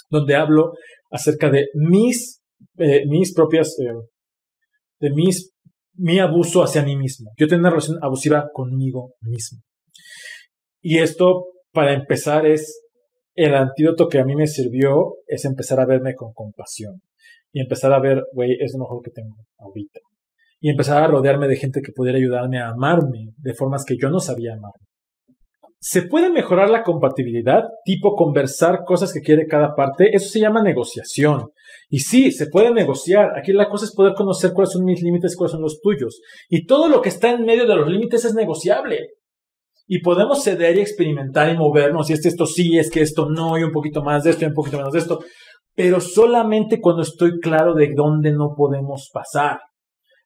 donde 0.09 0.36
hablo 0.36 0.74
acerca 1.11 1.49
de 1.49 1.68
mis, 1.76 2.41
eh, 2.78 3.03
mis 3.07 3.34
propias, 3.34 3.76
eh, 3.80 3.93
de 4.99 5.11
mis, 5.11 5.51
mi 5.95 6.20
abuso 6.20 6.64
hacia 6.64 6.84
mí 6.84 6.95
mismo. 6.95 7.32
Yo 7.38 7.47
tengo 7.47 7.61
una 7.61 7.70
relación 7.70 7.97
abusiva 8.01 8.49
conmigo 8.51 9.14
mismo. 9.22 9.59
Y 10.82 10.97
esto, 10.97 11.45
para 11.74 11.94
empezar, 11.94 12.46
es 12.46 12.82
el 13.36 13.56
antídoto 13.56 14.08
que 14.08 14.20
a 14.20 14.26
mí 14.26 14.36
me 14.36 14.48
sirvió, 14.48 15.16
es 15.28 15.44
empezar 15.46 15.80
a 15.80 15.86
verme 15.86 16.16
con 16.16 16.34
compasión. 16.34 17.02
Y 17.52 17.62
empezar 17.62 17.94
a 17.94 18.00
ver, 18.00 18.24
güey, 18.34 18.58
es 18.60 18.74
lo 18.74 18.80
mejor 18.80 19.02
que 19.04 19.12
tengo 19.12 19.36
ahorita 19.58 20.00
y 20.64 20.70
empezar 20.70 21.04
a 21.04 21.08
rodearme 21.08 21.50
de 21.50 21.58
gente 21.58 21.82
que 21.82 21.92
pudiera 21.92 22.18
ayudarme 22.18 22.58
a 22.58 22.70
amarme 22.70 23.34
de 23.36 23.54
formas 23.54 23.84
que 23.84 23.98
yo 24.02 24.10
no 24.10 24.22
sabía 24.22 24.54
amar. 24.54 24.72
¿Se 25.78 26.04
puede 26.04 26.32
mejorar 26.32 26.70
la 26.70 26.84
compatibilidad? 26.84 27.64
Tipo 27.84 28.16
conversar 28.16 28.86
cosas 28.86 29.12
que 29.12 29.20
quiere 29.20 29.46
cada 29.46 29.76
parte. 29.76 30.16
Eso 30.16 30.30
se 30.30 30.40
llama 30.40 30.64
negociación. 30.64 31.50
Y 31.90 32.00
sí, 32.00 32.32
se 32.32 32.48
puede 32.48 32.72
negociar. 32.72 33.38
Aquí 33.38 33.52
la 33.52 33.68
cosa 33.68 33.84
es 33.84 33.94
poder 33.94 34.14
conocer 34.14 34.54
cuáles 34.54 34.72
son 34.72 34.86
mis 34.86 35.02
límites, 35.04 35.36
cuáles 35.36 35.52
son 35.52 35.62
los 35.62 35.82
tuyos. 35.82 36.22
Y 36.48 36.66
todo 36.66 36.88
lo 36.88 37.02
que 37.02 37.10
está 37.10 37.32
en 37.32 37.44
medio 37.44 37.68
de 37.68 37.76
los 37.76 37.90
límites 37.90 38.24
es 38.24 38.34
negociable. 38.34 39.10
Y 39.88 40.00
podemos 40.02 40.44
ceder 40.44 40.78
y 40.78 40.82
experimentar 40.82 41.54
y 41.54 41.58
movernos. 41.58 42.10
Y 42.10 42.14
es 42.14 42.22
que 42.22 42.30
esto 42.30 42.46
sí, 42.46 42.78
es 42.78 42.90
que 42.90 43.02
esto 43.02 43.30
no, 43.30 43.58
y 43.58 43.64
un 43.64 43.72
poquito 43.72 44.02
más 44.02 44.24
de 44.24 44.32
esto 44.32 44.46
y 44.46 44.48
un 44.48 44.54
poquito 44.54 44.78
menos 44.78 44.94
de 44.94 45.00
esto. 45.00 45.20
Pero 45.76 46.00
solamente 46.00 46.80
cuando 46.80 47.02
estoy 47.02 47.40
claro 47.40 47.74
de 47.74 47.94
dónde 47.96 48.32
no 48.32 48.54
podemos 48.56 49.10
pasar. 49.14 49.60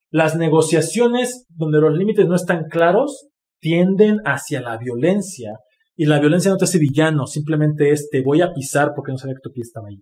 Las 0.09 0.35
negociaciones 0.35 1.45
donde 1.49 1.79
los 1.79 1.97
límites 1.97 2.27
no 2.27 2.35
están 2.35 2.65
claros 2.69 3.27
tienden 3.59 4.19
hacia 4.25 4.61
la 4.61 4.77
violencia 4.77 5.53
y 5.95 6.05
la 6.05 6.19
violencia 6.19 6.51
no 6.51 6.57
te 6.57 6.65
hace 6.65 6.77
villano, 6.77 7.25
simplemente 7.25 7.91
es 7.91 8.07
te 8.09 8.21
voy 8.21 8.41
a 8.41 8.53
pisar 8.53 8.91
porque 8.95 9.11
no 9.11 9.17
sabía 9.17 9.33
que 9.35 9.49
tu 9.49 9.51
pie 9.51 9.63
estaba 9.63 9.87
ahí. 9.89 9.99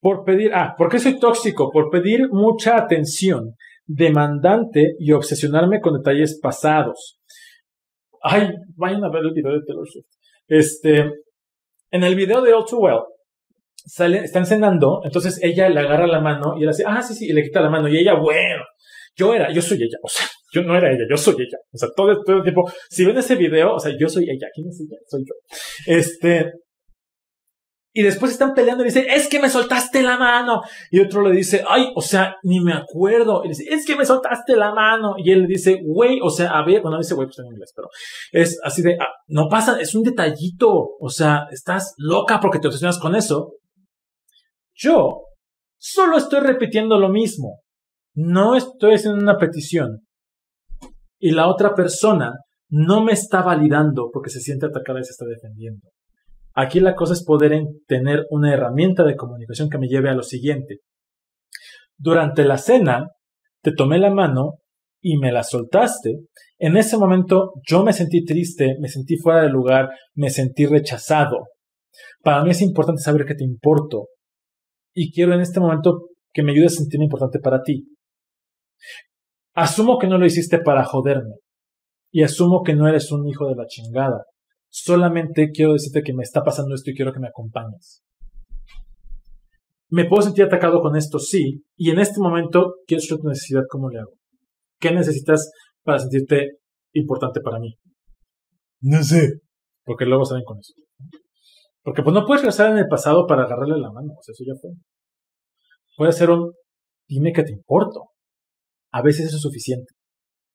Por 0.00 0.24
pedir, 0.24 0.52
ah, 0.54 0.74
¿por 0.76 0.88
qué 0.88 0.98
soy 0.98 1.18
tóxico? 1.18 1.70
Por 1.70 1.90
pedir 1.90 2.28
mucha 2.30 2.76
atención, 2.76 3.54
demandante 3.86 4.94
y 4.98 5.12
obsesionarme 5.12 5.80
con 5.80 5.94
detalles 5.94 6.38
pasados. 6.42 7.18
Ay, 8.26 8.48
vayan 8.76 9.04
a 9.04 9.10
ver 9.10 9.22
el 9.22 9.32
video 9.34 9.52
de 9.52 9.60
Taylor 9.66 9.86
Swift. 9.86 10.06
Este, 10.48 11.04
en 11.90 12.04
el 12.04 12.14
video 12.14 12.40
de 12.40 12.54
All 12.54 12.64
Too 12.64 12.78
Well, 12.78 13.00
sale, 13.84 14.18
están 14.24 14.46
cenando, 14.46 15.02
entonces 15.04 15.38
ella 15.42 15.68
le 15.68 15.80
agarra 15.80 16.06
la 16.06 16.20
mano 16.20 16.54
y 16.58 16.62
él 16.62 16.70
hace, 16.70 16.84
ah, 16.86 17.02
sí, 17.02 17.14
sí, 17.14 17.26
y 17.26 17.34
le 17.34 17.42
quita 17.42 17.60
la 17.60 17.68
mano 17.68 17.86
y 17.86 17.98
ella, 17.98 18.14
bueno, 18.14 18.64
yo 19.14 19.34
era, 19.34 19.52
yo 19.52 19.60
soy 19.60 19.76
ella, 19.76 19.98
o 20.02 20.08
sea, 20.08 20.26
yo 20.52 20.62
no 20.62 20.74
era 20.74 20.90
ella, 20.90 21.04
yo 21.08 21.18
soy 21.18 21.34
ella. 21.34 21.58
O 21.70 21.76
sea, 21.76 21.90
todo, 21.94 22.22
todo 22.22 22.38
el 22.38 22.42
tiempo, 22.42 22.64
si 22.88 23.04
ven 23.04 23.18
ese 23.18 23.36
video, 23.36 23.74
o 23.74 23.78
sea, 23.78 23.92
yo 23.98 24.08
soy 24.08 24.24
ella, 24.24 24.48
¿quién 24.54 24.68
es 24.68 24.80
ella? 24.80 24.98
Soy 25.06 25.22
yo. 25.26 25.34
Este, 25.86 26.50
y 27.94 28.02
después 28.02 28.32
están 28.32 28.52
peleando 28.52 28.82
y 28.82 28.88
dice, 28.88 29.06
es 29.08 29.28
que 29.28 29.40
me 29.40 29.48
soltaste 29.48 30.02
la 30.02 30.18
mano. 30.18 30.62
Y 30.90 31.00
otro 31.00 31.22
le 31.22 31.34
dice, 31.34 31.64
ay, 31.66 31.92
o 31.94 32.02
sea, 32.02 32.36
ni 32.42 32.60
me 32.60 32.74
acuerdo. 32.74 33.42
Y 33.44 33.48
dice, 33.48 33.64
es 33.70 33.86
que 33.86 33.96
me 33.96 34.04
soltaste 34.04 34.56
la 34.56 34.74
mano. 34.74 35.14
Y 35.16 35.30
él 35.30 35.42
le 35.42 35.46
dice, 35.46 35.80
güey, 35.82 36.18
o 36.22 36.28
sea, 36.28 36.50
a 36.50 36.64
ver, 36.64 36.82
bueno, 36.82 36.98
dice 36.98 37.14
güey, 37.14 37.28
pues 37.28 37.38
en 37.38 37.46
inglés, 37.46 37.72
pero 37.74 37.88
es 38.32 38.58
así 38.62 38.82
de, 38.82 38.98
ah, 39.00 39.08
no 39.28 39.48
pasa, 39.48 39.80
es 39.80 39.94
un 39.94 40.02
detallito. 40.02 40.96
O 41.00 41.08
sea, 41.08 41.46
estás 41.50 41.94
loca 41.96 42.40
porque 42.40 42.58
te 42.58 42.66
obsesionas 42.66 42.98
con 42.98 43.14
eso. 43.14 43.54
Yo 44.74 45.22
solo 45.78 46.18
estoy 46.18 46.40
repitiendo 46.40 46.98
lo 46.98 47.08
mismo 47.08 47.64
no 48.14 48.54
estoy 48.54 48.94
haciendo 48.94 49.20
una 49.20 49.38
petición 49.38 50.06
y 51.18 51.32
la 51.32 51.48
otra 51.48 51.74
persona 51.74 52.32
no 52.68 53.02
me 53.02 53.12
está 53.12 53.42
validando 53.42 54.10
porque 54.12 54.30
se 54.30 54.40
siente 54.40 54.66
atacada 54.66 55.00
y 55.00 55.04
se 55.04 55.10
está 55.10 55.26
defendiendo. 55.26 55.88
Aquí 56.54 56.80
la 56.80 56.94
cosa 56.94 57.14
es 57.14 57.24
poder 57.24 57.60
tener 57.86 58.26
una 58.30 58.52
herramienta 58.52 59.04
de 59.04 59.16
comunicación 59.16 59.68
que 59.68 59.78
me 59.78 59.88
lleve 59.88 60.08
a 60.08 60.14
lo 60.14 60.22
siguiente. 60.22 60.78
Durante 61.96 62.44
la 62.44 62.58
cena, 62.58 63.08
te 63.62 63.72
tomé 63.72 63.98
la 63.98 64.10
mano 64.10 64.58
y 65.00 65.18
me 65.18 65.32
la 65.32 65.42
soltaste. 65.42 66.20
En 66.58 66.76
ese 66.76 66.96
momento 66.96 67.54
yo 67.66 67.84
me 67.84 67.92
sentí 67.92 68.24
triste, 68.24 68.76
me 68.80 68.88
sentí 68.88 69.16
fuera 69.16 69.42
de 69.42 69.48
lugar, 69.48 69.90
me 70.14 70.30
sentí 70.30 70.66
rechazado. 70.66 71.38
Para 72.22 72.42
mí 72.44 72.50
es 72.50 72.62
importante 72.62 73.02
saber 73.02 73.24
que 73.26 73.34
te 73.34 73.44
importo. 73.44 74.08
Y 74.94 75.12
quiero 75.12 75.34
en 75.34 75.40
este 75.40 75.60
momento 75.60 76.08
que 76.32 76.42
me 76.42 76.52
ayudes 76.52 76.74
a 76.74 76.82
sentirme 76.82 77.06
importante 77.06 77.40
para 77.40 77.62
ti. 77.62 77.84
Asumo 79.54 79.98
que 79.98 80.06
no 80.06 80.18
lo 80.18 80.26
hiciste 80.26 80.58
para 80.58 80.84
joderme. 80.84 81.34
Y 82.12 82.22
asumo 82.22 82.62
que 82.62 82.74
no 82.74 82.88
eres 82.88 83.10
un 83.10 83.26
hijo 83.28 83.48
de 83.48 83.56
la 83.56 83.66
chingada. 83.66 84.24
Solamente 84.76 85.52
quiero 85.54 85.74
decirte 85.74 86.02
que 86.02 86.12
me 86.12 86.24
está 86.24 86.42
pasando 86.42 86.74
esto 86.74 86.90
y 86.90 86.96
quiero 86.96 87.12
que 87.12 87.20
me 87.20 87.28
acompañes. 87.28 88.02
Me 89.88 90.04
puedo 90.06 90.22
sentir 90.22 90.46
atacado 90.46 90.82
con 90.82 90.96
esto, 90.96 91.20
sí. 91.20 91.62
Y 91.76 91.90
en 91.90 92.00
este 92.00 92.20
momento 92.20 92.74
quiero 92.84 93.00
saber 93.00 93.22
tu 93.22 93.28
necesidad, 93.28 93.62
¿cómo 93.70 93.88
le 93.88 94.00
hago? 94.00 94.10
¿Qué 94.80 94.90
necesitas 94.90 95.52
para 95.84 96.00
sentirte 96.00 96.58
importante 96.92 97.40
para 97.40 97.60
mí? 97.60 97.76
No 98.80 99.00
sé. 99.04 99.42
Porque 99.84 100.06
luego 100.06 100.24
salen 100.24 100.42
con 100.42 100.58
eso. 100.58 100.72
Porque 101.84 102.02
pues 102.02 102.12
no 102.12 102.26
puedes 102.26 102.42
regresar 102.42 102.72
en 102.72 102.78
el 102.78 102.88
pasado 102.88 103.28
para 103.28 103.44
agarrarle 103.44 103.78
la 103.78 103.92
mano. 103.92 104.14
O 104.18 104.22
sea, 104.22 104.32
eso 104.32 104.42
ya 104.44 104.60
fue. 104.60 104.70
Puede 105.96 106.10
ser 106.10 106.30
un 106.30 106.52
dime 107.06 107.32
que 107.32 107.44
te 107.44 107.52
importo. 107.52 108.08
A 108.90 109.02
veces 109.02 109.26
eso 109.26 109.36
es 109.36 109.42
suficiente. 109.42 109.93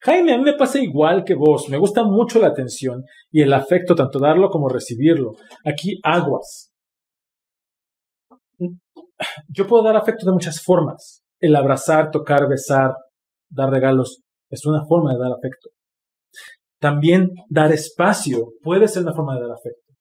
Jaime, 0.02 0.34
a 0.34 0.38
mí 0.38 0.44
me 0.44 0.54
pasa 0.54 0.80
igual 0.80 1.24
que 1.26 1.36
vos. 1.36 1.68
Me 1.70 1.78
gusta 1.78 2.04
mucho 2.04 2.40
la 2.40 2.48
atención 2.48 3.04
y 3.32 3.42
el 3.42 3.54
afecto, 3.54 3.96
tanto 3.96 4.20
darlo 4.20 4.50
como 4.50 4.70
recibirlo. 4.70 5.34
Aquí 5.66 6.00
aguas. 6.04 6.72
Yo 9.50 9.68
puedo 9.68 9.84
dar 9.84 9.98
afecto 9.98 10.26
de 10.26 10.32
muchas 10.32 10.62
formas. 10.64 11.22
El 11.40 11.56
abrazar, 11.56 12.12
tocar, 12.12 12.48
besar, 12.48 12.94
dar 13.50 13.70
regalos 13.70 14.22
es 14.50 14.66
una 14.66 14.86
forma 14.86 15.14
de 15.14 15.20
dar 15.20 15.32
afecto. 15.32 15.70
También 16.80 17.32
dar 17.50 17.72
espacio 17.72 18.54
puede 18.62 18.88
ser 18.88 19.04
una 19.04 19.14
forma 19.14 19.36
de 19.36 19.42
dar 19.42 19.52
afecto. 19.52 19.94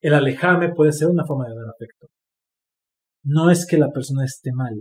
El 0.00 0.14
alejarme 0.14 0.72
puede 0.74 0.92
ser 0.92 1.08
una 1.08 1.24
forma 1.26 1.46
de 1.46 1.54
dar 1.54 1.68
afecto. 1.68 2.06
No 3.22 3.50
es 3.50 3.66
que 3.66 3.76
la 3.76 3.90
persona 3.90 4.24
esté 4.24 4.50
mal, 4.54 4.72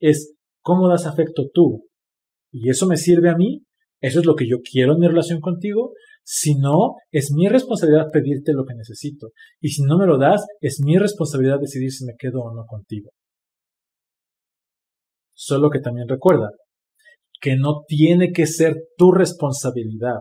es 0.00 0.34
cómo 0.62 0.88
das 0.88 1.06
afecto 1.06 1.44
tú. 1.52 1.86
Y 2.50 2.70
eso 2.70 2.86
me 2.86 2.96
sirve 2.96 3.28
a 3.28 3.36
mí, 3.36 3.65
eso 4.00 4.20
es 4.20 4.26
lo 4.26 4.34
que 4.34 4.48
yo 4.48 4.58
quiero 4.60 4.92
en 4.92 5.00
mi 5.00 5.08
relación 5.08 5.40
contigo. 5.40 5.92
Si 6.22 6.54
no, 6.54 6.96
es 7.12 7.30
mi 7.34 7.48
responsabilidad 7.48 8.10
pedirte 8.12 8.52
lo 8.52 8.64
que 8.64 8.74
necesito. 8.74 9.28
Y 9.60 9.68
si 9.70 9.82
no 9.82 9.96
me 9.96 10.06
lo 10.06 10.18
das, 10.18 10.44
es 10.60 10.80
mi 10.84 10.98
responsabilidad 10.98 11.60
decidir 11.60 11.92
si 11.92 12.04
me 12.04 12.14
quedo 12.18 12.40
o 12.40 12.54
no 12.54 12.64
contigo. 12.66 13.10
Solo 15.34 15.70
que 15.70 15.80
también 15.80 16.08
recuerda 16.08 16.50
que 17.40 17.56
no 17.56 17.82
tiene 17.86 18.32
que 18.32 18.46
ser 18.46 18.74
tu 18.96 19.12
responsabilidad 19.12 20.20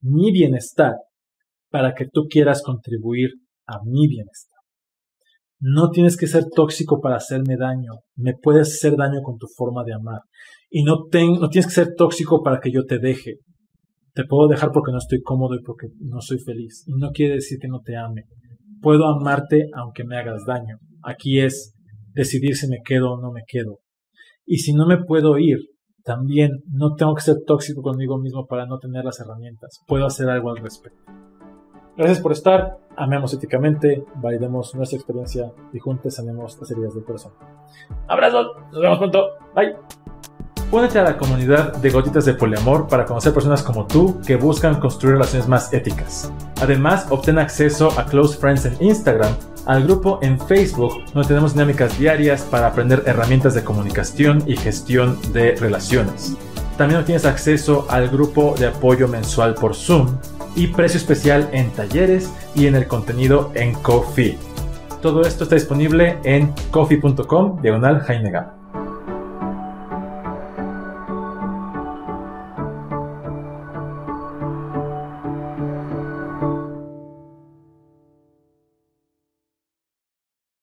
mi 0.00 0.32
bienestar 0.32 0.94
para 1.70 1.94
que 1.94 2.06
tú 2.06 2.26
quieras 2.28 2.62
contribuir 2.62 3.30
a 3.66 3.78
mi 3.84 4.06
bienestar. 4.06 4.58
No 5.60 5.90
tienes 5.90 6.16
que 6.16 6.26
ser 6.26 6.44
tóxico 6.54 7.00
para 7.00 7.16
hacerme 7.16 7.56
daño. 7.56 7.92
Me 8.16 8.34
puedes 8.40 8.68
hacer 8.74 8.96
daño 8.96 9.22
con 9.22 9.38
tu 9.38 9.46
forma 9.56 9.82
de 9.84 9.94
amar. 9.94 10.20
Y 10.76 10.82
no, 10.82 11.06
no 11.40 11.48
tienes 11.50 11.68
que 11.68 11.72
ser 11.72 11.94
tóxico 11.96 12.42
para 12.42 12.58
que 12.58 12.72
yo 12.72 12.84
te 12.84 12.98
deje. 12.98 13.38
Te 14.12 14.24
puedo 14.24 14.48
dejar 14.48 14.72
porque 14.72 14.90
no 14.90 14.98
estoy 14.98 15.22
cómodo 15.22 15.54
y 15.54 15.62
porque 15.62 15.86
no 16.00 16.20
soy 16.20 16.40
feliz. 16.40 16.82
Y 16.88 16.94
no 16.94 17.12
quiere 17.12 17.34
decir 17.34 17.60
que 17.60 17.68
no 17.68 17.78
te 17.78 17.96
ame. 17.96 18.24
Puedo 18.80 19.06
amarte 19.06 19.68
aunque 19.72 20.02
me 20.02 20.18
hagas 20.18 20.44
daño. 20.44 20.78
Aquí 21.00 21.38
es 21.38 21.76
decidir 22.12 22.56
si 22.56 22.66
me 22.66 22.78
quedo 22.84 23.12
o 23.12 23.20
no 23.20 23.30
me 23.30 23.42
quedo. 23.46 23.78
Y 24.44 24.58
si 24.58 24.72
no 24.72 24.84
me 24.84 24.98
puedo 24.98 25.38
ir, 25.38 25.58
también 26.02 26.50
no 26.66 26.96
tengo 26.96 27.14
que 27.14 27.22
ser 27.22 27.36
tóxico 27.46 27.80
conmigo 27.80 28.18
mismo 28.18 28.44
para 28.44 28.66
no 28.66 28.78
tener 28.78 29.04
las 29.04 29.20
herramientas. 29.20 29.78
Puedo 29.86 30.06
hacer 30.06 30.28
algo 30.28 30.50
al 30.50 30.56
respecto. 30.56 31.04
Gracias 31.96 32.20
por 32.20 32.32
estar. 32.32 32.78
Amemos 32.96 33.32
éticamente, 33.32 34.04
validemos 34.16 34.74
nuestra 34.74 34.96
experiencia 34.96 35.52
y 35.72 35.78
juntos 35.78 36.16
sanemos 36.16 36.58
las 36.58 36.68
heridas 36.72 36.96
del 36.96 37.04
corazón. 37.04 37.32
Abrazos, 38.08 38.48
nos 38.72 38.80
vemos 38.80 38.98
pronto. 38.98 39.28
Bye. 39.54 39.76
Únete 40.74 40.98
a 40.98 41.04
la 41.04 41.16
comunidad 41.16 41.76
de 41.76 41.88
Gotitas 41.88 42.24
de 42.24 42.34
Poliamor 42.34 42.88
para 42.88 43.04
conocer 43.04 43.32
personas 43.32 43.62
como 43.62 43.86
tú 43.86 44.20
que 44.26 44.34
buscan 44.34 44.80
construir 44.80 45.14
relaciones 45.14 45.46
más 45.46 45.72
éticas. 45.72 46.32
Además, 46.60 47.06
obtén 47.10 47.38
acceso 47.38 47.96
a 47.96 48.04
Close 48.06 48.36
Friends 48.36 48.64
en 48.64 48.76
Instagram, 48.80 49.36
al 49.66 49.84
grupo 49.84 50.18
en 50.20 50.36
Facebook, 50.36 50.94
donde 51.12 51.28
tenemos 51.28 51.52
dinámicas 51.52 51.96
diarias 51.96 52.42
para 52.42 52.66
aprender 52.66 53.04
herramientas 53.06 53.54
de 53.54 53.62
comunicación 53.62 54.42
y 54.48 54.56
gestión 54.56 55.16
de 55.32 55.54
relaciones. 55.54 56.36
También 56.76 56.98
obtienes 56.98 57.24
acceso 57.24 57.86
al 57.88 58.08
grupo 58.08 58.56
de 58.58 58.66
apoyo 58.66 59.06
mensual 59.06 59.54
por 59.54 59.76
Zoom 59.76 60.18
y 60.56 60.66
precio 60.66 60.98
especial 60.98 61.48
en 61.52 61.70
talleres 61.70 62.32
y 62.56 62.66
en 62.66 62.74
el 62.74 62.88
contenido 62.88 63.52
en 63.54 63.74
Coffee. 63.74 64.36
Todo 65.00 65.22
esto 65.22 65.44
está 65.44 65.54
disponible 65.54 66.18
en 66.24 66.52
coffee.com 66.72 67.62
diagonal 67.62 68.00